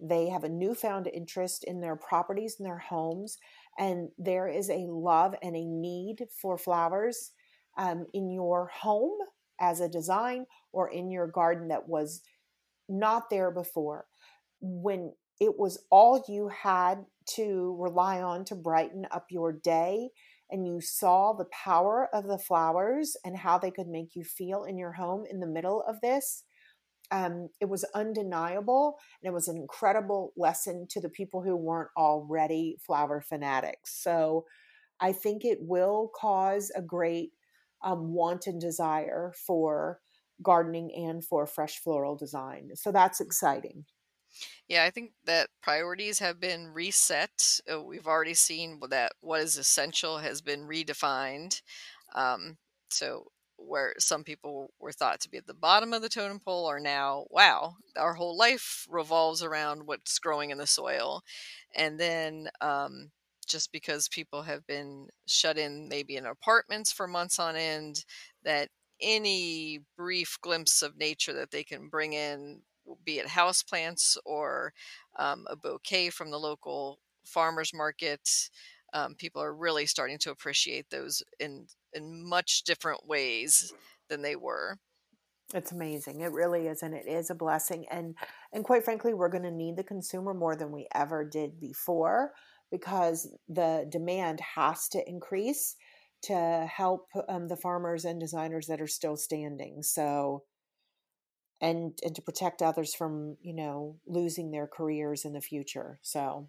They 0.00 0.28
have 0.28 0.44
a 0.44 0.48
newfound 0.48 1.08
interest 1.08 1.64
in 1.64 1.80
their 1.80 1.96
properties 1.96 2.56
and 2.58 2.66
their 2.66 2.78
homes, 2.78 3.38
and 3.78 4.10
there 4.16 4.46
is 4.46 4.70
a 4.70 4.86
love 4.86 5.34
and 5.42 5.56
a 5.56 5.64
need 5.64 6.26
for 6.40 6.56
flowers 6.56 7.32
um, 7.76 8.06
in 8.12 8.30
your 8.30 8.70
home 8.72 9.18
as 9.60 9.80
a 9.80 9.88
design 9.88 10.46
or 10.72 10.88
in 10.90 11.10
your 11.10 11.26
garden 11.26 11.68
that 11.68 11.88
was 11.88 12.22
not 12.88 13.28
there 13.30 13.50
before. 13.50 14.06
When 14.60 15.12
it 15.40 15.58
was 15.58 15.84
all 15.90 16.24
you 16.28 16.48
had 16.48 17.04
to 17.36 17.76
rely 17.78 18.20
on 18.20 18.44
to 18.46 18.54
brighten 18.54 19.06
up 19.10 19.26
your 19.30 19.52
day, 19.52 20.10
and 20.50 20.66
you 20.66 20.80
saw 20.80 21.32
the 21.32 21.46
power 21.46 22.08
of 22.12 22.26
the 22.26 22.38
flowers 22.38 23.16
and 23.24 23.36
how 23.36 23.58
they 23.58 23.70
could 23.70 23.88
make 23.88 24.14
you 24.14 24.24
feel 24.24 24.64
in 24.64 24.78
your 24.78 24.92
home 24.92 25.24
in 25.30 25.40
the 25.40 25.46
middle 25.46 25.82
of 25.86 26.00
this. 26.00 26.44
Um, 27.10 27.48
it 27.60 27.68
was 27.68 27.84
undeniable 27.94 28.98
and 29.22 29.30
it 29.30 29.32
was 29.32 29.48
an 29.48 29.56
incredible 29.56 30.34
lesson 30.36 30.86
to 30.90 31.00
the 31.00 31.08
people 31.08 31.42
who 31.42 31.56
weren't 31.56 31.88
already 31.96 32.76
flower 32.86 33.22
fanatics. 33.26 34.02
So 34.02 34.44
I 35.00 35.12
think 35.12 35.44
it 35.44 35.58
will 35.60 36.10
cause 36.14 36.70
a 36.76 36.82
great 36.82 37.30
um, 37.82 38.12
want 38.12 38.46
and 38.46 38.60
desire 38.60 39.32
for 39.46 40.00
gardening 40.42 40.92
and 40.94 41.24
for 41.24 41.46
fresh 41.46 41.78
floral 41.78 42.16
design. 42.16 42.70
So 42.74 42.92
that's 42.92 43.20
exciting. 43.20 43.84
Yeah, 44.68 44.84
I 44.84 44.90
think 44.90 45.12
that 45.24 45.48
priorities 45.62 46.18
have 46.18 46.40
been 46.40 46.68
reset. 46.68 47.60
Uh, 47.72 47.82
we've 47.82 48.06
already 48.06 48.34
seen 48.34 48.80
that 48.90 49.12
what 49.20 49.40
is 49.40 49.56
essential 49.56 50.18
has 50.18 50.40
been 50.42 50.66
redefined. 50.68 51.62
Um, 52.14 52.58
so, 52.90 53.24
where 53.56 53.94
some 53.98 54.22
people 54.24 54.72
were 54.78 54.92
thought 54.92 55.20
to 55.20 55.28
be 55.30 55.36
at 55.38 55.46
the 55.46 55.54
bottom 55.54 55.92
of 55.92 56.00
the 56.02 56.08
totem 56.08 56.38
pole 56.40 56.66
are 56.66 56.78
now, 56.80 57.26
wow, 57.30 57.74
our 57.96 58.14
whole 58.14 58.36
life 58.36 58.86
revolves 58.88 59.42
around 59.42 59.82
what's 59.86 60.18
growing 60.20 60.50
in 60.50 60.58
the 60.58 60.66
soil. 60.66 61.22
And 61.74 61.98
then, 61.98 62.48
um, 62.60 63.10
just 63.46 63.72
because 63.72 64.08
people 64.08 64.42
have 64.42 64.66
been 64.66 65.08
shut 65.26 65.58
in 65.58 65.88
maybe 65.88 66.16
in 66.16 66.26
apartments 66.26 66.92
for 66.92 67.06
months 67.08 67.38
on 67.38 67.56
end, 67.56 68.04
that 68.44 68.68
any 69.00 69.80
brief 69.96 70.38
glimpse 70.42 70.82
of 70.82 70.96
nature 70.96 71.32
that 71.32 71.50
they 71.50 71.64
can 71.64 71.88
bring 71.88 72.12
in, 72.12 72.62
be 73.04 73.18
it 73.18 73.28
house 73.28 73.62
plants 73.62 74.16
or 74.24 74.72
um, 75.18 75.46
a 75.50 75.56
bouquet 75.56 76.10
from 76.10 76.30
the 76.30 76.38
local 76.38 76.98
farmers 77.24 77.72
market, 77.74 78.50
um, 78.94 79.14
people 79.14 79.42
are 79.42 79.54
really 79.54 79.86
starting 79.86 80.18
to 80.18 80.30
appreciate 80.30 80.90
those 80.90 81.22
in 81.38 81.66
in 81.92 82.28
much 82.28 82.62
different 82.64 83.06
ways 83.06 83.72
than 84.08 84.22
they 84.22 84.36
were. 84.36 84.78
It's 85.54 85.72
amazing. 85.72 86.20
It 86.20 86.32
really 86.32 86.66
is, 86.66 86.82
and 86.82 86.94
it 86.94 87.06
is 87.06 87.30
a 87.30 87.34
blessing. 87.34 87.86
And 87.90 88.14
and 88.52 88.64
quite 88.64 88.84
frankly, 88.84 89.14
we're 89.14 89.30
going 89.30 89.44
to 89.44 89.50
need 89.50 89.76
the 89.76 89.84
consumer 89.84 90.34
more 90.34 90.56
than 90.56 90.72
we 90.72 90.86
ever 90.94 91.24
did 91.24 91.58
before 91.58 92.32
because 92.70 93.28
the 93.48 93.86
demand 93.88 94.40
has 94.40 94.88
to 94.88 95.08
increase 95.08 95.76
to 96.20 96.68
help 96.70 97.08
um, 97.28 97.48
the 97.48 97.56
farmers 97.56 98.04
and 98.04 98.20
designers 98.20 98.66
that 98.66 98.80
are 98.80 98.88
still 98.88 99.16
standing. 99.16 99.82
So, 99.82 100.42
and 101.60 101.98
and 102.04 102.14
to 102.14 102.22
protect 102.22 102.62
others 102.62 102.94
from 102.94 103.36
you 103.40 103.54
know 103.54 103.98
losing 104.06 104.50
their 104.50 104.66
careers 104.66 105.24
in 105.24 105.32
the 105.32 105.40
future. 105.40 105.98
So, 106.02 106.48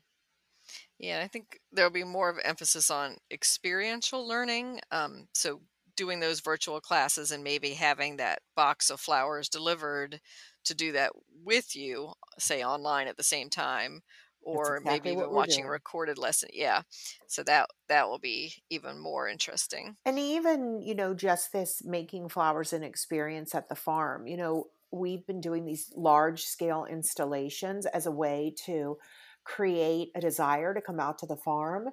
yeah, 0.97 1.21
I 1.23 1.27
think 1.27 1.59
there'll 1.71 1.91
be 1.91 2.03
more 2.03 2.29
of 2.29 2.39
emphasis 2.43 2.91
on 2.91 3.17
experiential 3.31 4.27
learning. 4.27 4.81
Um, 4.91 5.27
so 5.33 5.61
doing 5.95 6.21
those 6.21 6.39
virtual 6.39 6.79
classes 6.79 7.31
and 7.31 7.43
maybe 7.43 7.71
having 7.71 8.17
that 8.17 8.39
box 8.55 8.89
of 8.89 9.01
flowers 9.01 9.49
delivered 9.49 10.21
to 10.63 10.73
do 10.73 10.93
that 10.93 11.11
with 11.43 11.75
you, 11.75 12.13
say 12.37 12.63
online 12.63 13.07
at 13.07 13.17
the 13.17 13.23
same 13.23 13.49
time, 13.49 14.01
or 14.41 14.77
exactly 14.77 15.11
maybe 15.11 15.21
even 15.21 15.33
watching 15.33 15.65
a 15.65 15.69
recorded 15.69 16.17
lesson. 16.17 16.49
Yeah. 16.53 16.83
So 17.27 17.43
that 17.43 17.67
that 17.87 18.07
will 18.07 18.19
be 18.19 18.53
even 18.69 18.97
more 18.97 19.27
interesting. 19.27 19.97
And 20.05 20.17
even, 20.17 20.81
you 20.81 20.95
know, 20.95 21.13
just 21.13 21.51
this 21.51 21.83
making 21.83 22.29
flowers 22.29 22.71
an 22.71 22.83
experience 22.83 23.53
at 23.53 23.67
the 23.67 23.75
farm. 23.75 24.27
You 24.27 24.37
know, 24.37 24.67
we've 24.91 25.25
been 25.25 25.41
doing 25.41 25.65
these 25.65 25.91
large 25.95 26.43
scale 26.43 26.85
installations 26.89 27.85
as 27.85 28.05
a 28.05 28.11
way 28.11 28.53
to 28.65 28.97
create 29.43 30.09
a 30.15 30.21
desire 30.21 30.73
to 30.73 30.81
come 30.81 30.99
out 30.99 31.17
to 31.19 31.25
the 31.25 31.37
farm. 31.37 31.89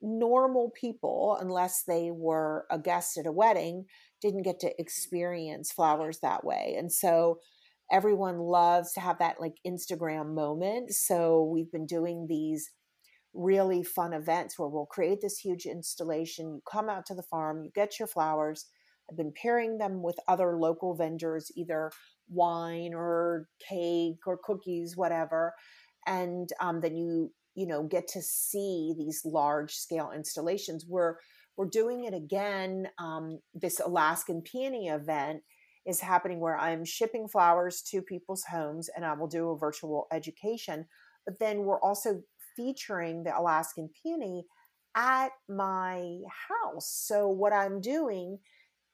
Normal 0.00 0.70
people, 0.80 1.36
unless 1.40 1.82
they 1.82 2.10
were 2.12 2.66
a 2.70 2.78
guest 2.78 3.16
at 3.16 3.26
a 3.26 3.32
wedding, 3.32 3.86
didn't 4.22 4.42
get 4.42 4.60
to 4.60 4.80
experience 4.80 5.72
flowers 5.72 6.20
that 6.20 6.44
way. 6.44 6.76
And 6.78 6.92
so 6.92 7.40
everyone 7.90 8.38
loves 8.38 8.92
to 8.92 9.00
have 9.00 9.18
that 9.18 9.40
like 9.40 9.54
Instagram 9.66 10.34
moment. 10.34 10.92
So 10.92 11.42
we've 11.44 11.70
been 11.70 11.86
doing 11.86 12.26
these 12.28 12.70
really 13.34 13.82
fun 13.82 14.12
events 14.12 14.58
where 14.58 14.68
we'll 14.68 14.86
create 14.86 15.20
this 15.20 15.38
huge 15.38 15.66
installation. 15.66 16.54
You 16.54 16.62
come 16.70 16.88
out 16.88 17.06
to 17.06 17.14
the 17.14 17.22
farm, 17.22 17.62
you 17.62 17.70
get 17.74 17.98
your 17.98 18.08
flowers. 18.08 18.66
I've 19.10 19.16
been 19.16 19.32
pairing 19.40 19.78
them 19.78 20.02
with 20.02 20.18
other 20.28 20.56
local 20.56 20.94
vendors, 20.94 21.50
either 21.56 21.90
wine 22.28 22.92
or 22.94 23.48
cake 23.68 24.18
or 24.26 24.38
cookies, 24.42 24.96
whatever. 24.96 25.54
And 26.06 26.48
um, 26.60 26.80
then 26.80 26.96
you, 26.96 27.32
you 27.54 27.66
know, 27.66 27.82
get 27.84 28.08
to 28.08 28.22
see 28.22 28.94
these 28.96 29.22
large 29.24 29.74
scale 29.74 30.12
installations. 30.14 30.86
We're 30.88 31.16
we're 31.56 31.68
doing 31.68 32.04
it 32.04 32.14
again. 32.14 32.88
Um, 32.98 33.38
this 33.54 33.80
Alaskan 33.80 34.42
peony 34.42 34.88
event 34.88 35.42
is 35.86 36.00
happening 36.00 36.40
where 36.40 36.58
I'm 36.58 36.84
shipping 36.84 37.28
flowers 37.28 37.80
to 37.90 38.02
people's 38.02 38.44
homes 38.44 38.90
and 38.94 39.06
I 39.06 39.14
will 39.14 39.28
do 39.28 39.50
a 39.50 39.58
virtual 39.58 40.06
education. 40.12 40.84
But 41.24 41.38
then 41.38 41.60
we're 41.60 41.80
also 41.80 42.22
featuring 42.56 43.22
the 43.22 43.38
Alaskan 43.38 43.88
peony 44.02 44.44
at 44.96 45.30
my 45.48 46.18
house. 46.48 47.04
So, 47.06 47.28
what 47.28 47.52
I'm 47.52 47.80
doing 47.80 48.38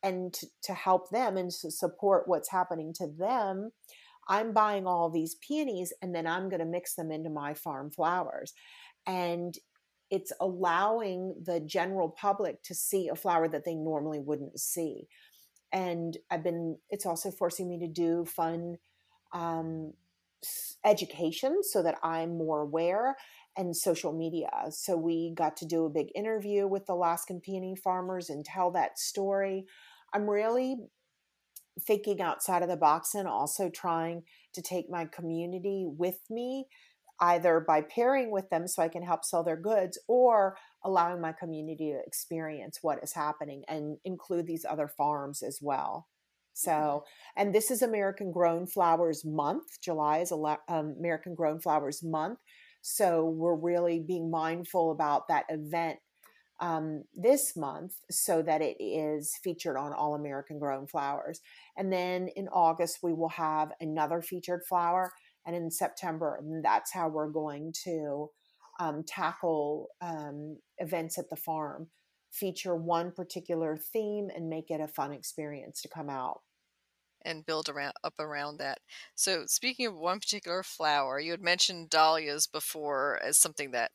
and 0.03 0.33
to, 0.35 0.47
to 0.65 0.75
help 0.75 1.11
them 1.11 1.37
and 1.37 1.51
to 1.51 1.71
support 1.71 2.25
what's 2.27 2.51
happening 2.51 2.93
to 2.95 3.07
them, 3.07 3.71
I'm 4.29 4.53
buying 4.53 4.87
all 4.87 5.11
these 5.11 5.37
peonies 5.37 5.93
and 6.03 6.15
then 6.15 6.27
I'm 6.27 6.49
going 6.49 6.61
to 6.61 6.67
mix 6.67 6.95
them 6.95 7.11
into 7.11 7.31
my 7.31 7.55
farm 7.55 7.91
flowers. 7.91 8.53
And 9.07 9.55
it's 10.11 10.33
allowing 10.41 11.35
the 11.45 11.61
general 11.61 12.09
public 12.09 12.63
to 12.65 12.75
see 12.75 13.09
a 13.09 13.17
flower 13.17 13.49
that 13.49 13.65
they 13.65 13.75
normally 13.75 14.21
wouldn't 14.21 14.61
see 14.61 15.09
and 15.73 16.19
I've 16.31 16.45
been. 16.45 16.79
It's 16.91 17.07
also 17.07 17.31
forcing 17.31 17.69
me 17.69 17.79
to 17.81 17.89
do 17.89 18.25
fun 18.25 18.77
um, 19.33 19.95
education 20.85 21.63
so 21.63 21.83
that 21.83 21.97
I'm 22.03 22.37
more 22.37 22.61
aware 22.61 23.17
and 23.57 23.77
social 23.77 24.13
media. 24.13 24.51
So 24.71 24.97
we 24.97 25.33
got 25.35 25.57
to 25.59 25.67
do 25.67 25.85
a 25.85 25.91
big 25.91 26.09
interview 26.15 26.67
with 26.67 26.87
the 26.87 26.95
Alaskan 26.95 27.41
peony 27.41 27.77
farmers 27.77 28.31
and 28.31 28.45
tell 28.45 28.71
that 28.73 28.99
story. 28.99 29.67
I'm 30.13 30.29
really 30.29 30.77
thinking 31.81 32.21
outside 32.21 32.63
of 32.63 32.69
the 32.69 32.77
box 32.77 33.15
and 33.15 33.27
also 33.27 33.71
trying 33.71 34.23
to 34.55 34.63
take 34.63 34.91
my 34.91 35.07
community 35.07 35.87
with 35.87 36.19
me 36.31 36.67
either 37.21 37.61
by 37.61 37.81
pairing 37.83 38.31
with 38.31 38.51
them 38.51 38.67
so 38.67 38.83
I 38.83 38.89
can 38.89 39.03
help 39.03 39.25
sell 39.25 39.45
their 39.45 39.57
goods 39.57 39.99
or 40.09 40.57
allowing 40.85 41.21
my 41.21 41.33
community 41.33 41.93
to 41.93 42.01
experience 42.05 42.81
what 42.83 42.99
is 43.03 43.13
happening 43.13 43.63
and 43.69 43.99
include 44.05 44.47
these 44.47 44.67
other 44.69 44.89
farms 44.89 45.43
as 45.43 45.61
well. 45.63 46.09
Mm-hmm. 46.09 46.71
So, 46.71 47.05
and 47.37 47.55
this 47.55 47.71
is 47.71 47.81
American 47.83 48.33
Grown 48.33 48.67
Flowers 48.67 49.25
Month. 49.25 49.81
July 49.81 50.19
is 50.19 50.33
um, 50.33 50.97
American 50.99 51.35
Grown 51.35 51.61
Flowers 51.61 52.03
Month. 52.03 52.41
So, 52.83 53.25
we're 53.25 53.55
really 53.55 54.01
being 54.01 54.31
mindful 54.31 54.91
about 54.91 55.29
that 55.29 55.45
event 55.49 55.99
um, 56.63 57.05
this 57.15 57.57
month 57.57 57.97
so 58.11 58.41
that 58.41 58.63
it 58.63 58.77
is 58.81 59.37
featured 59.43 59.77
on 59.77 59.93
All 59.93 60.15
American 60.15 60.59
Grown 60.59 60.87
Flowers. 60.87 61.41
And 61.77 61.93
then 61.93 62.29
in 62.37 62.49
August, 62.49 63.01
we 63.03 63.13
will 63.13 63.31
have 63.31 63.73
another 63.81 64.23
featured 64.23 64.63
flower. 64.67 65.13
And 65.45 65.57
in 65.57 65.71
September, 65.73 66.39
and 66.41 66.65
that's 66.65 66.93
how 66.93 67.09
we're 67.09 67.29
going 67.29 67.75
to 67.85 68.31
um, 68.79 69.03
tackle 69.05 69.89
um, 70.01 70.59
events 70.79 71.19
at 71.19 71.29
the 71.31 71.37
farm, 71.37 71.89
feature 72.31 72.77
one 72.77 73.11
particular 73.11 73.77
theme 73.77 74.29
and 74.35 74.49
make 74.49 74.71
it 74.71 74.81
a 74.81 74.87
fun 74.89 75.13
experience 75.13 75.83
to 75.83 75.89
come 75.89 76.09
out. 76.09 76.43
and 77.25 77.47
build 77.47 77.69
around 77.69 77.95
up 78.03 78.15
around 78.19 78.59
that. 78.59 78.79
So 79.15 79.45
speaking 79.47 79.87
of 79.87 79.95
one 79.97 80.19
particular 80.21 80.63
flower, 80.63 81.21
you 81.21 81.31
had 81.33 81.41
mentioned 81.43 81.91
dahlias 81.91 82.47
before 82.47 83.21
as 83.23 83.39
something 83.39 83.71
that 83.73 83.93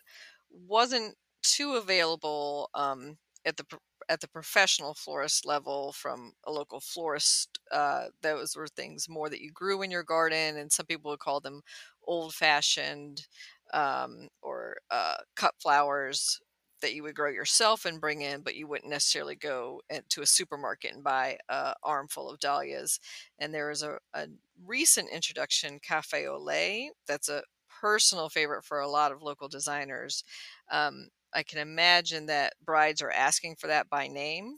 wasn't 0.50 1.16
too 1.44 1.76
available 1.76 2.70
um, 2.74 3.18
at 3.46 3.58
the 3.58 3.66
at 4.10 4.22
the 4.22 4.28
professional 4.28 4.94
florist 4.94 5.46
level 5.46 5.92
from 5.92 6.32
a 6.46 6.52
local 6.52 6.80
florist. 6.80 7.60
Uh, 7.72 8.06
those 8.22 8.56
were 8.56 8.68
things 8.68 9.10
more 9.10 9.30
that 9.30 9.42
you 9.42 9.52
grew 9.52 9.82
in 9.82 9.92
your 9.92 10.04
garden, 10.04 10.58
and 10.58 10.72
some 10.72 10.86
people 10.86 11.12
would 11.12 11.20
call 11.20 11.40
them 11.42 11.62
old 12.06 12.34
fashioned 12.34 13.28
um, 13.74 14.28
or 14.42 14.78
uh, 14.92 15.16
cut 15.36 15.54
flowers 15.62 16.40
that 16.82 16.94
you 16.94 17.02
would 17.02 17.16
grow 17.16 17.30
yourself 17.32 17.86
and 17.86 18.00
bring 18.00 18.22
in, 18.22 18.42
but 18.42 18.56
you 18.56 18.68
wouldn't 18.68 18.90
necessarily 18.92 19.36
go 19.36 19.82
to 20.10 20.22
a 20.22 20.26
supermarket 20.28 20.94
and 20.94 21.04
buy 21.04 21.36
a 21.50 21.74
armful 21.84 22.30
of 22.30 22.40
dahlias. 22.40 23.00
And 23.40 23.52
there 23.54 23.72
is 23.72 23.82
a, 23.82 23.98
a 24.14 24.28
recent 24.64 25.10
introduction, 25.10 25.80
Cafe 25.80 26.28
Lait, 26.30 26.92
that's 27.08 27.30
a 27.30 27.42
personal 27.82 28.30
favorite 28.30 28.64
for 28.64 28.80
a 28.80 28.88
lot 28.88 29.12
of 29.12 29.24
local 29.24 29.48
designers. 29.48 30.24
Um, 30.72 31.08
I 31.34 31.44
can 31.44 31.60
imagine 31.60 32.28
that 32.28 32.54
brides 32.64 33.02
are 33.02 33.12
asking 33.12 33.56
for 33.56 33.68
that 33.68 33.90
by 33.90 34.08
name. 34.08 34.58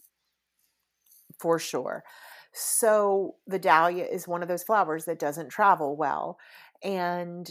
For 1.39 1.59
sure. 1.59 2.03
So 2.53 3.35
the 3.47 3.59
dahlia 3.59 4.05
is 4.05 4.27
one 4.27 4.41
of 4.41 4.47
those 4.47 4.63
flowers 4.63 5.05
that 5.05 5.19
doesn't 5.19 5.49
travel 5.49 5.95
well. 5.95 6.37
And 6.83 7.49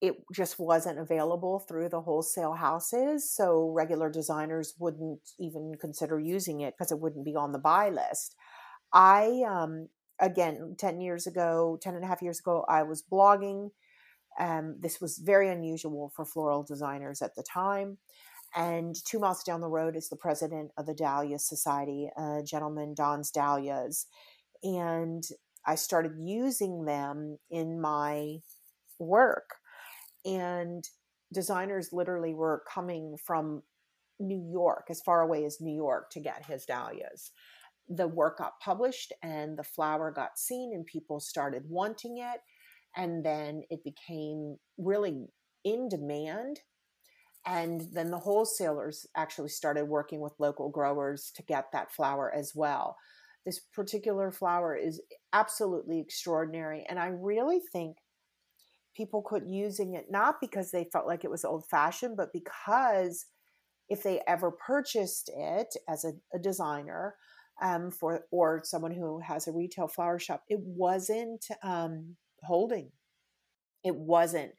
it 0.00 0.16
just 0.32 0.58
wasn't 0.58 0.98
available 0.98 1.60
through 1.60 1.88
the 1.88 2.02
wholesale 2.02 2.52
houses. 2.52 3.30
So 3.30 3.70
regular 3.70 4.10
designers 4.10 4.74
wouldn't 4.78 5.20
even 5.38 5.76
consider 5.80 6.20
using 6.20 6.60
it 6.60 6.74
because 6.76 6.92
it 6.92 7.00
wouldn't 7.00 7.24
be 7.24 7.36
on 7.36 7.52
the 7.52 7.58
buy 7.58 7.88
list. 7.88 8.36
I, 8.92 9.42
um, 9.48 9.88
again, 10.20 10.76
10 10.78 11.00
years 11.00 11.26
ago, 11.26 11.78
10 11.80 11.94
and 11.94 12.04
a 12.04 12.06
half 12.06 12.20
years 12.20 12.38
ago, 12.38 12.66
I 12.68 12.82
was 12.82 13.02
blogging. 13.02 13.70
Um, 14.38 14.76
this 14.78 15.00
was 15.00 15.18
very 15.18 15.48
unusual 15.48 16.12
for 16.14 16.26
floral 16.26 16.64
designers 16.64 17.22
at 17.22 17.34
the 17.34 17.42
time. 17.42 17.98
And 18.56 18.94
two 19.04 19.18
miles 19.18 19.42
down 19.42 19.60
the 19.60 19.68
road 19.68 19.96
is 19.96 20.08
the 20.08 20.16
president 20.16 20.70
of 20.78 20.86
the 20.86 20.94
Dahlia 20.94 21.38
Society, 21.38 22.08
a 22.16 22.42
gentleman, 22.44 22.94
Don's 22.94 23.30
Dahlias. 23.30 24.06
And 24.62 25.24
I 25.66 25.74
started 25.74 26.12
using 26.18 26.84
them 26.84 27.38
in 27.50 27.80
my 27.80 28.38
work 28.98 29.56
and 30.24 30.88
designers 31.32 31.92
literally 31.92 32.34
were 32.34 32.62
coming 32.72 33.16
from 33.24 33.62
New 34.18 34.48
York, 34.50 34.86
as 34.90 35.02
far 35.02 35.22
away 35.22 35.44
as 35.44 35.60
New 35.60 35.74
York, 35.74 36.10
to 36.10 36.20
get 36.20 36.46
his 36.46 36.64
dahlias. 36.64 37.32
The 37.88 38.08
work 38.08 38.38
got 38.38 38.60
published 38.60 39.12
and 39.22 39.58
the 39.58 39.64
flower 39.64 40.10
got 40.10 40.38
seen, 40.38 40.72
and 40.72 40.86
people 40.86 41.20
started 41.20 41.64
wanting 41.68 42.18
it. 42.18 42.40
And 42.96 43.24
then 43.24 43.64
it 43.70 43.82
became 43.84 44.56
really 44.78 45.26
in 45.64 45.88
demand. 45.88 46.60
And 47.46 47.88
then 47.92 48.10
the 48.10 48.18
wholesalers 48.18 49.06
actually 49.16 49.50
started 49.50 49.84
working 49.84 50.20
with 50.20 50.32
local 50.38 50.70
growers 50.70 51.30
to 51.36 51.42
get 51.42 51.72
that 51.72 51.92
flower 51.92 52.32
as 52.34 52.52
well. 52.54 52.96
This 53.44 53.60
particular 53.60 54.32
flower 54.32 54.74
is 54.74 55.02
absolutely 55.32 56.00
extraordinary. 56.00 56.86
And 56.88 56.98
I 56.98 57.08
really 57.08 57.60
think 57.72 57.98
people 58.96 59.20
quit 59.20 59.44
using 59.46 59.94
it 59.94 60.06
not 60.10 60.36
because 60.40 60.70
they 60.70 60.88
felt 60.92 61.06
like 61.06 61.24
it 61.24 61.30
was 61.30 61.44
old 61.44 61.66
fashioned, 61.66 62.16
but 62.16 62.32
because 62.32 63.26
if 63.88 64.02
they 64.02 64.22
ever 64.26 64.50
purchased 64.50 65.30
it 65.36 65.74
as 65.88 66.04
a, 66.04 66.12
a 66.32 66.38
designer 66.38 67.16
um, 67.62 67.90
for 67.90 68.24
or 68.30 68.62
someone 68.64 68.92
who 68.92 69.20
has 69.20 69.46
a 69.46 69.52
retail 69.52 69.88
flower 69.88 70.18
shop, 70.18 70.42
it 70.48 70.60
wasn't 70.60 71.44
um, 71.62 72.16
holding. 72.42 72.90
It 73.84 73.94
wasn't. 73.94 74.52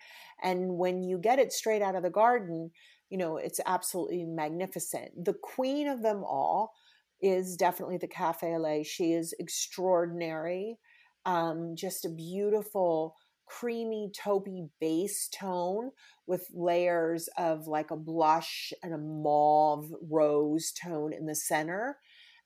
And 0.43 0.77
when 0.77 1.03
you 1.03 1.17
get 1.17 1.39
it 1.39 1.51
straight 1.51 1.81
out 1.81 1.95
of 1.95 2.03
the 2.03 2.09
garden, 2.09 2.71
you 3.09 3.17
know, 3.17 3.37
it's 3.37 3.59
absolutely 3.65 4.25
magnificent. 4.25 5.25
The 5.25 5.33
queen 5.33 5.87
of 5.87 6.01
them 6.01 6.23
all 6.23 6.73
is 7.21 7.55
definitely 7.55 7.97
the 7.97 8.07
Cafe 8.07 8.57
Lait. 8.57 8.85
She 8.85 9.13
is 9.13 9.33
extraordinary. 9.39 10.77
Um, 11.25 11.75
just 11.75 12.05
a 12.05 12.09
beautiful 12.09 13.15
creamy 13.47 14.11
taupey 14.17 14.69
base 14.79 15.27
tone 15.29 15.91
with 16.27 16.47
layers 16.53 17.29
of 17.37 17.67
like 17.67 17.91
a 17.91 17.95
blush 17.95 18.73
and 18.83 18.93
a 18.93 18.97
mauve 18.97 19.91
rose 20.09 20.71
tone 20.71 21.13
in 21.13 21.25
the 21.25 21.35
center 21.35 21.97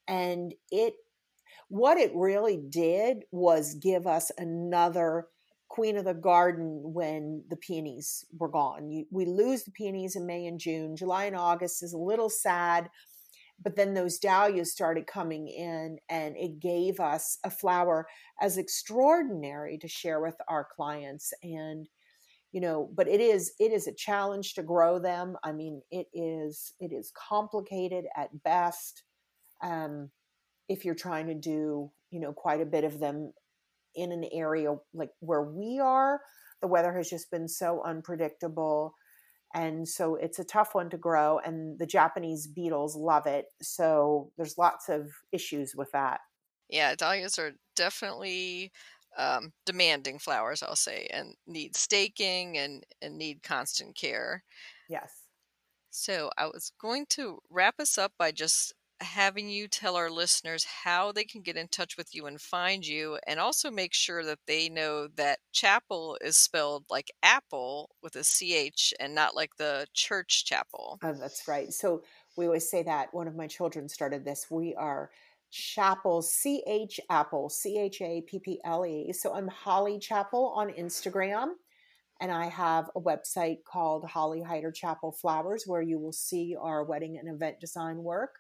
and 0.08 0.54
it 0.72 0.96
what 1.70 1.98
it 1.98 2.12
really 2.16 2.58
did 2.70 3.24
was 3.32 3.76
give 3.76 4.08
us 4.08 4.32
another 4.38 5.28
queen 5.70 5.98
of 5.98 6.06
the 6.06 6.14
garden 6.14 6.82
when 6.84 7.44
the 7.50 7.56
peonies 7.56 8.26
were 8.38 8.50
gone. 8.50 8.90
You, 8.90 9.06
we 9.12 9.26
lose 9.26 9.64
the 9.64 9.72
peonies 9.72 10.16
in 10.16 10.26
may 10.26 10.46
and 10.46 10.60
june. 10.60 10.96
July 10.96 11.26
and 11.26 11.36
august 11.36 11.84
is 11.84 11.94
a 11.94 11.98
little 11.98 12.30
sad 12.30 12.90
but 13.62 13.76
then 13.76 13.94
those 13.94 14.20
dahlias 14.20 14.72
started 14.72 15.08
coming 15.08 15.48
in 15.48 15.98
and 16.10 16.36
it 16.38 16.60
gave 16.60 17.00
us 17.00 17.38
a 17.44 17.50
flower 17.50 18.08
as 18.42 18.58
extraordinary 18.58 19.78
to 19.78 19.88
share 19.88 20.22
with 20.22 20.36
our 20.48 20.68
clients. 20.76 21.34
And 21.44 21.88
you 22.52 22.62
know 22.62 22.90
but 22.96 23.08
it 23.08 23.22
is 23.22 23.54
it 23.60 23.72
is 23.72 23.88
a 23.88 23.94
challenge 23.94 24.54
to 24.56 24.64
grow 24.64 25.00
them. 25.00 25.36
I 25.44 25.52
mean 25.52 25.82
it 25.92 26.08
is 26.14 26.74
it 26.80 26.92
is 26.92 27.12
complicated 27.16 28.06
at 28.16 28.44
best 28.44 29.04
um 29.62 30.10
if 30.68 30.86
you're 30.86 30.96
trying 30.96 31.28
to 31.28 31.36
do 31.36 31.92
you 32.12 32.20
know 32.20 32.34
quite 32.34 32.62
a 32.62 32.66
bit 32.66 32.86
of 32.86 33.00
them 33.00 33.34
in 33.96 34.12
an 34.12 34.26
area 34.32 34.76
like 34.94 35.12
where 35.20 35.44
we 35.44 35.80
are 35.80 36.20
the 36.62 36.68
weather 36.68 36.94
has 36.94 37.10
just 37.10 37.32
been 37.32 37.48
so 37.48 37.82
unpredictable 37.84 38.94
and 39.54 39.88
so 39.88 40.16
it's 40.16 40.38
a 40.38 40.44
tough 40.44 40.76
one 40.76 40.90
to 40.90 40.98
grow 40.98 41.40
and 41.40 41.80
the 41.80 41.86
japanese 41.86 42.48
beetles 42.48 42.96
love 42.96 43.26
it 43.26 43.46
so 43.62 44.32
there's 44.38 44.58
lots 44.58 44.90
of 44.90 45.10
issues 45.32 45.74
with 45.76 45.92
that. 45.92 46.22
Yeah 46.70 46.96
dahlias 46.96 47.40
are 47.40 47.54
definitely 47.76 48.72
um, 49.18 49.52
demanding 49.66 50.20
flowers 50.20 50.62
i'll 50.62 50.76
say 50.76 51.08
and 51.12 51.34
need 51.48 51.76
staking 51.76 52.58
and, 52.58 52.84
and 53.02 53.18
need 53.18 53.42
constant 53.42 53.96
care. 53.96 54.44
Yes. 54.88 55.12
So 55.90 56.30
i 56.38 56.46
was 56.46 56.72
going 56.80 57.08
to 57.12 57.40
wrap 57.50 57.80
us 57.80 57.98
up 57.98 58.14
by 58.20 58.32
just 58.32 58.74
having 59.02 59.50
you 59.50 59.68
tell 59.68 59.96
our 59.96 60.10
listeners 60.10 60.66
how 60.84 61.12
they 61.12 61.24
can 61.24 61.42
get 61.42 61.56
in 61.56 61.68
touch 61.68 61.98
with 61.98 62.14
you 62.14 62.26
and 62.26 62.40
find 62.40 62.86
you, 62.86 63.18
and 63.28 63.40
also 63.40 63.72
make 63.72 63.94
sure 63.94 64.24
that 64.26 64.40
they 64.48 64.70
know 64.70 65.08
that 65.16 65.40
Chapple 65.54 66.18
is 66.22 66.38
spelled 66.38 66.86
like 66.90 67.12
apple 67.24 67.90
with 68.04 68.16
a 68.16 68.24
CH 68.24 68.94
and 69.00 69.16
not 69.16 69.36
like 69.36 69.56
the 69.58 69.88
church 69.94 70.46
chapel. 70.46 71.00
Oh, 71.04 71.14
that's 71.14 71.48
right. 71.48 71.72
So 71.72 72.04
we 72.38 72.46
always 72.46 72.70
say 72.70 72.84
that. 72.84 73.14
One 73.14 73.28
of 73.28 73.36
my 73.36 73.48
children 73.48 73.90
started 73.90 74.26
this. 74.26 74.48
We 74.50 74.76
are 74.76 75.10
Chapple, 75.52 76.24
C 76.24 76.64
H 76.68 77.00
Apple, 77.10 77.50
C 77.50 77.80
H 77.80 78.02
A 78.02 78.22
P 78.22 78.40
P 78.40 78.60
L 78.64 78.86
E. 78.86 79.14
So 79.14 79.34
I'm 79.34 79.48
Holly 79.48 79.98
Chapple 80.00 80.56
on 80.56 80.70
Instagram. 80.72 81.54
And 82.22 82.32
I 82.32 82.48
have 82.48 82.90
a 82.96 83.00
website 83.00 83.64
called 83.64 84.04
Holly 84.04 84.42
Heider 84.42 84.74
Chapple 84.76 85.18
Flowers 85.18 85.64
where 85.66 85.82
you 85.82 85.98
will 85.98 86.12
see 86.12 86.56
our 86.60 86.84
wedding 86.84 87.18
and 87.18 87.34
event 87.34 87.62
design 87.62 88.04
work. 88.04 88.40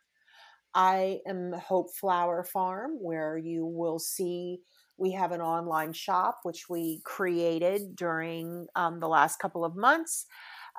I 0.73 1.19
am 1.27 1.53
Hope 1.53 1.93
Flower 1.93 2.43
Farm, 2.43 2.97
where 3.01 3.37
you 3.37 3.65
will 3.65 3.99
see 3.99 4.59
we 4.97 5.11
have 5.13 5.31
an 5.31 5.41
online 5.41 5.93
shop 5.93 6.39
which 6.43 6.69
we 6.69 7.01
created 7.05 7.95
during 7.95 8.67
um, 8.75 8.99
the 8.99 9.07
last 9.07 9.39
couple 9.39 9.63
of 9.63 9.75
months. 9.75 10.25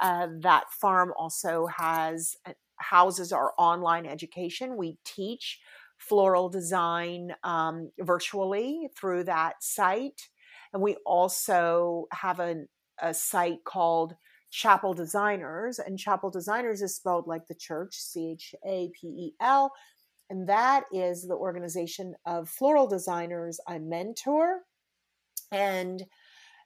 Uh, 0.01 0.29
that 0.41 0.65
farm 0.71 1.13
also 1.19 1.67
has 1.67 2.37
uh, 2.47 2.53
houses 2.77 3.33
our 3.33 3.53
online 3.59 4.07
education. 4.07 4.77
We 4.77 4.99
teach 5.05 5.59
floral 5.99 6.49
design 6.49 7.35
um, 7.45 7.91
virtually 7.99 8.89
through 8.97 9.25
that 9.25 9.63
site, 9.63 10.29
and 10.73 10.83
we 10.83 10.97
also 11.05 12.07
have 12.13 12.41
a, 12.41 12.65
a 13.03 13.13
site 13.13 13.65
called 13.65 14.15
Chapel 14.51 14.95
Designers, 14.95 15.79
and 15.79 15.99
Chapel 15.99 16.31
Designers 16.31 16.83
is 16.83 16.97
spelled 16.97 17.27
like 17.27 17.47
the 17.47 17.55
church, 17.55 17.95
C 17.95 18.33
H 18.33 18.55
A 18.67 18.91
P 19.01 19.07
E 19.07 19.35
L. 19.41 19.73
And 20.29 20.49
that 20.49 20.85
is 20.93 21.27
the 21.27 21.35
organization 21.35 22.15
of 22.25 22.49
floral 22.49 22.87
designers 22.87 23.59
I 23.67 23.79
mentor. 23.79 24.61
And 25.51 26.05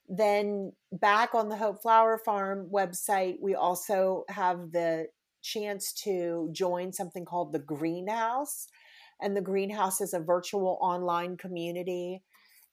then 0.07 0.73
back 0.93 1.35
on 1.35 1.49
the 1.49 1.57
Hope 1.57 1.81
Flower 1.81 2.19
Farm 2.19 2.69
website, 2.71 3.37
we 3.41 3.55
also 3.55 4.25
have 4.29 4.71
the 4.73 5.07
chance 5.41 5.95
to 6.05 6.51
join 6.53 6.93
something 6.93 7.25
called 7.25 7.53
the 7.53 7.59
Greenhouse. 7.59 8.67
And 9.23 9.35
the 9.35 9.41
Greenhouse 9.41 10.03
is 10.03 10.13
a 10.13 10.21
virtual 10.21 10.79
online 10.83 11.39
community. 11.39 12.23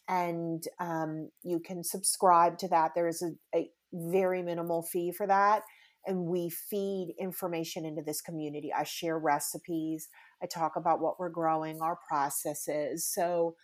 And 0.09 0.61
um, 0.79 1.29
you 1.43 1.59
can 1.59 1.85
subscribe 1.85 2.57
to 2.57 2.67
that. 2.67 2.95
There 2.95 3.07
is 3.07 3.21
a, 3.21 3.31
a 3.57 3.69
very 3.93 4.41
minimal 4.41 4.81
fee 4.81 5.11
for 5.11 5.27
that. 5.27 5.63
And 6.05 6.25
we 6.25 6.49
feed 6.49 7.13
information 7.19 7.85
into 7.85 8.01
this 8.01 8.21
community. 8.21 8.71
I 8.73 8.83
share 8.83 9.19
recipes. 9.19 10.09
I 10.41 10.47
talk 10.47 10.75
about 10.75 10.99
what 10.99 11.19
we're 11.19 11.29
growing, 11.29 11.81
our 11.81 11.97
processes. 12.07 13.05
So 13.05 13.55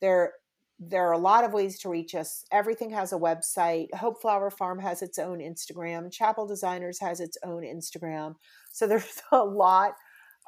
there 0.00 0.34
there 0.80 1.08
are 1.08 1.12
a 1.12 1.18
lot 1.18 1.42
of 1.42 1.52
ways 1.52 1.76
to 1.80 1.88
reach 1.88 2.14
us. 2.14 2.44
Everything 2.52 2.90
has 2.90 3.12
a 3.12 3.18
website. 3.18 3.92
Hope 3.94 4.22
Flower 4.22 4.48
Farm 4.48 4.78
has 4.78 5.02
its 5.02 5.18
own 5.18 5.38
Instagram. 5.40 6.12
Chapel 6.12 6.46
Designers 6.46 7.00
has 7.00 7.18
its 7.18 7.36
own 7.44 7.62
Instagram. 7.62 8.36
So 8.70 8.86
there's 8.86 9.20
a 9.32 9.42
lot 9.42 9.94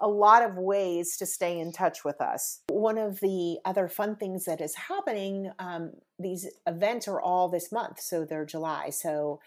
a 0.01 0.09
lot 0.09 0.43
of 0.43 0.57
ways 0.57 1.17
to 1.19 1.27
stay 1.27 1.59
in 1.59 1.73
touch 1.73 2.05
with 2.05 2.21
us. 2.21 2.63
One 2.69 2.99
of 2.99 3.21
the 3.21 3.59
other 3.65 3.87
fun 3.87 4.17
things 4.17 4.47
that 4.47 4.61
is 4.61 4.75
happening, 4.75 5.53
um, 5.59 5.93
these 6.19 6.49
events 6.67 7.07
are 7.07 7.21
all 7.21 7.49
this 7.49 7.71
month, 7.71 8.01
so 8.01 8.25
they're 8.25 8.47
July. 8.47 8.91
So 8.91 9.41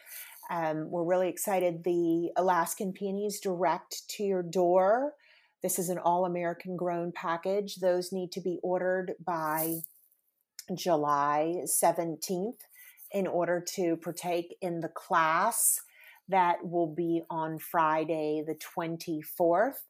um, 0.51 0.91
we're 0.91 1.03
really 1.03 1.29
excited. 1.29 1.83
The 1.83 2.31
Alaskan 2.37 2.93
peonies 2.93 3.39
direct 3.39 4.07
to 4.09 4.23
your 4.23 4.43
door. 4.43 5.13
This 5.63 5.79
is 5.79 5.89
an 5.89 5.97
all 5.97 6.25
American 6.25 6.75
grown 6.75 7.11
package. 7.11 7.77
Those 7.77 8.11
need 8.11 8.31
to 8.33 8.41
be 8.41 8.59
ordered 8.61 9.13
by 9.25 9.79
July 10.75 11.61
17th 11.65 12.59
in 13.11 13.27
order 13.27 13.63
to 13.75 13.95
partake 13.97 14.55
in 14.61 14.81
the 14.81 14.89
class 14.89 15.79
that 16.29 16.67
will 16.67 16.87
be 16.87 17.21
on 17.29 17.59
Friday, 17.59 18.43
the 18.45 18.55
24th. 18.55 19.81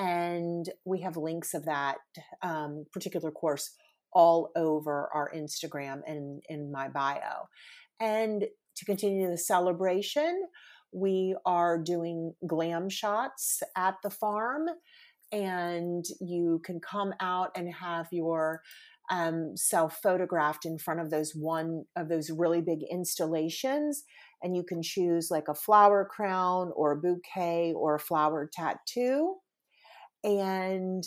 And 0.00 0.66
we 0.86 1.02
have 1.02 1.18
links 1.18 1.52
of 1.52 1.66
that 1.66 1.98
um, 2.42 2.86
particular 2.90 3.30
course 3.30 3.70
all 4.14 4.50
over 4.56 5.10
our 5.12 5.30
Instagram 5.36 6.00
and 6.06 6.42
in 6.48 6.72
my 6.72 6.88
bio. 6.88 7.48
And 8.00 8.46
to 8.76 8.84
continue 8.86 9.28
the 9.28 9.36
celebration, 9.36 10.48
we 10.90 11.36
are 11.44 11.78
doing 11.78 12.32
glam 12.46 12.88
shots 12.88 13.62
at 13.76 13.96
the 14.02 14.08
farm, 14.08 14.68
and 15.32 16.04
you 16.18 16.62
can 16.64 16.80
come 16.80 17.12
out 17.20 17.50
and 17.54 17.72
have 17.72 18.06
your 18.10 18.62
um, 19.10 19.52
self 19.54 19.98
photographed 20.02 20.64
in 20.64 20.78
front 20.78 21.00
of 21.00 21.10
those 21.10 21.32
one 21.34 21.84
of 21.94 22.08
those 22.08 22.30
really 22.30 22.62
big 22.62 22.78
installations. 22.90 24.02
And 24.42 24.56
you 24.56 24.64
can 24.66 24.80
choose 24.82 25.28
like 25.30 25.48
a 25.48 25.54
flower 25.54 26.08
crown 26.10 26.70
or 26.74 26.92
a 26.92 26.96
bouquet 26.96 27.74
or 27.76 27.96
a 27.96 28.00
flower 28.00 28.48
tattoo. 28.50 29.36
And 30.24 31.04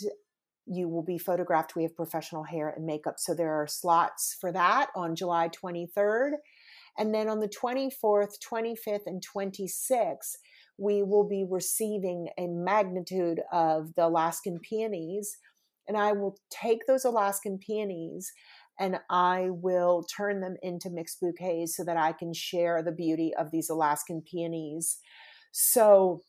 you 0.66 0.88
will 0.88 1.02
be 1.02 1.18
photographed. 1.18 1.76
We 1.76 1.82
have 1.82 1.96
professional 1.96 2.44
hair 2.44 2.70
and 2.70 2.86
makeup. 2.86 3.14
So 3.18 3.34
there 3.34 3.52
are 3.52 3.66
slots 3.66 4.36
for 4.40 4.50
that 4.52 4.88
on 4.96 5.14
July 5.14 5.50
23rd. 5.50 6.32
And 6.96 7.14
then 7.14 7.28
on 7.28 7.40
the 7.40 7.48
24th, 7.48 8.38
25th, 8.40 9.06
and 9.06 9.22
26th, 9.22 10.36
we 10.78 11.02
will 11.02 11.28
be 11.28 11.44
receiving 11.48 12.28
a 12.38 12.46
magnitude 12.46 13.40
of 13.52 13.94
the 13.94 14.06
Alaskan 14.06 14.58
peonies 14.60 15.36
and 15.86 15.96
I 15.96 16.12
will 16.12 16.38
take 16.50 16.86
those 16.86 17.04
Alaskan 17.04 17.58
peonies 17.58 18.32
and 18.78 18.98
I 19.08 19.48
will 19.50 20.04
turn 20.04 20.40
them 20.40 20.56
into 20.62 20.90
mixed 20.90 21.20
bouquets 21.20 21.76
so 21.76 21.84
that 21.84 21.96
I 21.96 22.12
can 22.12 22.32
share 22.32 22.82
the 22.82 22.92
beauty 22.92 23.32
of 23.38 23.50
these 23.50 23.70
Alaskan 23.70 24.22
peonies. 24.22 24.98
So 25.52 26.22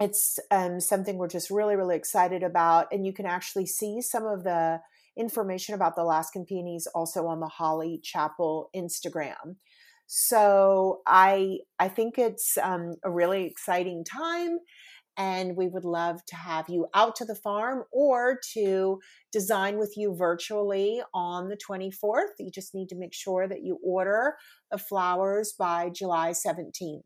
it's 0.00 0.38
um, 0.50 0.80
something 0.80 1.16
we're 1.16 1.28
just 1.28 1.50
really, 1.50 1.76
really 1.76 1.96
excited 1.96 2.42
about. 2.42 2.86
And 2.92 3.06
you 3.06 3.12
can 3.12 3.26
actually 3.26 3.66
see 3.66 4.00
some 4.02 4.26
of 4.26 4.44
the 4.44 4.80
information 5.16 5.74
about 5.74 5.96
the 5.96 6.02
Alaskan 6.02 6.44
peonies 6.44 6.86
also 6.94 7.26
on 7.26 7.40
the 7.40 7.48
Holly 7.48 8.00
Chapple 8.04 8.66
Instagram. 8.74 9.56
So 10.06 11.00
I 11.06 11.60
I 11.78 11.88
think 11.88 12.18
it's 12.18 12.56
um, 12.62 12.96
a 13.02 13.10
really 13.10 13.44
exciting 13.44 14.04
time 14.04 14.58
and 15.16 15.56
we 15.56 15.68
would 15.68 15.84
love 15.84 16.24
to 16.26 16.36
have 16.36 16.68
you 16.68 16.86
out 16.94 17.16
to 17.16 17.24
the 17.24 17.34
farm 17.34 17.84
or 17.90 18.38
to 18.52 19.00
design 19.32 19.78
with 19.78 19.94
you 19.96 20.14
virtually 20.14 21.00
on 21.14 21.48
the 21.48 21.56
24th. 21.56 22.34
You 22.38 22.50
just 22.50 22.74
need 22.74 22.88
to 22.90 22.96
make 22.96 23.14
sure 23.14 23.48
that 23.48 23.62
you 23.62 23.78
order 23.82 24.36
the 24.70 24.78
flowers 24.78 25.54
by 25.58 25.90
July 25.90 26.30
17th. 26.32 27.02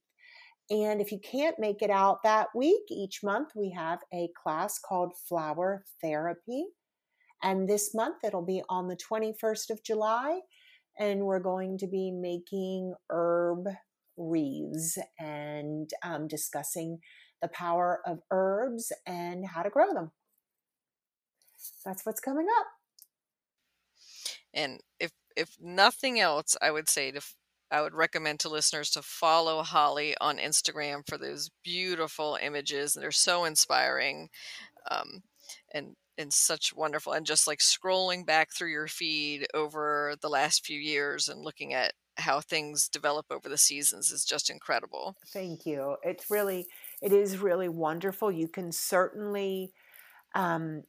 And 0.71 1.01
if 1.01 1.11
you 1.11 1.19
can't 1.19 1.59
make 1.59 1.83
it 1.83 1.91
out 1.91 2.23
that 2.23 2.49
week, 2.55 2.83
each 2.89 3.25
month 3.25 3.51
we 3.57 3.71
have 3.71 3.99
a 4.15 4.29
class 4.41 4.79
called 4.79 5.13
Flower 5.29 5.85
Therapy. 6.01 6.67
And 7.43 7.69
this 7.69 7.93
month 7.95 8.19
it'll 8.25 8.45
be 8.45 8.63
on 8.69 8.87
the 8.87 8.97
21st 8.97 9.71
of 9.71 9.83
July. 9.83 10.41
And 10.99 11.23
we're 11.23 11.41
going 11.41 11.79
to 11.79 11.87
be 11.89 12.13
making 12.13 12.95
herb 13.11 13.67
wreaths 14.17 14.99
and 15.19 15.91
um, 16.05 16.29
discussing 16.29 17.01
the 17.43 17.49
power 17.49 18.01
of 18.07 18.21
herbs 18.31 18.93
and 19.07 19.47
how 19.47 19.63
to 19.63 19.71
grow 19.71 19.93
them. 19.95 20.13
That's 21.85 22.05
what's 22.05 22.21
coming 22.21 22.47
up. 22.61 22.67
And 24.53 24.81
if 24.99 25.13
if 25.37 25.57
nothing 25.61 26.19
else, 26.21 26.57
I 26.61 26.71
would 26.71 26.89
say 26.89 27.13
to 27.13 27.21
I 27.71 27.83
would 27.83 27.95
recommend 27.95 28.41
to 28.41 28.49
listeners 28.49 28.91
to 28.91 29.03
follow 29.03 29.63
Holly 29.63 30.15
on 30.21 30.39
Instagram 30.39 31.07
for 31.09 31.17
those 31.17 31.51
beautiful 31.63 32.39
images. 32.41 32.95
They're 32.95 33.13
so 33.13 33.45
inspiring, 33.45 34.29
um, 34.91 35.23
and 35.73 35.95
and 36.19 36.33
such 36.33 36.75
wonderful. 36.75 37.13
And 37.13 37.25
just 37.25 37.47
like 37.47 37.61
scrolling 37.61 38.27
back 38.27 38.53
through 38.53 38.71
your 38.71 38.89
feed 38.89 39.47
over 39.55 40.17
the 40.21 40.29
last 40.29 40.67
few 40.67 40.79
years 40.79 41.29
and 41.29 41.43
looking 41.43 41.73
at 41.73 41.93
how 42.17 42.41
things 42.41 42.89
develop 42.89 43.27
over 43.31 43.49
the 43.49 43.57
seasons 43.57 44.11
is 44.11 44.25
just 44.25 44.51
incredible. 44.51 45.17
Thank 45.33 45.65
you. 45.65 45.97
It's 46.03 46.31
really 46.31 46.67
it 47.01 47.13
is 47.13 47.39
really 47.39 47.69
wonderful. 47.69 48.31
You 48.31 48.49
can 48.49 48.73
certainly, 48.73 49.73
um, 50.35 50.83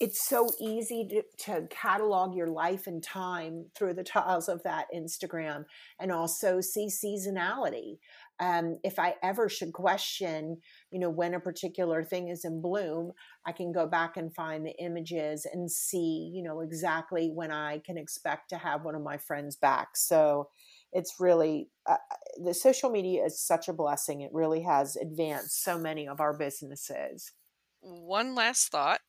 it's 0.00 0.26
so 0.26 0.48
easy 0.60 1.06
to, 1.10 1.22
to, 1.44 1.66
catalog 1.70 2.34
your 2.34 2.48
life 2.48 2.86
and 2.86 3.02
time 3.02 3.66
through 3.76 3.94
the 3.94 4.02
tiles 4.02 4.48
of 4.48 4.62
that 4.64 4.86
Instagram 4.94 5.64
and 6.00 6.10
also 6.10 6.60
see 6.60 6.88
seasonality. 6.88 7.98
Um, 8.40 8.78
if 8.82 8.98
I 8.98 9.14
ever 9.22 9.48
should 9.48 9.72
question, 9.72 10.58
you 10.90 10.98
know, 10.98 11.10
when 11.10 11.34
a 11.34 11.40
particular 11.40 12.02
thing 12.02 12.28
is 12.28 12.44
in 12.44 12.60
bloom, 12.60 13.12
I 13.46 13.52
can 13.52 13.70
go 13.70 13.86
back 13.86 14.16
and 14.16 14.34
find 14.34 14.66
the 14.66 14.74
images 14.82 15.46
and 15.50 15.70
see, 15.70 16.32
you 16.34 16.42
know, 16.42 16.60
exactly 16.60 17.30
when 17.32 17.52
I 17.52 17.80
can 17.86 17.96
expect 17.96 18.48
to 18.50 18.56
have 18.56 18.84
one 18.84 18.96
of 18.96 19.02
my 19.02 19.18
friends 19.18 19.54
back. 19.54 19.90
So 19.94 20.48
it's 20.92 21.16
really 21.20 21.68
uh, 21.86 21.96
the 22.42 22.54
social 22.54 22.90
media 22.90 23.24
is 23.24 23.40
such 23.40 23.68
a 23.68 23.72
blessing. 23.72 24.20
It 24.20 24.30
really 24.32 24.62
has 24.62 24.96
advanced 24.96 25.62
so 25.62 25.78
many 25.78 26.08
of 26.08 26.20
our 26.20 26.36
businesses. 26.36 27.32
One 27.80 28.34
last 28.34 28.70
thought. 28.70 29.00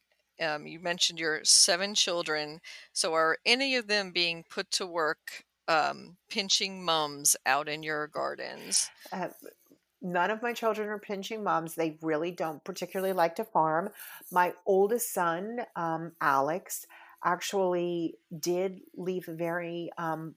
Um, 0.42 0.66
you 0.66 0.80
mentioned 0.80 1.20
your 1.20 1.42
seven 1.44 1.94
children. 1.94 2.62
So, 2.92 3.14
are 3.14 3.38
any 3.46 3.76
of 3.76 3.88
them 3.88 4.12
being 4.12 4.44
put 4.50 4.72
to 4.72 4.88
work 4.88 5.46
um, 5.68 6.18
pinching 6.30 6.84
mums 6.84 7.36
out 7.46 7.70
in 7.70 7.84
your 7.84 8.08
gardens? 8.08 8.90
Uh, 9.12 9.30
none 10.02 10.32
of 10.32 10.42
my 10.42 10.54
children 10.54 10.90
are 10.90 11.00
pinching 11.00 11.44
mums. 11.44 11.76
They 11.76 11.98
really 12.02 12.32
don't 12.32 12.64
particularly 12.64 13.14
like 13.14 13.36
to 13.36 13.46
farm. 13.46 13.90
My 14.32 14.54
oldest 14.66 15.14
son, 15.14 15.62
um, 15.76 16.12
Alex, 16.20 16.86
actually 17.24 18.16
did 18.40 18.82
leave 18.96 19.28
a 19.30 19.34
very 19.34 19.90
um, 19.98 20.36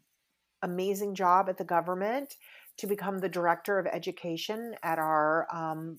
amazing 0.62 1.14
job 1.14 1.49
at 1.49 1.59
the 1.59 1.64
government 1.64 2.36
to 2.78 2.86
become 2.86 3.18
the 3.18 3.28
director 3.28 3.78
of 3.78 3.86
education 3.86 4.74
at 4.82 4.99
our 4.99 5.49
um, 5.53 5.99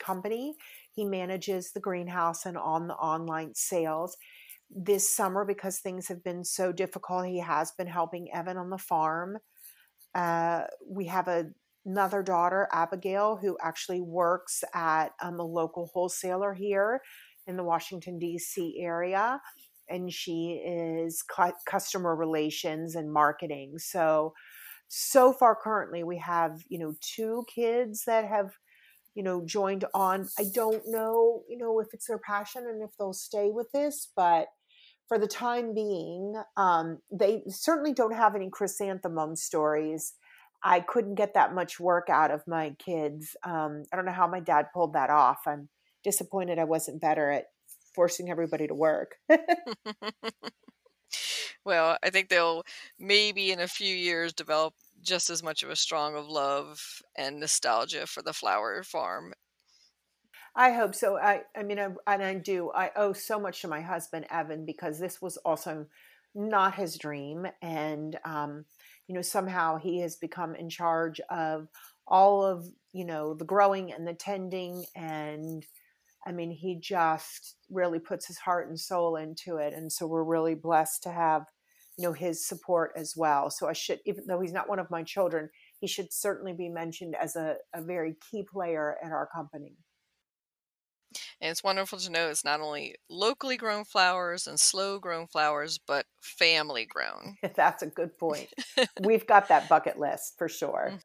company. 0.00 0.56
He 0.94 1.04
manages 1.04 1.72
the 1.72 1.80
greenhouse 1.80 2.46
and 2.46 2.56
on 2.56 2.88
the 2.88 2.94
online 2.94 3.54
sales. 3.54 4.16
This 4.70 5.14
summer, 5.14 5.44
because 5.44 5.78
things 5.78 6.08
have 6.08 6.24
been 6.24 6.44
so 6.44 6.72
difficult, 6.72 7.26
he 7.26 7.40
has 7.40 7.72
been 7.72 7.86
helping 7.86 8.32
Evan 8.32 8.56
on 8.56 8.70
the 8.70 8.78
farm. 8.78 9.38
Uh, 10.14 10.62
we 10.88 11.06
have 11.06 11.28
a, 11.28 11.46
another 11.84 12.22
daughter, 12.22 12.68
Abigail, 12.72 13.36
who 13.36 13.56
actually 13.62 14.00
works 14.00 14.64
at 14.74 15.08
um, 15.22 15.40
a 15.40 15.44
local 15.44 15.90
wholesaler 15.92 16.54
here 16.54 17.00
in 17.46 17.56
the 17.56 17.64
Washington, 17.64 18.18
D.C. 18.18 18.76
area 18.80 19.40
and 19.88 20.12
she 20.12 20.62
is 20.64 21.22
cu- 21.22 21.52
customer 21.66 22.16
relations 22.16 22.94
and 22.94 23.12
marketing. 23.12 23.78
So, 23.78 24.32
so 24.88 25.32
far 25.32 25.56
currently 25.56 26.02
we 26.02 26.18
have, 26.18 26.62
you 26.68 26.78
know, 26.78 26.94
two 27.00 27.44
kids 27.54 28.04
that 28.06 28.24
have, 28.26 28.52
you 29.14 29.22
know, 29.22 29.42
joined 29.44 29.84
on. 29.94 30.28
I 30.38 30.44
don't 30.54 30.82
know, 30.86 31.42
you 31.48 31.58
know, 31.58 31.80
if 31.80 31.88
it's 31.92 32.06
their 32.06 32.18
passion 32.18 32.64
and 32.66 32.82
if 32.82 32.90
they'll 32.98 33.12
stay 33.12 33.50
with 33.50 33.70
this, 33.72 34.10
but 34.16 34.48
for 35.08 35.18
the 35.18 35.26
time 35.26 35.74
being, 35.74 36.34
um, 36.56 36.98
they 37.10 37.42
certainly 37.48 37.92
don't 37.92 38.14
have 38.14 38.34
any 38.34 38.48
chrysanthemum 38.50 39.36
stories. 39.36 40.14
I 40.64 40.80
couldn't 40.80 41.16
get 41.16 41.34
that 41.34 41.54
much 41.54 41.80
work 41.80 42.08
out 42.08 42.30
of 42.30 42.42
my 42.46 42.74
kids. 42.78 43.36
Um, 43.44 43.82
I 43.92 43.96
don't 43.96 44.06
know 44.06 44.12
how 44.12 44.28
my 44.28 44.40
dad 44.40 44.66
pulled 44.72 44.94
that 44.94 45.10
off. 45.10 45.40
I'm 45.46 45.68
disappointed 46.04 46.58
I 46.58 46.64
wasn't 46.64 47.00
better 47.00 47.30
at 47.30 47.46
forcing 47.94 48.30
everybody 48.30 48.66
to 48.68 48.74
work. 48.74 49.16
well, 51.64 51.96
I 52.02 52.10
think 52.10 52.28
they'll 52.28 52.64
maybe 52.98 53.52
in 53.52 53.60
a 53.60 53.68
few 53.68 53.94
years 53.94 54.32
develop 54.32 54.74
just 55.02 55.30
as 55.30 55.42
much 55.42 55.62
of 55.62 55.70
a 55.70 55.76
strong 55.76 56.14
of 56.14 56.28
love 56.28 57.02
and 57.16 57.40
nostalgia 57.40 58.06
for 58.06 58.22
the 58.22 58.32
flower 58.32 58.82
farm. 58.82 59.32
I 60.54 60.72
hope 60.72 60.94
so. 60.94 61.16
I, 61.16 61.42
I 61.56 61.62
mean, 61.62 61.78
I, 61.78 61.88
and 62.06 62.22
I 62.22 62.34
do. 62.34 62.70
I 62.74 62.90
owe 62.94 63.12
so 63.12 63.40
much 63.40 63.62
to 63.62 63.68
my 63.68 63.80
husband 63.80 64.26
Evan 64.30 64.66
because 64.66 64.98
this 64.98 65.22
was 65.22 65.38
also 65.38 65.86
not 66.34 66.74
his 66.74 66.98
dream. 66.98 67.46
And, 67.62 68.18
um, 68.24 68.64
you 69.08 69.14
know, 69.14 69.22
somehow 69.22 69.78
he 69.78 70.00
has 70.00 70.16
become 70.16 70.54
in 70.54 70.68
charge 70.68 71.20
of 71.30 71.68
all 72.06 72.44
of, 72.44 72.66
you 72.92 73.04
know, 73.04 73.32
the 73.34 73.44
growing 73.46 73.92
and 73.92 74.06
the 74.06 74.12
tending. 74.12 74.84
And 74.94 75.64
I 76.26 76.32
mean, 76.32 76.50
he 76.50 76.78
just 76.78 77.56
really 77.70 77.98
puts 77.98 78.26
his 78.26 78.38
heart 78.38 78.68
and 78.68 78.78
soul 78.78 79.16
into 79.16 79.56
it. 79.56 79.72
And 79.72 79.90
so 79.90 80.06
we're 80.06 80.22
really 80.22 80.54
blessed 80.54 81.02
to 81.04 81.12
have, 81.12 81.46
you 81.96 82.04
know, 82.04 82.12
his 82.12 82.46
support 82.46 82.92
as 82.96 83.14
well. 83.16 83.50
So 83.50 83.68
I 83.68 83.72
should, 83.72 84.00
even 84.06 84.26
though 84.26 84.40
he's 84.40 84.52
not 84.52 84.68
one 84.68 84.78
of 84.78 84.90
my 84.90 85.02
children, 85.02 85.50
he 85.80 85.86
should 85.86 86.12
certainly 86.12 86.52
be 86.52 86.68
mentioned 86.68 87.14
as 87.20 87.36
a, 87.36 87.56
a 87.74 87.82
very 87.82 88.16
key 88.30 88.44
player 88.50 88.96
at 89.02 89.12
our 89.12 89.28
company. 89.34 89.76
And 91.40 91.50
it's 91.50 91.64
wonderful 91.64 91.98
to 91.98 92.10
know 92.10 92.28
it's 92.28 92.44
not 92.44 92.60
only 92.60 92.94
locally 93.10 93.56
grown 93.56 93.84
flowers 93.84 94.46
and 94.46 94.58
slow 94.58 94.98
grown 94.98 95.26
flowers, 95.26 95.78
but 95.78 96.06
family 96.20 96.86
grown. 96.86 97.36
That's 97.54 97.82
a 97.82 97.86
good 97.86 98.16
point. 98.16 98.48
We've 99.04 99.26
got 99.26 99.48
that 99.48 99.68
bucket 99.68 99.98
list 99.98 100.34
for 100.38 100.48
sure. 100.48 100.92
Mm. 100.94 101.00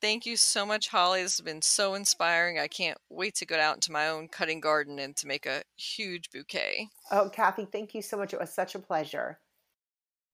Thank 0.00 0.24
you 0.24 0.36
so 0.36 0.64
much, 0.64 0.88
Holly. 0.88 1.22
This 1.22 1.36
has 1.36 1.44
been 1.44 1.60
so 1.60 1.94
inspiring. 1.94 2.58
I 2.58 2.68
can't 2.68 2.96
wait 3.10 3.34
to 3.36 3.46
go 3.46 3.58
out 3.58 3.76
into 3.76 3.92
my 3.92 4.08
own 4.08 4.28
cutting 4.28 4.60
garden 4.60 4.98
and 4.98 5.14
to 5.16 5.26
make 5.26 5.44
a 5.44 5.62
huge 5.76 6.30
bouquet. 6.30 6.88
Oh, 7.10 7.28
Kathy, 7.28 7.66
thank 7.70 7.94
you 7.94 8.00
so 8.00 8.16
much. 8.16 8.32
It 8.32 8.40
was 8.40 8.50
such 8.50 8.74
a 8.74 8.78
pleasure. 8.78 9.38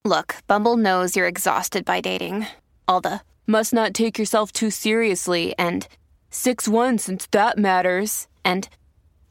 Look, 0.04 0.36
Bumble 0.46 0.76
knows 0.76 1.16
you're 1.16 1.26
exhausted 1.26 1.84
by 1.84 2.00
dating. 2.00 2.46
All 2.86 3.00
the 3.00 3.22
must 3.44 3.72
not 3.72 3.92
take 3.92 4.18
yourself 4.18 4.52
too 4.52 4.70
seriously 4.70 5.52
and 5.58 5.88
6 6.30 6.68
1 6.68 6.98
since 6.98 7.26
that 7.32 7.58
matters. 7.58 8.28
And 8.44 8.68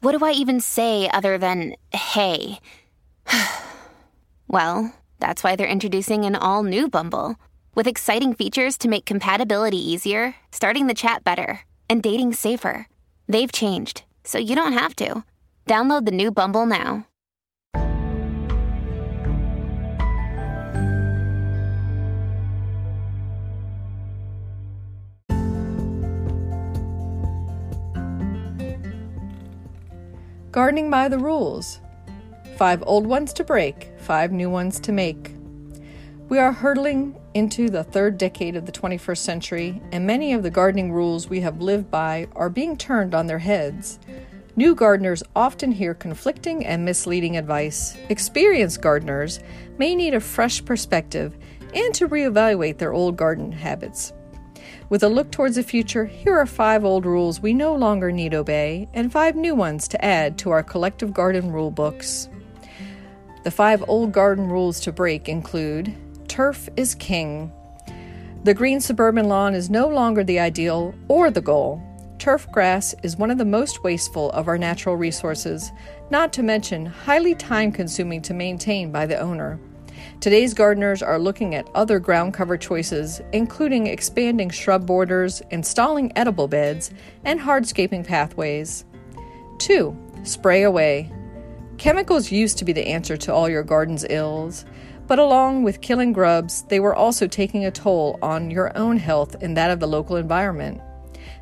what 0.00 0.18
do 0.18 0.22
I 0.22 0.32
even 0.32 0.60
say 0.60 1.08
other 1.08 1.38
than 1.38 1.76
hey? 1.92 2.60
well, 4.48 4.94
that's 5.18 5.42
why 5.42 5.56
they're 5.56 5.66
introducing 5.66 6.26
an 6.26 6.36
all 6.36 6.62
new 6.62 6.88
Bumble 6.88 7.36
with 7.76 7.86
exciting 7.86 8.32
features 8.32 8.76
to 8.78 8.88
make 8.88 9.04
compatibility 9.04 9.76
easier, 9.76 10.34
starting 10.50 10.86
the 10.86 10.94
chat 10.94 11.22
better, 11.22 11.60
and 11.88 12.02
dating 12.02 12.32
safer. 12.32 12.88
They've 13.28 13.52
changed, 13.52 14.02
so 14.24 14.38
you 14.38 14.56
don't 14.56 14.72
have 14.72 14.96
to. 14.96 15.22
Download 15.66 16.06
the 16.06 16.10
new 16.10 16.32
Bumble 16.32 16.66
now. 16.66 17.06
Gardening 30.50 30.88
by 30.88 31.08
the 31.08 31.18
rules. 31.18 31.80
Five 32.56 32.82
old 32.86 33.06
ones 33.06 33.34
to 33.34 33.44
break, 33.44 33.90
five 33.98 34.32
new 34.32 34.48
ones 34.48 34.80
to 34.80 34.92
make. 34.92 35.34
We 36.30 36.38
are 36.38 36.50
hurtling 36.50 37.14
into 37.36 37.68
the 37.68 37.84
third 37.84 38.16
decade 38.16 38.56
of 38.56 38.64
the 38.64 38.72
21st 38.72 39.18
century, 39.18 39.82
and 39.92 40.06
many 40.06 40.32
of 40.32 40.42
the 40.42 40.50
gardening 40.50 40.90
rules 40.90 41.28
we 41.28 41.38
have 41.42 41.60
lived 41.60 41.90
by 41.90 42.26
are 42.34 42.48
being 42.48 42.78
turned 42.78 43.14
on 43.14 43.26
their 43.26 43.38
heads. 43.38 43.98
New 44.56 44.74
gardeners 44.74 45.22
often 45.36 45.70
hear 45.70 45.92
conflicting 45.92 46.64
and 46.64 46.82
misleading 46.82 47.36
advice. 47.36 47.94
Experienced 48.08 48.80
gardeners 48.80 49.38
may 49.76 49.94
need 49.94 50.14
a 50.14 50.20
fresh 50.20 50.64
perspective 50.64 51.36
and 51.74 51.94
to 51.94 52.08
reevaluate 52.08 52.78
their 52.78 52.94
old 52.94 53.18
garden 53.18 53.52
habits. 53.52 54.14
With 54.88 55.02
a 55.02 55.08
look 55.10 55.30
towards 55.30 55.56
the 55.56 55.62
future, 55.62 56.06
here 56.06 56.38
are 56.38 56.46
five 56.46 56.86
old 56.86 57.04
rules 57.04 57.42
we 57.42 57.52
no 57.52 57.74
longer 57.74 58.10
need 58.10 58.32
obey, 58.32 58.88
and 58.94 59.12
five 59.12 59.36
new 59.36 59.54
ones 59.54 59.88
to 59.88 60.02
add 60.02 60.38
to 60.38 60.52
our 60.52 60.62
collective 60.62 61.12
garden 61.12 61.52
rule 61.52 61.70
books. 61.70 62.30
The 63.44 63.50
five 63.50 63.84
old 63.88 64.12
garden 64.12 64.48
rules 64.48 64.80
to 64.80 64.90
break 64.90 65.28
include 65.28 65.94
turf 66.28 66.68
is 66.76 66.94
king. 66.94 67.52
The 68.44 68.54
green 68.54 68.80
suburban 68.80 69.28
lawn 69.28 69.54
is 69.54 69.70
no 69.70 69.88
longer 69.88 70.22
the 70.22 70.38
ideal 70.38 70.94
or 71.08 71.30
the 71.30 71.40
goal. 71.40 71.82
Turf 72.18 72.50
grass 72.50 72.94
is 73.02 73.16
one 73.16 73.30
of 73.30 73.38
the 73.38 73.44
most 73.44 73.82
wasteful 73.82 74.30
of 74.30 74.48
our 74.48 74.56
natural 74.56 74.96
resources, 74.96 75.72
not 76.10 76.32
to 76.32 76.42
mention 76.42 76.86
highly 76.86 77.34
time 77.34 77.72
consuming 77.72 78.22
to 78.22 78.34
maintain 78.34 78.90
by 78.90 79.06
the 79.06 79.18
owner. 79.18 79.58
Today's 80.20 80.54
gardeners 80.54 81.02
are 81.02 81.18
looking 81.18 81.54
at 81.54 81.68
other 81.74 81.98
ground 81.98 82.34
cover 82.34 82.56
choices, 82.56 83.20
including 83.32 83.86
expanding 83.86 84.50
shrub 84.50 84.86
borders, 84.86 85.42
installing 85.50 86.12
edible 86.16 86.48
beds, 86.48 86.90
and 87.24 87.40
hardscaping 87.40 88.06
pathways. 88.06 88.84
2. 89.58 89.96
Spray 90.22 90.62
away. 90.62 91.10
Chemicals 91.78 92.32
used 92.32 92.58
to 92.58 92.64
be 92.64 92.72
the 92.72 92.86
answer 92.86 93.16
to 93.16 93.32
all 93.32 93.48
your 93.48 93.62
garden's 93.62 94.06
ills. 94.08 94.64
But 95.06 95.18
along 95.20 95.62
with 95.62 95.80
killing 95.80 96.12
grubs, 96.12 96.62
they 96.62 96.80
were 96.80 96.94
also 96.94 97.26
taking 97.26 97.64
a 97.64 97.70
toll 97.70 98.18
on 98.22 98.50
your 98.50 98.76
own 98.76 98.96
health 98.96 99.36
and 99.40 99.56
that 99.56 99.70
of 99.70 99.78
the 99.78 99.86
local 99.86 100.16
environment. 100.16 100.80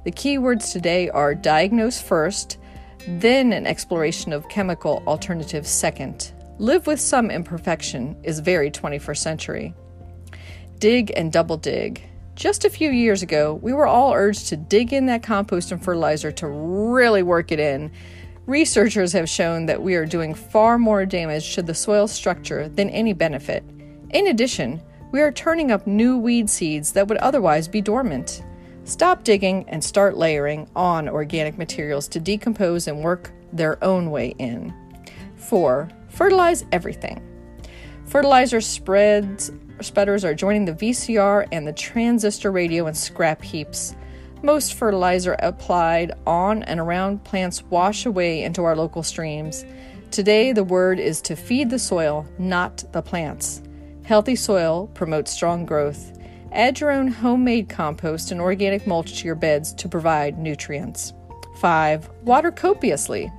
The 0.05 0.11
key 0.11 0.37
words 0.37 0.71
today 0.71 1.09
are 1.09 1.35
diagnose 1.35 2.01
first, 2.01 2.59
then 3.09 3.53
an 3.53 3.67
exploration 3.67 4.33
of 4.33 4.49
chemical 4.49 5.03
alternatives 5.07 5.71
second. 5.71 6.33
Live 6.59 6.87
with 6.87 7.01
some 7.01 7.31
imperfection 7.31 8.17
is 8.23 8.39
very 8.41 8.71
21st 8.71 9.19
century. 9.19 9.75
Dig 10.79 11.13
and 11.17 11.33
double 11.33 11.57
dig. 11.57 12.07
Just 12.35 12.65
a 12.65 12.71
few 12.71 12.91
years 12.91 13.23
ago, 13.23 13.55
we 13.63 13.73
were 13.73 13.87
all 13.87 14.13
urged 14.13 14.49
to 14.49 14.57
dig 14.57 14.93
in 14.93 15.07
that 15.07 15.23
compost 15.23 15.73
and 15.73 15.83
fertilizer 15.83 16.33
to 16.33 16.49
really 16.49 17.23
work 17.23 17.51
it 17.51 17.61
in 17.61 17.93
Researchers 18.47 19.13
have 19.15 19.29
shown 19.29 19.65
that 19.67 19.83
we 19.83 19.95
are 19.95 20.05
doing 20.05 20.35
far 20.35 20.79
more 20.79 21.07
damage 21.07 21.55
to 21.55 21.63
the 21.63 21.73
soil 21.73 22.07
structure 22.07 22.69
than 22.69 22.91
any 22.91 23.15
benefit. 23.15 23.65
In 24.11 24.27
addition, 24.27 24.83
we 25.13 25.23
are 25.23 25.33
turning 25.33 25.71
up 25.71 25.87
new 25.87 26.19
weed 26.19 26.51
seeds 26.51 26.93
that 26.93 27.09
would 27.09 27.17
otherwise 27.19 27.69
be 27.69 27.81
dormant. 27.81 28.43
Stop 28.85 29.25
digging 29.25 29.65
and 29.71 29.83
start 29.83 30.19
layering 30.19 30.69
on 30.77 31.09
organic 31.09 31.57
materials 31.57 32.07
to 32.09 32.21
decompose 32.21 32.87
and 32.87 33.03
work 33.03 33.33
their 33.51 33.83
own 33.83 34.11
way 34.11 34.35
in. 34.39 34.75
4. 35.37 35.89
Fertilize 36.11 36.67
everything. 36.71 37.23
Fertilizer 38.05 38.61
spreads 38.61 39.53
spreaders 39.81 40.25
are 40.25 40.35
joining 40.35 40.67
the 40.67 40.73
VCR 40.73 41.49
and 41.51 41.67
the 41.67 41.73
transistor 41.73 42.53
radio 42.53 42.87
and 42.87 42.97
scrap 42.97 43.43
heaps. 43.43 43.97
Most 44.45 44.75
fertilizer 44.75 45.37
applied 45.39 46.13
on 46.27 46.65
and 46.65 46.79
around 46.79 47.25
plants 47.25 47.63
wash 47.63 48.05
away 48.05 48.43
into 48.43 48.63
our 48.63 48.77
local 48.77 49.03
streams. 49.03 49.65
Today, 50.11 50.53
the 50.53 50.63
word 50.63 51.01
is 51.01 51.23
to 51.23 51.35
feed 51.35 51.71
the 51.71 51.79
soil, 51.79 52.27
not 52.39 52.85
the 52.93 53.01
plants. 53.01 53.63
Healthy 54.05 54.37
soil 54.37 54.89
promotes 54.89 55.33
strong 55.33 55.65
growth. 55.65 56.13
Add 56.53 56.79
your 56.79 56.91
own 56.91 57.09
homemade 57.09 57.71
compost 57.71 58.33
and 58.33 58.39
organic 58.39 58.87
mulch 58.87 59.19
to 59.21 59.25
your 59.25 59.35
beds 59.35 59.73
to 59.73 59.89
provide 59.89 60.37
nutrients. 60.37 61.15
5. 61.57 62.11
Water 62.25 62.53
copiously. 62.53 63.33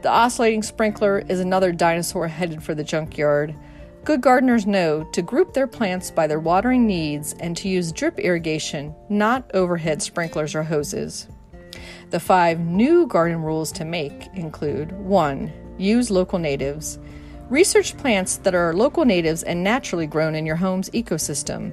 The 0.00 0.08
oscillating 0.08 0.62
sprinkler 0.62 1.18
is 1.18 1.40
another 1.40 1.70
dinosaur 1.70 2.28
headed 2.28 2.62
for 2.62 2.74
the 2.74 2.82
junkyard. 2.82 3.54
Good 4.02 4.22
gardeners 4.22 4.66
know 4.66 5.04
to 5.12 5.20
group 5.20 5.52
their 5.52 5.66
plants 5.66 6.10
by 6.10 6.26
their 6.26 6.40
watering 6.40 6.86
needs 6.86 7.34
and 7.38 7.54
to 7.58 7.68
use 7.68 7.92
drip 7.92 8.18
irrigation, 8.18 8.94
not 9.10 9.50
overhead 9.52 10.00
sprinklers 10.00 10.54
or 10.54 10.62
hoses. 10.62 11.28
The 12.08 12.18
five 12.18 12.60
new 12.60 13.06
garden 13.06 13.42
rules 13.42 13.70
to 13.72 13.84
make 13.84 14.28
include 14.34 14.92
1. 14.92 15.52
Use 15.76 16.10
local 16.10 16.38
natives. 16.38 16.98
Research 17.50 17.96
plants 17.96 18.36
that 18.36 18.54
are 18.54 18.72
local 18.72 19.04
natives 19.04 19.42
and 19.42 19.64
naturally 19.64 20.06
grown 20.06 20.36
in 20.36 20.46
your 20.46 20.54
home's 20.54 20.88
ecosystem. 20.90 21.72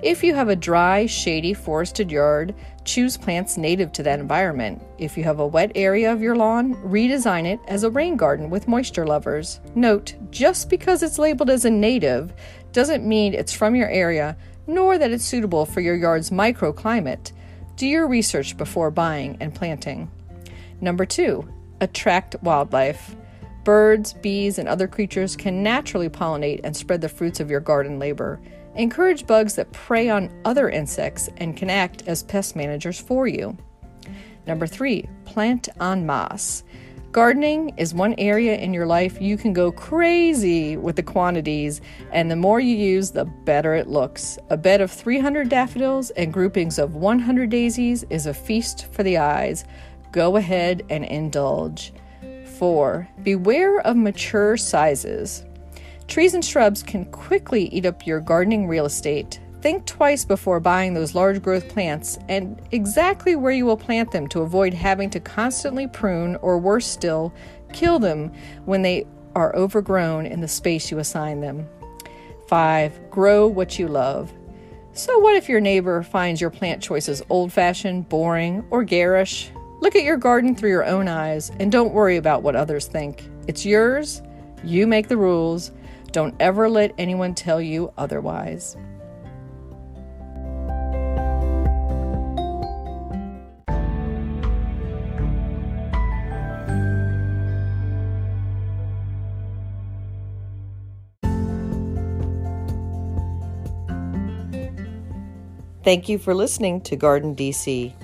If 0.00 0.24
you 0.24 0.34
have 0.34 0.48
a 0.48 0.56
dry, 0.56 1.04
shady, 1.04 1.52
forested 1.52 2.10
yard, 2.10 2.54
choose 2.84 3.18
plants 3.18 3.58
native 3.58 3.92
to 3.92 4.02
that 4.04 4.20
environment. 4.20 4.82
If 4.96 5.18
you 5.18 5.24
have 5.24 5.38
a 5.38 5.46
wet 5.46 5.72
area 5.74 6.10
of 6.10 6.22
your 6.22 6.34
lawn, 6.34 6.76
redesign 6.76 7.44
it 7.44 7.60
as 7.68 7.84
a 7.84 7.90
rain 7.90 8.16
garden 8.16 8.48
with 8.48 8.68
moisture 8.68 9.06
lovers. 9.06 9.60
Note, 9.74 10.14
just 10.30 10.70
because 10.70 11.02
it's 11.02 11.18
labeled 11.18 11.50
as 11.50 11.66
a 11.66 11.70
native 11.70 12.32
doesn't 12.72 13.06
mean 13.06 13.34
it's 13.34 13.52
from 13.52 13.74
your 13.76 13.90
area, 13.90 14.34
nor 14.66 14.96
that 14.96 15.10
it's 15.10 15.26
suitable 15.26 15.66
for 15.66 15.82
your 15.82 15.96
yard's 15.96 16.30
microclimate. 16.30 17.32
Do 17.76 17.86
your 17.86 18.08
research 18.08 18.56
before 18.56 18.90
buying 18.90 19.36
and 19.40 19.54
planting. 19.54 20.10
Number 20.80 21.04
two, 21.04 21.46
attract 21.82 22.42
wildlife. 22.42 23.14
Birds, 23.64 24.14
bees, 24.14 24.58
and 24.58 24.68
other 24.68 24.88
creatures 24.88 25.36
can 25.36 25.62
naturally 25.62 26.08
pollinate 26.08 26.60
and 26.64 26.76
spread 26.76 27.00
the 27.00 27.08
fruits 27.08 27.40
of 27.40 27.50
your 27.50 27.60
garden 27.60 27.98
labor. 27.98 28.40
Encourage 28.76 29.26
bugs 29.26 29.56
that 29.56 29.72
prey 29.72 30.08
on 30.08 30.30
other 30.44 30.70
insects 30.70 31.28
and 31.38 31.56
can 31.56 31.68
act 31.68 32.04
as 32.06 32.22
pest 32.22 32.56
managers 32.56 33.00
for 33.00 33.26
you. 33.26 33.56
Number 34.46 34.66
three, 34.66 35.08
plant 35.24 35.68
en 35.80 36.06
masse. 36.06 36.64
Gardening 37.10 37.72
is 37.78 37.94
one 37.94 38.14
area 38.18 38.56
in 38.56 38.74
your 38.74 38.86
life 38.86 39.20
you 39.20 39.38
can 39.38 39.54
go 39.54 39.72
crazy 39.72 40.76
with 40.76 40.94
the 40.96 41.02
quantities, 41.02 41.80
and 42.12 42.30
the 42.30 42.36
more 42.36 42.60
you 42.60 42.76
use, 42.76 43.10
the 43.10 43.24
better 43.24 43.74
it 43.74 43.88
looks. 43.88 44.38
A 44.50 44.58
bed 44.58 44.82
of 44.82 44.92
300 44.92 45.48
daffodils 45.48 46.10
and 46.10 46.32
groupings 46.32 46.78
of 46.78 46.96
100 46.96 47.48
daisies 47.48 48.04
is 48.10 48.26
a 48.26 48.34
feast 48.34 48.92
for 48.92 49.02
the 49.02 49.16
eyes. 49.16 49.64
Go 50.12 50.36
ahead 50.36 50.84
and 50.90 51.02
indulge. 51.02 51.94
4. 52.58 53.08
Beware 53.22 53.80
of 53.80 53.96
mature 53.96 54.56
sizes. 54.56 55.44
Trees 56.08 56.34
and 56.34 56.44
shrubs 56.44 56.82
can 56.82 57.04
quickly 57.06 57.66
eat 57.66 57.86
up 57.86 58.06
your 58.06 58.18
gardening 58.18 58.66
real 58.66 58.86
estate. 58.86 59.40
Think 59.60 59.86
twice 59.86 60.24
before 60.24 60.58
buying 60.58 60.92
those 60.92 61.14
large 61.14 61.40
growth 61.40 61.68
plants 61.68 62.18
and 62.28 62.60
exactly 62.72 63.36
where 63.36 63.52
you 63.52 63.64
will 63.64 63.76
plant 63.76 64.10
them 64.10 64.26
to 64.28 64.42
avoid 64.42 64.74
having 64.74 65.08
to 65.10 65.20
constantly 65.20 65.86
prune 65.86 66.36
or 66.36 66.58
worse 66.58 66.86
still, 66.86 67.32
kill 67.72 67.98
them 67.98 68.32
when 68.64 68.82
they 68.82 69.06
are 69.34 69.54
overgrown 69.54 70.26
in 70.26 70.40
the 70.40 70.48
space 70.48 70.90
you 70.90 70.98
assign 70.98 71.40
them. 71.40 71.68
5. 72.48 73.10
Grow 73.10 73.46
what 73.46 73.78
you 73.78 73.86
love. 73.86 74.32
So, 74.94 75.18
what 75.20 75.36
if 75.36 75.48
your 75.48 75.60
neighbor 75.60 76.02
finds 76.02 76.40
your 76.40 76.50
plant 76.50 76.82
choices 76.82 77.22
old 77.30 77.52
fashioned, 77.52 78.08
boring, 78.08 78.64
or 78.70 78.82
garish? 78.82 79.52
Look 79.80 79.94
at 79.94 80.02
your 80.02 80.16
garden 80.16 80.54
through 80.54 80.70
your 80.70 80.84
own 80.84 81.08
eyes 81.08 81.50
and 81.60 81.70
don't 81.70 81.92
worry 81.92 82.16
about 82.16 82.42
what 82.42 82.56
others 82.56 82.86
think. 82.86 83.28
It's 83.46 83.64
yours, 83.64 84.22
you 84.64 84.86
make 84.86 85.08
the 85.08 85.16
rules. 85.16 85.70
Don't 86.10 86.34
ever 86.40 86.68
let 86.68 86.94
anyone 86.98 87.34
tell 87.34 87.60
you 87.60 87.92
otherwise. 87.96 88.76
Thank 105.84 106.08
you 106.08 106.18
for 106.18 106.34
listening 106.34 106.82
to 106.82 106.96
Garden 106.96 107.34
DC. 107.34 107.94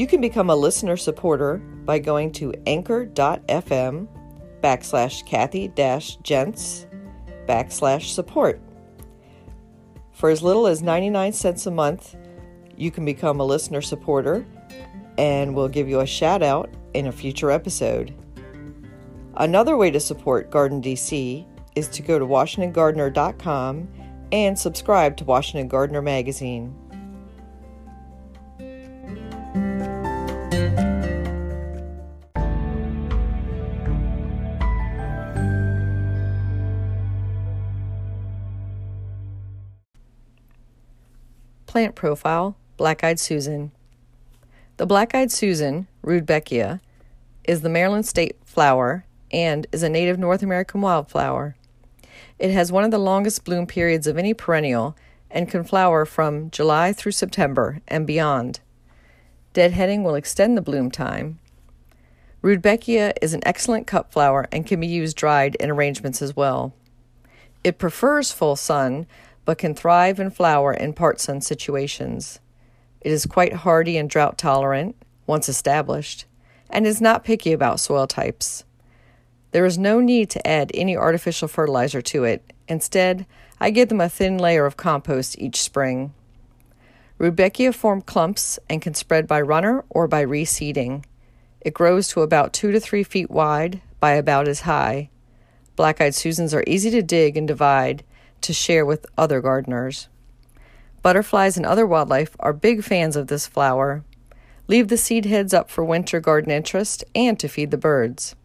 You 0.00 0.06
can 0.06 0.22
become 0.22 0.48
a 0.48 0.56
listener 0.56 0.96
supporter 0.96 1.58
by 1.58 1.98
going 1.98 2.32
to 2.32 2.54
anchor.fm 2.66 4.08
backslash 4.62 5.26
Kathy 5.26 5.68
Jentz 6.22 6.86
backslash 7.46 8.14
support. 8.14 8.62
For 10.10 10.30
as 10.30 10.42
little 10.42 10.66
as 10.66 10.80
99 10.80 11.34
cents 11.34 11.66
a 11.66 11.70
month, 11.70 12.16
you 12.78 12.90
can 12.90 13.04
become 13.04 13.40
a 13.40 13.44
listener 13.44 13.82
supporter 13.82 14.46
and 15.18 15.54
we'll 15.54 15.68
give 15.68 15.86
you 15.86 16.00
a 16.00 16.06
shout 16.06 16.42
out 16.42 16.70
in 16.94 17.08
a 17.08 17.12
future 17.12 17.50
episode. 17.50 18.14
Another 19.36 19.76
way 19.76 19.90
to 19.90 20.00
support 20.00 20.50
Garden 20.50 20.80
DC 20.80 21.46
is 21.76 21.88
to 21.88 22.00
go 22.00 22.18
to 22.18 22.24
WashingtonGardener.com 22.24 23.86
and 24.32 24.58
subscribe 24.58 25.18
to 25.18 25.24
Washington 25.24 25.68
Gardener 25.68 26.00
Magazine. 26.00 26.74
Plant 41.70 41.94
profile 41.94 42.56
Black 42.76 43.04
eyed 43.04 43.20
Susan. 43.20 43.70
The 44.76 44.86
black 44.86 45.14
eyed 45.14 45.30
Susan, 45.30 45.86
Rudbeckia, 46.02 46.80
is 47.44 47.60
the 47.60 47.68
Maryland 47.68 48.04
state 48.06 48.34
flower 48.44 49.04
and 49.30 49.68
is 49.70 49.84
a 49.84 49.88
native 49.88 50.18
North 50.18 50.42
American 50.42 50.80
wildflower. 50.80 51.54
It 52.40 52.50
has 52.50 52.72
one 52.72 52.82
of 52.82 52.90
the 52.90 52.98
longest 52.98 53.44
bloom 53.44 53.68
periods 53.68 54.08
of 54.08 54.18
any 54.18 54.34
perennial 54.34 54.96
and 55.30 55.48
can 55.48 55.62
flower 55.62 56.04
from 56.04 56.50
July 56.50 56.92
through 56.92 57.12
September 57.12 57.80
and 57.86 58.04
beyond. 58.04 58.58
Deadheading 59.54 60.02
will 60.02 60.16
extend 60.16 60.56
the 60.56 60.62
bloom 60.62 60.90
time. 60.90 61.38
Rudbeckia 62.42 63.12
is 63.22 63.32
an 63.32 63.42
excellent 63.46 63.86
cut 63.86 64.10
flower 64.10 64.48
and 64.50 64.66
can 64.66 64.80
be 64.80 64.88
used 64.88 65.16
dried 65.16 65.54
in 65.54 65.70
arrangements 65.70 66.20
as 66.20 66.34
well. 66.34 66.74
It 67.62 67.78
prefers 67.78 68.32
full 68.32 68.56
sun, 68.56 69.06
but 69.50 69.58
can 69.58 69.74
thrive 69.74 70.20
and 70.20 70.32
flower 70.32 70.72
in 70.72 70.92
part 70.92 71.20
sun 71.20 71.40
situations. 71.40 72.38
It 73.00 73.10
is 73.10 73.26
quite 73.26 73.52
hardy 73.52 73.96
and 73.98 74.08
drought 74.08 74.38
tolerant, 74.38 74.94
once 75.26 75.48
established, 75.48 76.24
and 76.70 76.86
is 76.86 77.00
not 77.00 77.24
picky 77.24 77.50
about 77.50 77.80
soil 77.80 78.06
types. 78.06 78.62
There 79.50 79.66
is 79.66 79.76
no 79.76 79.98
need 79.98 80.30
to 80.30 80.46
add 80.46 80.70
any 80.72 80.96
artificial 80.96 81.48
fertilizer 81.48 82.00
to 82.00 82.22
it. 82.22 82.52
Instead, 82.68 83.26
I 83.58 83.70
give 83.70 83.88
them 83.88 84.00
a 84.00 84.08
thin 84.08 84.38
layer 84.38 84.66
of 84.66 84.76
compost 84.76 85.36
each 85.40 85.60
spring. 85.60 86.14
Rudbeckia 87.18 87.74
form 87.74 88.02
clumps 88.02 88.56
and 88.68 88.80
can 88.80 88.94
spread 88.94 89.26
by 89.26 89.40
runner 89.40 89.84
or 89.88 90.06
by 90.06 90.24
reseeding. 90.24 91.02
It 91.60 91.74
grows 91.74 92.06
to 92.10 92.22
about 92.22 92.52
two 92.52 92.70
to 92.70 92.78
three 92.78 93.02
feet 93.02 93.32
wide 93.32 93.82
by 93.98 94.12
about 94.12 94.46
as 94.46 94.60
high. 94.60 95.10
Black 95.74 96.00
eyed 96.00 96.14
Susans 96.14 96.54
are 96.54 96.62
easy 96.68 96.92
to 96.92 97.02
dig 97.02 97.36
and 97.36 97.48
divide 97.48 98.04
to 98.42 98.52
share 98.52 98.84
with 98.84 99.06
other 99.16 99.40
gardeners. 99.40 100.08
Butterflies 101.02 101.56
and 101.56 101.64
other 101.64 101.86
wildlife 101.86 102.36
are 102.40 102.52
big 102.52 102.84
fans 102.84 103.16
of 103.16 103.28
this 103.28 103.46
flower. 103.46 104.04
Leave 104.68 104.88
the 104.88 104.96
seed 104.96 105.24
heads 105.24 105.54
up 105.54 105.70
for 105.70 105.84
winter 105.84 106.20
garden 106.20 106.50
interest 106.50 107.02
and 107.14 107.38
to 107.40 107.48
feed 107.48 107.70
the 107.70 107.78
birds. 107.78 108.36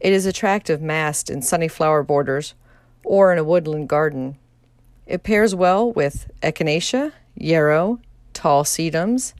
It 0.00 0.12
is 0.12 0.26
attractive 0.26 0.82
massed 0.82 1.30
in 1.30 1.40
sunny 1.40 1.68
flower 1.68 2.02
borders 2.02 2.54
or 3.02 3.32
in 3.32 3.38
a 3.38 3.44
woodland 3.44 3.88
garden. 3.88 4.36
It 5.06 5.22
pairs 5.22 5.54
well 5.54 5.90
with 5.90 6.30
echinacea, 6.42 7.12
yarrow, 7.34 8.00
tall 8.32 8.64
sedums, 8.64 9.32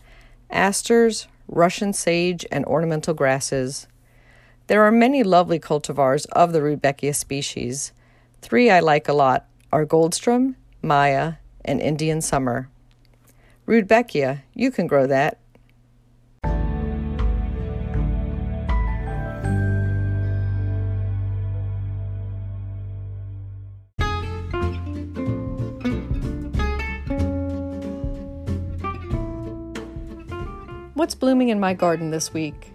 asters, 0.51 1.29
Russian 1.49 1.93
sage, 1.93 2.47
and 2.51 2.65
ornamental 2.65 3.15
grasses. 3.15 3.87
There 4.67 4.83
are 4.83 4.91
many 4.91 5.23
lovely 5.23 5.61
cultivars 5.61 6.27
of 6.33 6.53
the 6.53 6.61
Rudbeckia 6.61 7.15
species. 7.15 7.93
Three 8.41 8.71
I 8.71 8.81
like 8.81 9.09
a 9.09 9.13
lot 9.13 9.47
are 9.75 9.85
Goldsturm, 9.85 10.55
Maya, 10.83 11.33
and 11.65 11.81
Indian 11.81 12.21
Summer. 12.21 12.69
Rudbeckia, 13.67 14.43
you 14.55 14.71
can 14.71 14.87
grow 14.87 15.05
that. 15.09 15.41
What's 30.95 31.17
blooming 31.17 31.49
in 31.49 31.59
my 31.59 31.75
garden 31.75 32.13
this 32.13 32.33
week? 32.33 32.73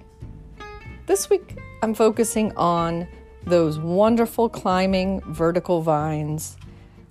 This 1.06 1.30
week 1.30 1.58
I'm 1.82 1.94
focusing 1.94 2.52
on 2.58 3.08
those 3.46 3.80
wonderful 3.80 4.50
climbing 4.50 5.22
vertical 5.22 5.82
vines. 5.82 6.58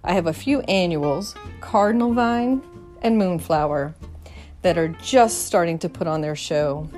I 0.04 0.14
have 0.14 0.26
a 0.26 0.32
few 0.32 0.60
annuals, 0.62 1.34
cardinal 1.60 2.14
vine 2.14 2.62
and 3.02 3.18
moonflower, 3.18 3.94
that 4.62 4.78
are 4.78 4.88
just 4.88 5.46
starting 5.46 5.78
to 5.80 5.88
put 5.88 6.06
on 6.06 6.20
their 6.20 6.36
show. 6.36 6.88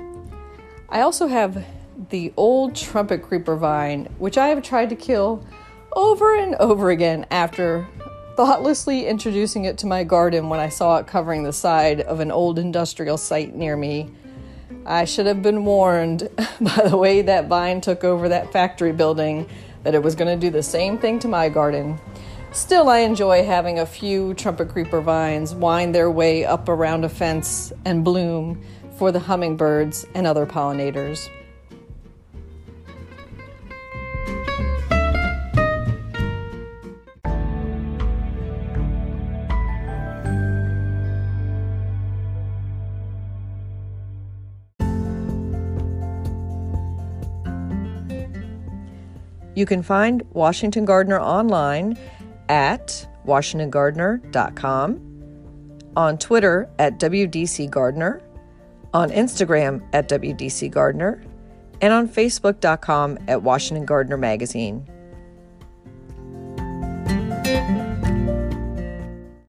I 0.89 1.01
also 1.01 1.27
have 1.27 1.63
the 2.09 2.33
old 2.35 2.75
trumpet 2.75 3.21
creeper 3.21 3.55
vine, 3.55 4.05
which 4.17 4.37
I 4.37 4.47
have 4.47 4.63
tried 4.63 4.89
to 4.89 4.95
kill 4.95 5.45
over 5.93 6.35
and 6.35 6.55
over 6.55 6.89
again 6.89 7.25
after 7.31 7.87
thoughtlessly 8.35 9.05
introducing 9.05 9.65
it 9.65 9.77
to 9.79 9.87
my 9.87 10.03
garden 10.03 10.49
when 10.49 10.59
I 10.59 10.69
saw 10.69 10.97
it 10.97 11.07
covering 11.07 11.43
the 11.43 11.53
side 11.53 12.01
of 12.01 12.19
an 12.19 12.31
old 12.31 12.57
industrial 12.57 13.17
site 13.17 13.53
near 13.55 13.75
me. 13.75 14.09
I 14.85 15.05
should 15.05 15.25
have 15.27 15.41
been 15.41 15.63
warned 15.65 16.29
by 16.61 16.87
the 16.87 16.97
way 16.97 17.21
that 17.21 17.47
vine 17.47 17.81
took 17.81 18.03
over 18.03 18.29
that 18.29 18.51
factory 18.51 18.93
building 18.93 19.47
that 19.83 19.95
it 19.95 20.01
was 20.01 20.15
going 20.15 20.33
to 20.33 20.39
do 20.39 20.51
the 20.51 20.63
same 20.63 20.97
thing 20.97 21.19
to 21.19 21.27
my 21.27 21.49
garden. 21.49 21.99
Still, 22.53 22.89
I 22.89 22.99
enjoy 22.99 23.45
having 23.45 23.79
a 23.79 23.85
few 23.85 24.33
trumpet 24.33 24.67
creeper 24.67 24.99
vines 24.99 25.55
wind 25.55 25.95
their 25.95 26.11
way 26.11 26.43
up 26.43 26.67
around 26.67 27.05
a 27.05 27.09
fence 27.09 27.71
and 27.85 28.03
bloom 28.03 28.61
for 28.97 29.09
the 29.09 29.19
hummingbirds 29.19 30.05
and 30.15 30.27
other 30.27 30.45
pollinators. 30.45 31.29
You 49.53 49.65
can 49.65 49.83
find 49.83 50.23
Washington 50.33 50.85
Gardener 50.85 51.19
online 51.19 51.97
at 52.51 53.07
WashingtonGardener.com, 53.25 55.07
on 55.95 56.17
Twitter 56.17 56.69
at 56.77 56.99
WDCGardener, 56.99 58.21
on 58.93 59.09
Instagram 59.09 59.81
at 59.93 60.09
WDCGardener, 60.09 61.25
and 61.81 61.93
on 61.93 62.07
Facebook.com 62.09 63.17
at 63.27 63.41
Washington 63.41 63.85
Gardener 63.85 64.17
Magazine. 64.17 64.85